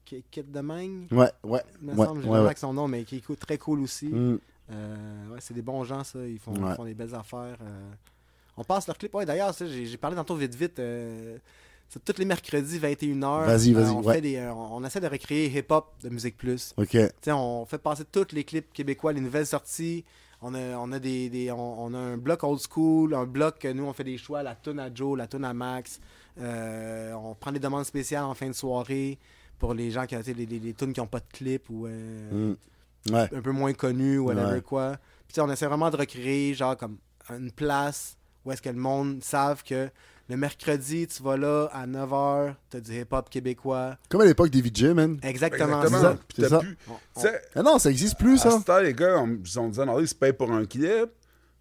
[0.05, 1.63] Kit Ouais, ouais.
[1.81, 2.19] il me Ouais, semble.
[2.19, 2.37] Ouais, jamais ouais.
[2.47, 4.07] avec son nom, mais qui cool- très cool aussi.
[4.07, 4.39] Mm.
[4.73, 6.19] Euh, ouais, c'est des bons gens, ça.
[6.27, 7.57] Ils font, ils font des belles affaires.
[7.63, 7.91] euh.
[8.57, 9.15] On passe leur clip.
[9.15, 10.79] Ouais, d'ailleurs, j'ai parlé tantôt vite, vite.
[10.81, 11.39] euh,
[11.89, 13.47] c'est tous les mercredis, 21h.
[13.47, 14.15] Vas-y, vas-y, on, ouais.
[14.17, 16.75] fait des, on, essaie de recréer hip-hop de Musique Plus.
[16.77, 16.97] Ok.
[17.29, 20.05] On fait passer tous les clips québécois, les nouvelles sorties.
[20.43, 23.59] On a, on a, des, des- on, on a un bloc old school, un bloc
[23.61, 26.01] que nous, on fait des choix, la tune à Joe, la tune à Max.
[26.41, 29.19] Euh, on prend des demandes spéciales en fin de soirée
[29.59, 31.87] pour les gens qui ont les, les, les tunes qui n'ont pas de clip ou
[31.87, 32.55] euh,
[33.09, 33.15] Mm.
[33.15, 33.29] Ouais.
[33.35, 34.61] un peu moins connus ou whatever Ouais.
[34.61, 34.93] quoi.
[35.27, 36.99] Puis tu sais, on essaie vraiment de recréer genre comme
[37.31, 39.89] une place où est-ce que le monde savent que
[40.29, 43.97] le mercredi, tu vas là à 9h, t'as du hip-hop québécois.
[44.11, 45.19] Comme à l'époque des VJ, man.
[45.23, 46.03] Exactement, Exactement.
[46.03, 46.17] ça.
[46.37, 46.77] C'est plus-
[47.17, 47.23] On-
[47.55, 48.61] Ah non, ça existe plus, À ça.
[48.61, 51.11] temps, les gars, on, ils ont dit, non, ils se payent pour un clip.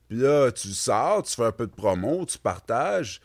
[0.09, 3.21] Puis là, tu sors, tu fais un peu de promo, tu partages.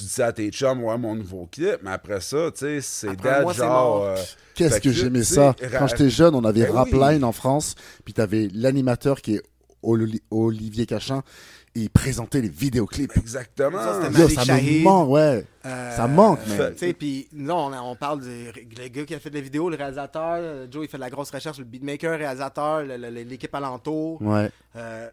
[0.00, 1.76] Tu dis ça à tes chums, ouais, mon nouveau clip.
[1.82, 4.04] Mais après ça, tu sais, c'est date genre.
[4.04, 4.16] euh,
[4.54, 5.54] Qu'est-ce que j'aimais ça?
[5.78, 7.74] Quand j'étais jeune, on avait Ben Rapline en France,
[8.04, 9.42] puis t'avais l'animateur qui est
[9.82, 11.22] Oli- Olivier Cachin,
[11.74, 13.16] et il présentait les vidéoclips.
[13.16, 13.78] exactement.
[13.78, 15.46] Ça, Yo, Malik ça me manque, ouais.
[15.64, 16.72] Euh, Ça manque, euh, man.
[16.72, 19.40] Tu sais, puis nous, on, on parle du le gars qui a fait de la
[19.40, 20.34] vidéo, le réalisateur.
[20.38, 24.20] euh, Joe, il fait de la grosse recherche, le beatmaker, le réalisateur, l'équipe alentour.
[24.20, 24.50] Ouais.
[24.76, 25.08] Euh,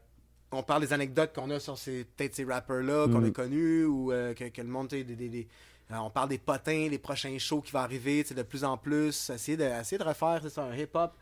[0.51, 3.25] on parle des anecdotes qu'on a sur ces, peut-être ces rappers-là qu'on Mm.
[3.25, 5.47] a connus ou euh, que, que le monde, des- des- des-
[5.91, 9.29] euh, on parle des potins, les prochains shows qui vont arriver, de plus en plus.
[9.29, 11.13] Essayer de, essayer de refaire, c'est ça, un hip-hop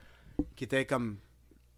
[0.55, 1.17] qui était comme.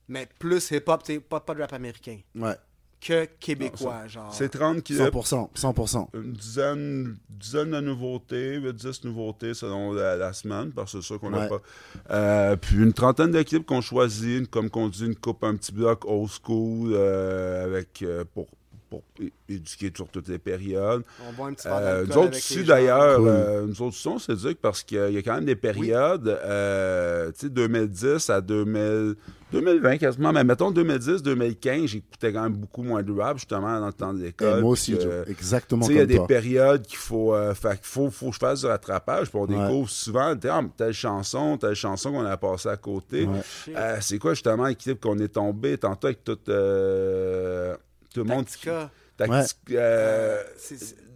[0.09, 2.19] Mais plus hip-hop, pas, pas de rap américain.
[2.35, 2.55] Ouais.
[2.99, 4.33] Que québécois, genre.
[4.33, 4.97] C'est 30 clips.
[4.99, 5.49] 100%.
[5.55, 6.07] 100%.
[6.15, 11.19] Une dizaine, dizaine de nouveautés, 8-10 nouveautés selon la, la semaine, parce que c'est sûr
[11.19, 11.47] qu'on n'a Ouais.
[11.49, 11.61] pas.
[12.09, 15.71] Euh, puis une trentaine de clips qu'on choisit, comme qu'on dit, une coupe, un petit
[15.71, 18.47] bloc old school euh, avec euh, pour,
[18.89, 19.03] pour
[19.49, 21.03] éduquer sur toutes les périodes.
[21.27, 22.63] On boit un petit Euh, d'alcool nous autres gens.
[22.65, 23.27] d'ailleurs, Cool.
[23.27, 25.45] euh, nous autres aussi, on s'éduque parce qu'il y a- il y a quand même
[25.45, 29.15] des périodes, euh, tu sais, 2010 à 2000,
[29.51, 33.87] 2020 quasiment, mais mettons 2010, 2015, j'écoutais quand même beaucoup moins de rap, justement, dans
[33.87, 34.59] le temps de Et l'école.
[34.61, 36.27] moi aussi, que- Exactement tu sais, il y a comme des toi.
[36.27, 39.29] périodes qu'il faut, euh, fait qu'il faut, faut que je fasse du rattrapage.
[39.29, 39.55] Puis on Ouais.
[39.67, 43.25] découvre souvent ah, telle chanson, telle chanson qu'on a passée à côté.
[43.25, 43.39] Ouais.
[43.75, 47.75] Euh, c'est quoi justement l'équipe qu'on est tombé tantôt avec tout, euh,
[48.21, 48.65] tout le monde qui.
[48.65, 50.43] Tactica, Tactique, euh,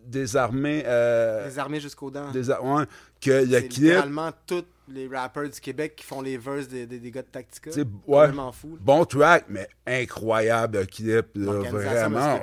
[0.06, 0.84] des armées.
[0.86, 2.32] euh, les armées jusqu'aux dents.
[2.32, 2.86] des ouais,
[3.22, 3.70] que le clip.
[3.84, 7.28] littéralement tous les rappers du Québec qui font les verses des, des, des gars de
[7.28, 7.72] Tactica.
[7.72, 8.72] C'est ouais, vraiment fou.
[8.74, 8.78] là.
[8.82, 11.28] bon track, mais incroyable le clip.
[11.36, 12.40] là, vraiment.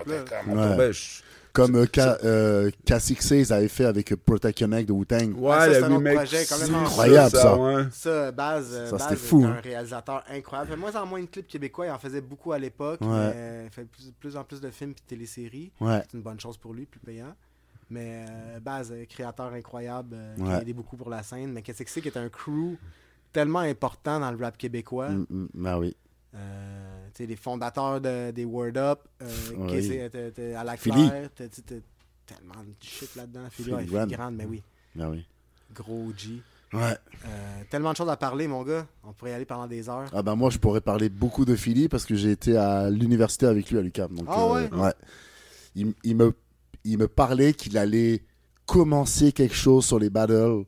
[0.46, 0.68] on Ouais.
[0.70, 1.22] tombait, je-
[1.58, 5.34] Comme euh, K, euh, K6 ils avaient fait avec euh, Protect Your Neck de Wu-Tang.
[5.36, 7.56] Ouais, Ah, ça, le c'est un autre remake complètement incroyable, ça.
[7.58, 7.84] ouais.
[7.92, 9.60] Ça, Baz, Ça, Baz c'était est fou, un hein.
[9.62, 10.70] réalisateur incroyable.
[10.70, 11.86] Il fait moins en moins de clips québécois.
[11.86, 13.00] Il en faisait beaucoup à l'époque.
[13.00, 13.08] Ouais.
[13.34, 15.72] mais Il fait plus, plus en plus de films et de téléséries.
[15.80, 16.00] Ouais.
[16.10, 17.34] C'est une bonne chose pour lui, plus payant.
[17.90, 20.54] Mais euh, Baz, créateur incroyable, euh, qui Ouais.
[20.54, 21.52] a aidé beaucoup pour la scène.
[21.52, 22.76] Mais qu'est-ce que c'est qui est un crew
[23.32, 25.08] tellement important dans le rap québécois.
[25.10, 25.96] Mm, bah oui.
[26.38, 29.26] Euh, les fondateurs de- des Word Up, euh,
[29.56, 29.88] Oui.
[30.34, 30.76] t'es- à la.
[30.76, 31.46] Claire, t'as-
[32.26, 33.40] tellement de shit là-dedans.
[33.50, 34.04] Philly, Philly ouais, Grande.
[34.08, 34.62] Philly Grande, mais oui.
[34.96, 35.26] Oui.
[35.74, 36.40] Gros G.
[36.74, 36.80] Ouais.
[37.24, 38.86] Euh, tellement de choses à parler, mon gars.
[39.02, 40.08] On pourrait y aller pendant des heures.
[40.12, 43.46] Ah bah moi je pourrais parler beaucoup de Philly parce que j'ai été à l'université
[43.46, 44.14] avec lui à l'UQAM.
[44.14, 44.68] Donc, Ah ouais?
[45.74, 46.34] Il, il me,
[46.84, 48.22] il me parlait qu'il allait
[48.66, 50.64] commencer quelque chose sur les battles.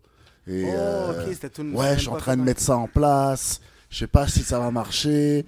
[0.46, 2.88] Et, oh, euh, ok, c'était tout ouais, je suis en train de mettre ça en
[2.88, 3.60] place.
[3.90, 5.44] Je sais pas si ça va marcher.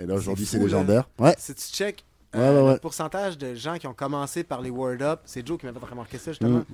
[0.00, 1.08] Et là aujourd'hui c'est légendaire.
[1.18, 1.34] Ouais.
[1.38, 2.72] Si tu check euh, ouais, ouais.
[2.74, 5.78] le pourcentage de gens qui ont commencé par les Word Up, c'est Joe qui m'avait
[5.80, 6.64] remarqué ça justement, Mm.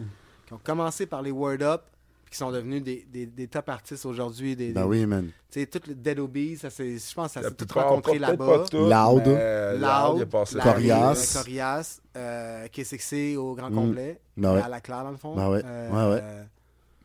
[0.47, 1.83] qui ont commencé par les Word Up,
[2.25, 4.55] puis qui sont devenus des, des, des top artistes aujourd'hui.
[4.55, 5.31] Des, Bah des- oui man.
[5.51, 8.19] Tu sais, toutes les Dead Obies, ça c'est, je pense que ça s'est tout rencontré
[8.19, 8.65] là-bas.
[8.73, 9.23] Loud.
[9.27, 11.35] mais, euh, Loud, Larry, Corias.
[11.37, 13.75] euh, Corias, euh, KSXC au grand Mm.
[13.75, 14.47] complet, ouais.
[14.61, 15.35] à la claire dans le fond.
[15.35, 16.21] Bah ouais, Euh, ouais, ouais.
[16.23, 16.45] euh,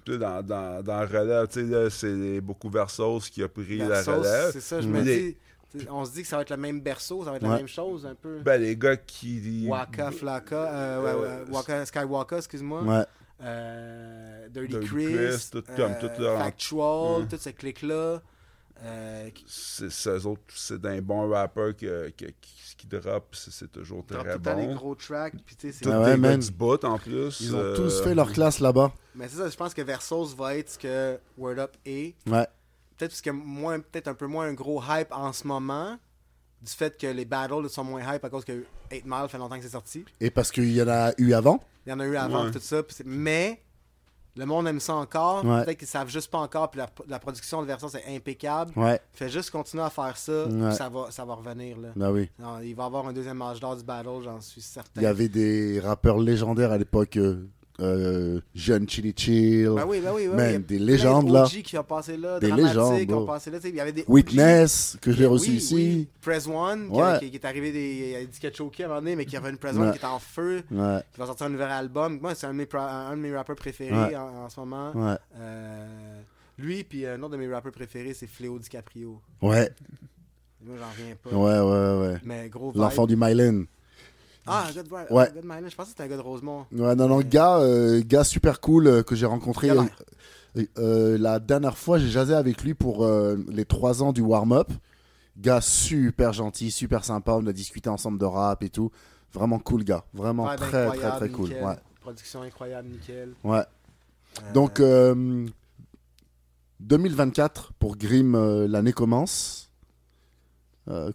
[0.04, 3.78] Tu sais, dans, dans, dans le relève, tu sais, c'est beaucoup Versos qui a pris
[3.78, 4.50] la relève.
[4.52, 4.92] C'est ça, je Mm.
[4.92, 5.38] me dis,
[5.90, 7.50] on se dit que ça va être le même berceau, ça va être Ouais.
[7.50, 8.40] la même chose un peu.
[8.42, 9.66] Ben, les gars qui.
[9.68, 12.82] Waka Flaka, euh, ouais, Euh, ouais, Waka Skywalker, excuse-moi.
[12.84, 13.04] Ouais.
[13.44, 17.28] Euh, Dirty, Dirty Chris, Chris, tout comme euh, tout leur- Factual, Mm.
[17.28, 18.22] tout ce clic-là.
[18.84, 19.92] Euh, qui C'est
[20.26, 24.34] autres, c'est d'un bon rappeur que- que- qui, qui drop, c'est c'est toujours tout très
[24.34, 24.74] le temps des bon.
[24.74, 25.36] gros tracks.
[25.46, 27.42] Puis, tu sais, c'est- Tous Ah ouais, des du bout en plus.
[27.42, 28.92] Ils ont euh, tous fait leur classe là-bas.
[29.16, 32.16] Mais c'est ça, je pense que Versos va être ce que Word Up est.
[32.28, 32.48] Ouais.
[33.02, 35.98] Peut-être parce que moins, peut-être un peu moins un gros hype en ce moment.
[36.62, 39.56] Du fait que les battles sont moins hype à cause que 8 Mile fait longtemps
[39.58, 40.06] que c'est sorti.
[40.20, 41.60] Et parce qu'il y en a eu avant?
[41.88, 42.52] Il y en a eu avant Ouais.
[42.52, 42.84] tout ça.
[42.90, 43.60] c'est- Mais
[44.36, 45.44] le monde aime ça encore.
[45.44, 45.66] Ouais.
[45.66, 46.70] Peut-être qu'ils savent juste pas encore.
[46.70, 48.72] Puis la, la production de Versos est impeccable.
[48.76, 49.00] Ouais.
[49.14, 50.46] Fait juste continuer à faire ça.
[50.48, 51.78] puis ça, va, ça va revenir.
[51.80, 52.12] Là.
[52.12, 52.30] Oui.
[52.38, 55.02] Non, il va y avoir un deuxième âge d'or du battle, j'en suis certain.
[55.02, 57.18] Il y avait des rappeurs légendaires à l'époque.
[57.18, 57.48] euh,
[57.80, 59.70] euh, Jeune Chili Chill.
[59.76, 60.64] Ben oui, ben oui, ben Man, oui.
[60.68, 61.44] des légendes, de là.
[61.46, 63.60] OG qui ont passé là, Des légendes, qui ont passé là.
[63.64, 64.04] Il y avait des.
[64.08, 66.08] Witness, que j'ai Oui, reçu ici.
[66.22, 67.20] Press One, qui, Ouais.
[67.20, 68.10] qui- qui est arrivé des.
[68.12, 69.76] Il a dit qu'il a choqué à un moment donné, mais qui avait une Press
[69.76, 69.92] One Ouais.
[69.94, 72.20] qui est en feu, Ouais, qui va sortir un nouvel album.
[72.22, 74.92] Moi, c'est un, de mes pro- un de mes rappeurs préférés en, en ce moment.
[75.40, 76.22] Euh,
[76.58, 79.20] lui, puis un autre de mes rappeurs préférés, c'est Fléau DiCaprio.
[79.42, 79.72] Ouais,
[80.64, 81.30] Moi, j'en reviens pas.
[81.32, 82.20] ouais, ouais, ouais.
[82.24, 82.72] Mais gros.
[82.76, 83.66] L'enfant du Mylen.
[84.48, 85.06] Ah, un gars de, ouais.
[85.12, 85.30] Ouais.
[85.30, 85.70] un gars de Myland.
[85.70, 86.66] Je pensais que c'était un gars de Rosemont.
[86.72, 89.70] Ouais, non, non, gars, euh, gars super cool euh, que j'ai rencontré
[90.78, 92.00] euh, la dernière fois.
[92.00, 93.08] J'ai jasé avec lui pour
[93.48, 94.70] les trois ans du warm-up.
[95.38, 97.34] Gars super gentil, super sympa.
[97.34, 98.92] On a discuté ensemble de rap et tout.
[99.34, 100.04] Vraiment cool, gars.
[100.14, 101.50] Vraiment très, très, très cool.
[101.50, 101.64] nickel.
[101.64, 101.76] Ouais.
[102.02, 103.34] Production incroyable, nickel.
[103.44, 103.64] ouais.
[104.54, 105.46] Donc, euh,
[106.80, 109.70] 2024 pour Grimm, l'année commence.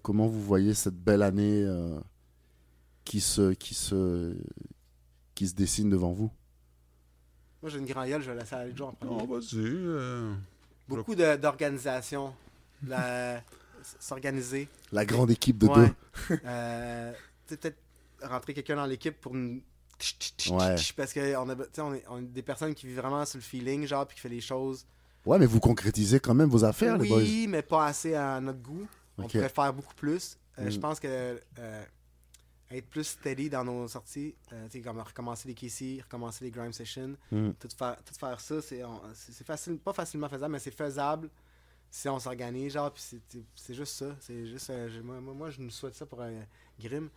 [0.03, 1.67] Comment vous voyez cette belle année
[3.07, 4.37] qui, se, qui, se,
[5.35, 6.31] qui se dessine devant vous
[7.63, 9.17] Moi, j'ai une grande je vais laisser aller Joe en premier.
[9.17, 9.57] Non, vas-y.
[9.57, 10.35] euh,
[10.89, 12.35] Beaucoup de- d'organisation.
[12.87, 13.41] La-
[14.01, 14.69] S'organiser.
[14.91, 15.87] La grande équipe de Ouais.
[16.31, 16.41] deux.
[16.45, 17.13] Euh,
[17.47, 17.79] tu sais, peut-être
[18.23, 19.63] rentrer quelqu'un dans l'équipe pour nous.
[20.51, 20.75] Ouais.
[20.97, 23.39] Parce qu'on a, tu sais, on est, on est des personnes qui vivent vraiment sur
[23.39, 24.85] le feeling, genre, puis qui fait les choses.
[25.25, 27.19] Ouais, mais vous concrétisez quand même vos affaires, les boys.
[27.19, 28.87] oui, mais pas assez à notre goût.
[29.19, 30.37] On pourrait faire beaucoup plus.
[30.59, 30.71] Euh, Mm.
[30.71, 31.07] Je pense que
[31.59, 31.85] euh,
[32.71, 36.51] être plus steady dans nos sorties, euh, tu sais, comme recommencer les KC, recommencer les
[36.51, 37.51] Grime Sessions, Mm.
[37.61, 41.31] tout, faire, tout faire ça, c'est facile, pas facilement faisable, mais c'est faisable
[41.91, 43.03] si on s'organise, genre, puis
[43.55, 44.17] c'est- juste ça.
[44.21, 46.21] C'est juste, euh, moi, moi, je nous souhaite ça pour
[46.81, 47.09] Grim.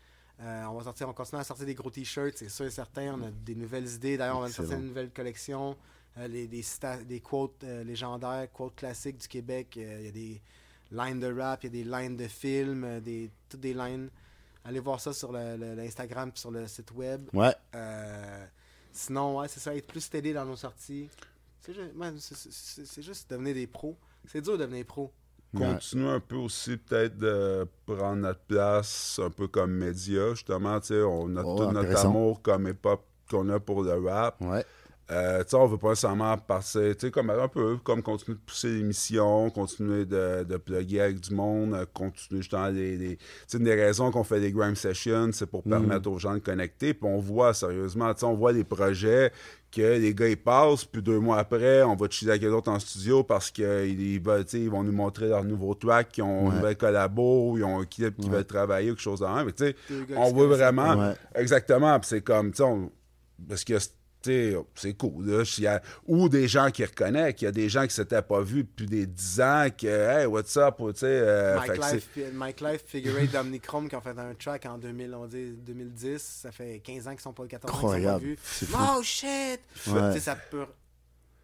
[0.41, 3.15] Euh, on va sortir, on continue à sortir des gros t-shirts, c'est sûr et certain.
[3.15, 4.15] On a des nouvelles idées.
[4.17, 5.75] D'ailleurs, on va sortir une nouvelle collection.
[6.17, 6.63] euh, les, des,
[7.05, 9.75] des quotes euh, légendaires, quotes classiques du Québec.
[9.77, 10.41] Euh, Il y a des
[10.91, 14.09] lines de rap, il y a des lines de films, euh, des, toutes des lines.
[14.65, 17.29] Allez voir ça sur l'Instagram sur le site web.
[17.33, 18.45] Ouais, Euh,
[18.91, 21.09] sinon, ouais, c'est ça, être plus steady dans nos sorties.
[21.61, 23.97] C'est juste, devenir des pros.
[24.25, 25.11] C'est dur de devenir pro.
[25.53, 25.65] Ouais.
[25.73, 30.87] Continuer un peu aussi peut-être de prendre notre place un peu comme média justement tu
[30.89, 34.63] sais on a Oh, tout notre amour comme hip-hop qu'on a pour le rap ouais.
[35.11, 38.35] Euh, tu sais, on veut pas nécessairement passer, tu sais, comme un peu, comme continuer
[38.37, 43.17] de pousser l'émission, continuer de, de plugger avec du monde, euh, continuer justement les, les-
[43.17, 46.33] tu sais, une des raisons qu'on fait des Grime Sessions, c'est pour permettre aux gens
[46.35, 49.31] de connecter, puis on voit sérieusement, tu sais, on voit des projets
[49.71, 52.69] que les gars ils passent, puis deux mois après, on va chiller avec eux autres
[52.71, 56.09] en studio parce qu'ils ils veulent, tu sais, ils vont nous montrer leur nouveau track,
[56.09, 56.49] qui ont Ouais.
[56.51, 58.37] une nouvelle collabo, ils ont un clip qui Ouais.
[58.37, 59.51] veut travailler ou quelque chose de même,
[60.07, 61.13] mais on voit vraiment, Ouais.
[61.33, 62.91] exactement, puis c'est comme, tu sais, on-
[63.47, 63.73] parce que
[64.23, 65.25] c'est cool.
[65.25, 67.93] Là, s'il y a- ou des gens qui reconnaissent, qu'il y a des gens qui
[67.93, 70.75] s'étaient pas vus depuis des 10 ans, que Hey, what's up?
[70.77, 73.13] Tu sais, euh, Mike, Life, Mike Life, Figure
[73.89, 76.21] qui ont fait un track en 2000, on dit 2010.
[76.41, 78.37] Ça fait 15 ans qu'ils sont pas 14 ans qu'ils sont pas vus.
[78.73, 79.59] Oh shit!
[79.87, 80.19] Ouais.
[80.19, 80.65] Ça peut.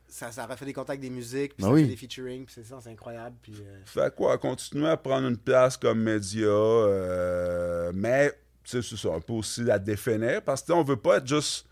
[0.07, 1.81] Ça, ça aurait fait des contacts des musiques, puis Ben ça oui.
[1.83, 3.35] fait des featuring, puis c'est ça, c'est incroyable.
[3.41, 8.31] Puis, euh, Fait quoi, continuer à prendre une place comme média, euh, mais
[8.63, 11.27] tu sais, c'est ça, on peut aussi la définir parce que on veut pas être
[11.27, 11.65] juste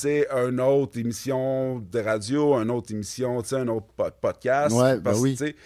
[0.00, 4.74] sais, une autre émission de radio, une autre émission, tu sais, un autre po- podcast.
[4.74, 5.32] Ouais, ben parce que, oui.
[5.36, 5.56] tu sais,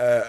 [0.00, 0.22] euh,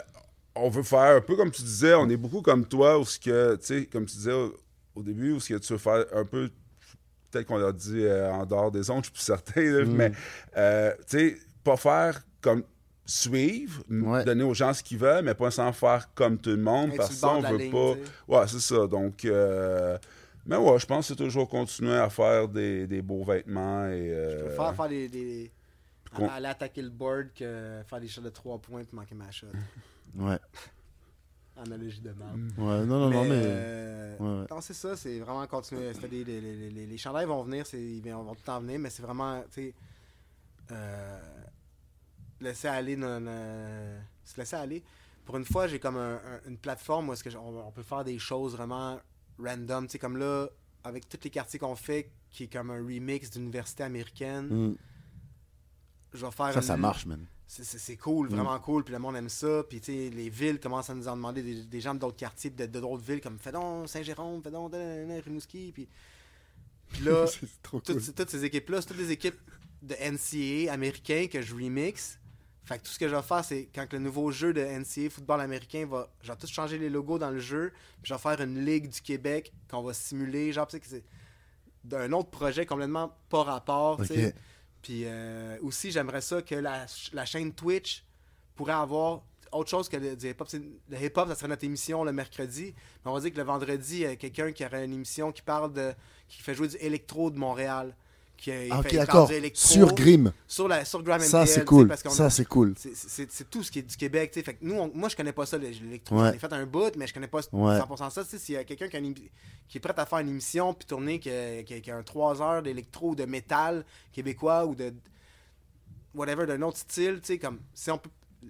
[0.55, 3.19] on veut faire un peu comme tu disais, on est beaucoup comme toi, où ce
[3.19, 4.55] que, tu sais, comme tu disais au,
[4.95, 6.49] au début, où ce que tu veux faire un peu,
[7.31, 9.91] peut-être qu'on l'a dit euh, en dehors des ondes, je suis plus certain, là, Mm.
[9.95, 10.11] mais,
[10.57, 12.63] euh, tu sais, pas faire comme
[13.05, 14.23] suivre, Ouais.
[14.25, 17.09] donner aux gens ce qu'ils veulent, mais pas sans faire comme tout le monde, parce
[17.09, 17.93] sur que le ça, bord on de la veut ligne, pas...
[17.93, 18.11] tu sais.
[18.27, 18.87] Ouais, c'est ça.
[18.87, 19.97] Donc, euh,
[20.47, 24.07] mais ouais, je pense que c'est toujours continuer à faire des, des beaux vêtements et.
[24.09, 25.51] Je euh, préfère faire des.
[26.31, 29.47] aller attaquer le board que faire des shots de 3 points puis manquer ma shot.
[30.15, 30.39] Ouais.
[31.57, 32.33] Analogie de mal.
[32.57, 33.41] Ouais, non, non, non, mais.
[33.43, 34.45] euh, Ouais, ouais.
[34.49, 35.91] Non, c'est ça, c'est vraiment continuer.
[35.93, 38.79] C'est les, les, les, les, les chandails vont venir, ils vont tout le temps venir,
[38.79, 39.73] mais c'est vraiment, tu sais,
[40.71, 41.19] euh,
[42.41, 44.83] laisser aller, non, non- se laisser aller.
[45.25, 48.03] Pour une fois, j'ai comme un- un- une plateforme où est-ce que on peut faire
[48.03, 48.99] des choses vraiment
[49.39, 50.47] random, tu sais, comme là,
[50.83, 54.47] avec tous les quartiers qu'on fait, qui est comme un remix d'université américaine.
[54.47, 54.75] Mm.
[56.13, 57.25] je vais faire Ça, une- ça marche, man.
[57.45, 59.63] c'est- c'est c'est cool, vraiment cool, puis le monde aime ça.
[59.69, 62.49] Puis tu sais, les villes commencent à nous en demander, des, des gens d'autres quartiers,
[62.49, 65.71] de d'autres villes, comme fais donc Saint-Jérôme, fais donc Rimouski.
[65.73, 65.87] Puis,
[66.89, 69.39] puis là, c'est toutes, ces- toutes ces équipes-là, c'est toutes des équipes
[69.83, 72.17] de NCAA américains que je remix.
[72.67, 75.09] Fait que tout ce que je vais faire, c'est quand le nouveau jeu de NCAA
[75.09, 76.09] football américain va.
[76.21, 77.71] Je vais tout changer les logos dans le jeu,
[78.01, 80.51] puis je vais faire une ligue du Québec qu'on va simuler.
[80.51, 81.03] Genre, tu sais, que c'est
[81.85, 84.01] d'un autre projet complètement pas rapport.
[84.01, 84.27] tu sais.
[84.27, 84.33] Ok.
[84.81, 88.03] Puis euh, aussi, j'aimerais ça que la, la chaîne Twitch
[88.53, 89.23] pourrait avoir
[89.53, 90.49] autre chose que le, du hip-hop.
[90.89, 92.73] Le hip-hop, ça serait notre émission le mercredi.
[93.05, 95.31] Mais on va dire que le vendredi, il y a quelqu'un qui aurait une émission
[95.31, 95.93] qui parle de.
[96.27, 97.95] qui fait jouer du électro de Montréal.
[98.37, 99.31] Qui, il Ah, fait- d'accord.
[99.31, 100.31] électro Sur Grim.
[100.47, 101.87] Sur, la, sur Ça, c'est cool.
[101.87, 102.75] parce Ça, a- c'est cool.
[102.77, 104.31] c'est- c'est c'est tout ce qui est du Québec.
[104.33, 106.15] Fait que nous, on- moi, je connais pas ça, l'électro.
[106.17, 106.27] Ouais.
[106.29, 107.77] J'en ai fait un bout, mais je connais pas Ouais.
[107.79, 108.23] 100% ça.
[108.23, 109.29] Tu sais, S'il y a quelqu'un qui, a une émi-
[109.67, 111.97] qui est prêt à faire une émission puis tourner, qui a, qui a- qui a
[111.97, 113.83] un 3 heures d'électro ou de métal
[114.13, 114.93] québécois ou de
[116.13, 118.09] whatever, d'un autre style, tu sais, comme si, on peut,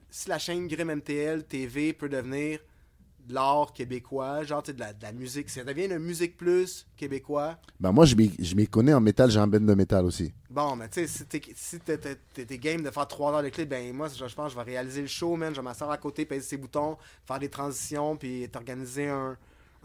[0.09, 2.59] si la chaîne Grim MTL TV peut devenir
[3.27, 6.37] de l'art québécois, genre tu sais, de la, de la musique, ça devient une musique
[6.37, 7.57] plus québécois.
[7.79, 9.29] Ben, moi, je m'y connais en métal.
[9.29, 10.33] J'ai un band de métal aussi.
[10.49, 13.93] Bon, mais tu sais, si t'es si game de faire 3 heures de clip, ben
[13.93, 15.53] moi, je, je pense que je vais réaliser le show, man.
[15.53, 19.37] Je vais m'asseoir à côté, peser ses boutons, faire des transitions, puis t'organiser un,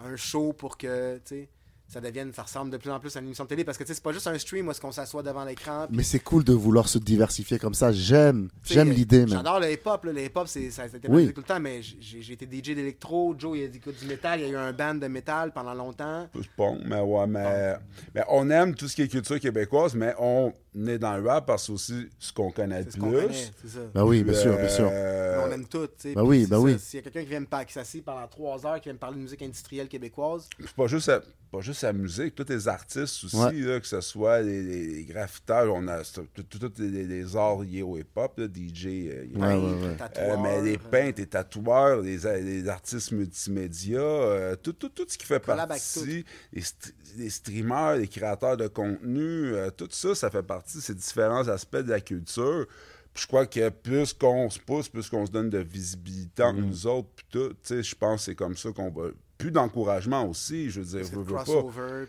[0.05, 1.49] un show pour que, tu sais,
[1.93, 3.65] ça devienne, ça ressemble de plus en plus à une émission de télé.
[3.65, 5.87] Parce que, tu sais, c'est pas juste un stream où est-ce qu'on s'assoit devant l'écran.
[5.91, 7.93] Mais c'est cool de vouloir se diversifier comme ça.
[7.93, 8.49] J'aime.
[8.65, 9.27] J'aime l'idée.
[9.29, 10.05] J'adore le hip-hop.
[10.05, 11.31] Le hip-hop, ça a été Oui.
[11.35, 13.35] tout le temps, mais j'ai, été DJ d'électro.
[13.37, 14.41] Joe, il a dit écoute, du métal.
[14.41, 16.29] Il y a eu un band de métal pendant longtemps.
[16.33, 17.77] Plus bon, mais ouais, mais,
[18.15, 20.55] mais on aime tout ce qui est culture québécoise, mais on
[20.87, 23.01] est dans le rap parce que c'est aussi ce qu'on connaît ce plus.
[23.01, 23.81] connaît, ça.
[23.95, 24.89] Ben oui, bien sûr, bien sûr.
[24.91, 26.15] Euh, Mais on aime tout, tu sais.
[26.15, 26.79] Ben Puis oui, ben ça, oui.
[26.79, 28.95] S'il y a quelqu'un qui vient me parler, qui s'assied pendant trois heures, qui vient
[28.95, 31.21] me parler de musique industrielle québécoise, c'est pas juste, la,
[31.51, 33.53] pas juste la musique, tous les artistes aussi, Ouais.
[33.53, 37.83] là, que ce soit les, les, les graffiteurs, on a tous les, les arts liés
[37.83, 39.97] au hip-hop, DJ, euh, Ouais, ouais.
[40.19, 45.19] Euh, mais les peintres, les tatoueurs, les, les artistes multimédia, euh, tout, tout, tout ce
[45.19, 49.21] qui fait Collab partie, les, st- les streamers, les créateurs de contenu,
[49.55, 52.67] euh, tout ça, ça fait partie de ces différents aspects de la culture.
[53.15, 56.47] Puis je crois que plus qu'on se pousse, plus qu'on se donne de visibilité Mm.
[56.47, 59.09] entre nous autres, puis tout, tu sais, je pense que c'est comme ça qu'on va...
[59.39, 61.45] Plus d'encouragement aussi, je veux dire, c'est veux, pas.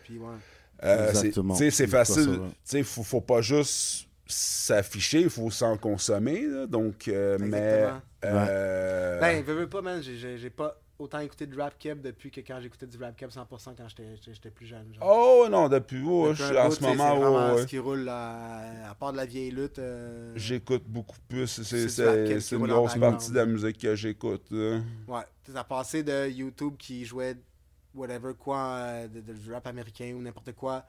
[0.03, 0.27] puis ouais.
[0.83, 1.55] Euh, c'est- Exactement.
[1.87, 2.39] facile.
[2.63, 6.45] sais, faut, faut pas juste s'afficher, il faut s'en consommer.
[6.45, 6.67] là.
[6.67, 7.57] donc, euh, mais.
[7.57, 7.99] Exactement.
[8.25, 12.01] euh, Ben, veux, veux pas, man, j'ai- j'ai j'ai pas autant écouté de rap keb
[12.01, 14.93] depuis que quand j'écoutais du rap keb 100% quand j'étais plus jeune.
[14.93, 15.03] genre.
[15.05, 18.95] Oh non, depuis, oh, un suis en ce moment, c'est ouais, ce qui roule, à
[18.99, 19.79] part de la vieille lutte.
[19.79, 21.47] euh, j'écoute beaucoup plus.
[21.47, 24.51] C'est du une grosse partie de la musique que j'écoute.
[24.51, 27.35] Ouais, ça passé de YouTube qui jouait
[27.93, 30.83] whatever quoi, euh, de, de- du rap américain ou n'importe quoi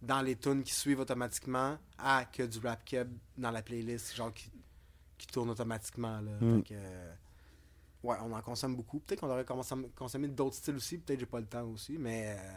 [0.00, 4.32] dans les tunes qui suivent automatiquement à que du rap keb dans la playlist, genre
[4.32, 4.50] qui,
[5.16, 6.20] qui tourne automatiquement.
[6.20, 6.30] Là.
[6.40, 6.62] Mm.
[6.62, 7.12] Que, euh,
[8.02, 9.00] ouais, on en consomme beaucoup.
[9.00, 12.36] Peut-être qu'on aurait consommé, consommé d'autres styles aussi, peut-être j'ai pas le temps aussi, mais
[12.38, 12.52] euh,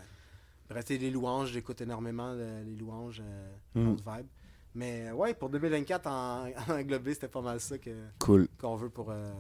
[0.70, 3.96] bref, sais, les louanges, j'écoute énormément euh, les louanges, euh, Mm.
[3.96, 4.28] vibe.
[4.74, 8.48] Mais euh, ouais, pour 2024 en, en englobé, c'était pas mal ça que, Cool.
[8.58, 9.34] qu'on veut pour euh,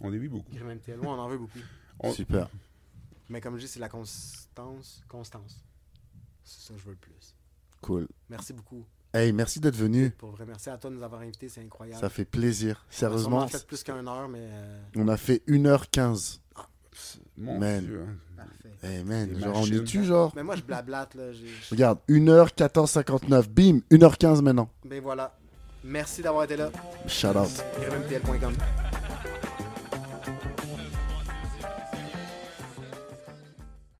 [0.00, 0.52] On est vu beaucoup.
[0.52, 1.00] MTL.
[1.00, 1.58] Ouais, on en veut beaucoup.
[2.00, 2.48] On- Super.
[3.28, 5.02] Mais comme je dis, c'est la constance.
[5.08, 5.62] Constance.
[6.44, 7.34] C'est ça que je veux le plus.
[7.80, 8.08] Cool.
[8.28, 8.84] Merci beaucoup.
[9.12, 10.10] Hey, merci d'être venu.
[10.10, 12.00] Pour vrai, merci à toi de nous avoir invités, c'est incroyable.
[12.00, 12.84] Ça fait plaisir.
[12.86, 16.38] On a Sérieusement, fait plus qu'une heure, mais euh, on a fait 1h15.
[17.36, 17.84] Mon Man.
[17.84, 18.04] Dieu.
[18.06, 18.14] hein.
[18.36, 18.76] parfait.
[18.82, 19.74] Hey man, genre on machines.
[19.82, 20.32] est-tu genre?
[20.36, 21.24] Mais moi, je blablate, là.
[21.70, 23.48] Regarde, 1h14.59.
[23.48, 24.68] Bim, 1h15 maintenant.
[24.84, 25.36] Ben voilà.
[25.82, 26.70] Merci d'avoir été là.
[27.06, 27.64] Shout out.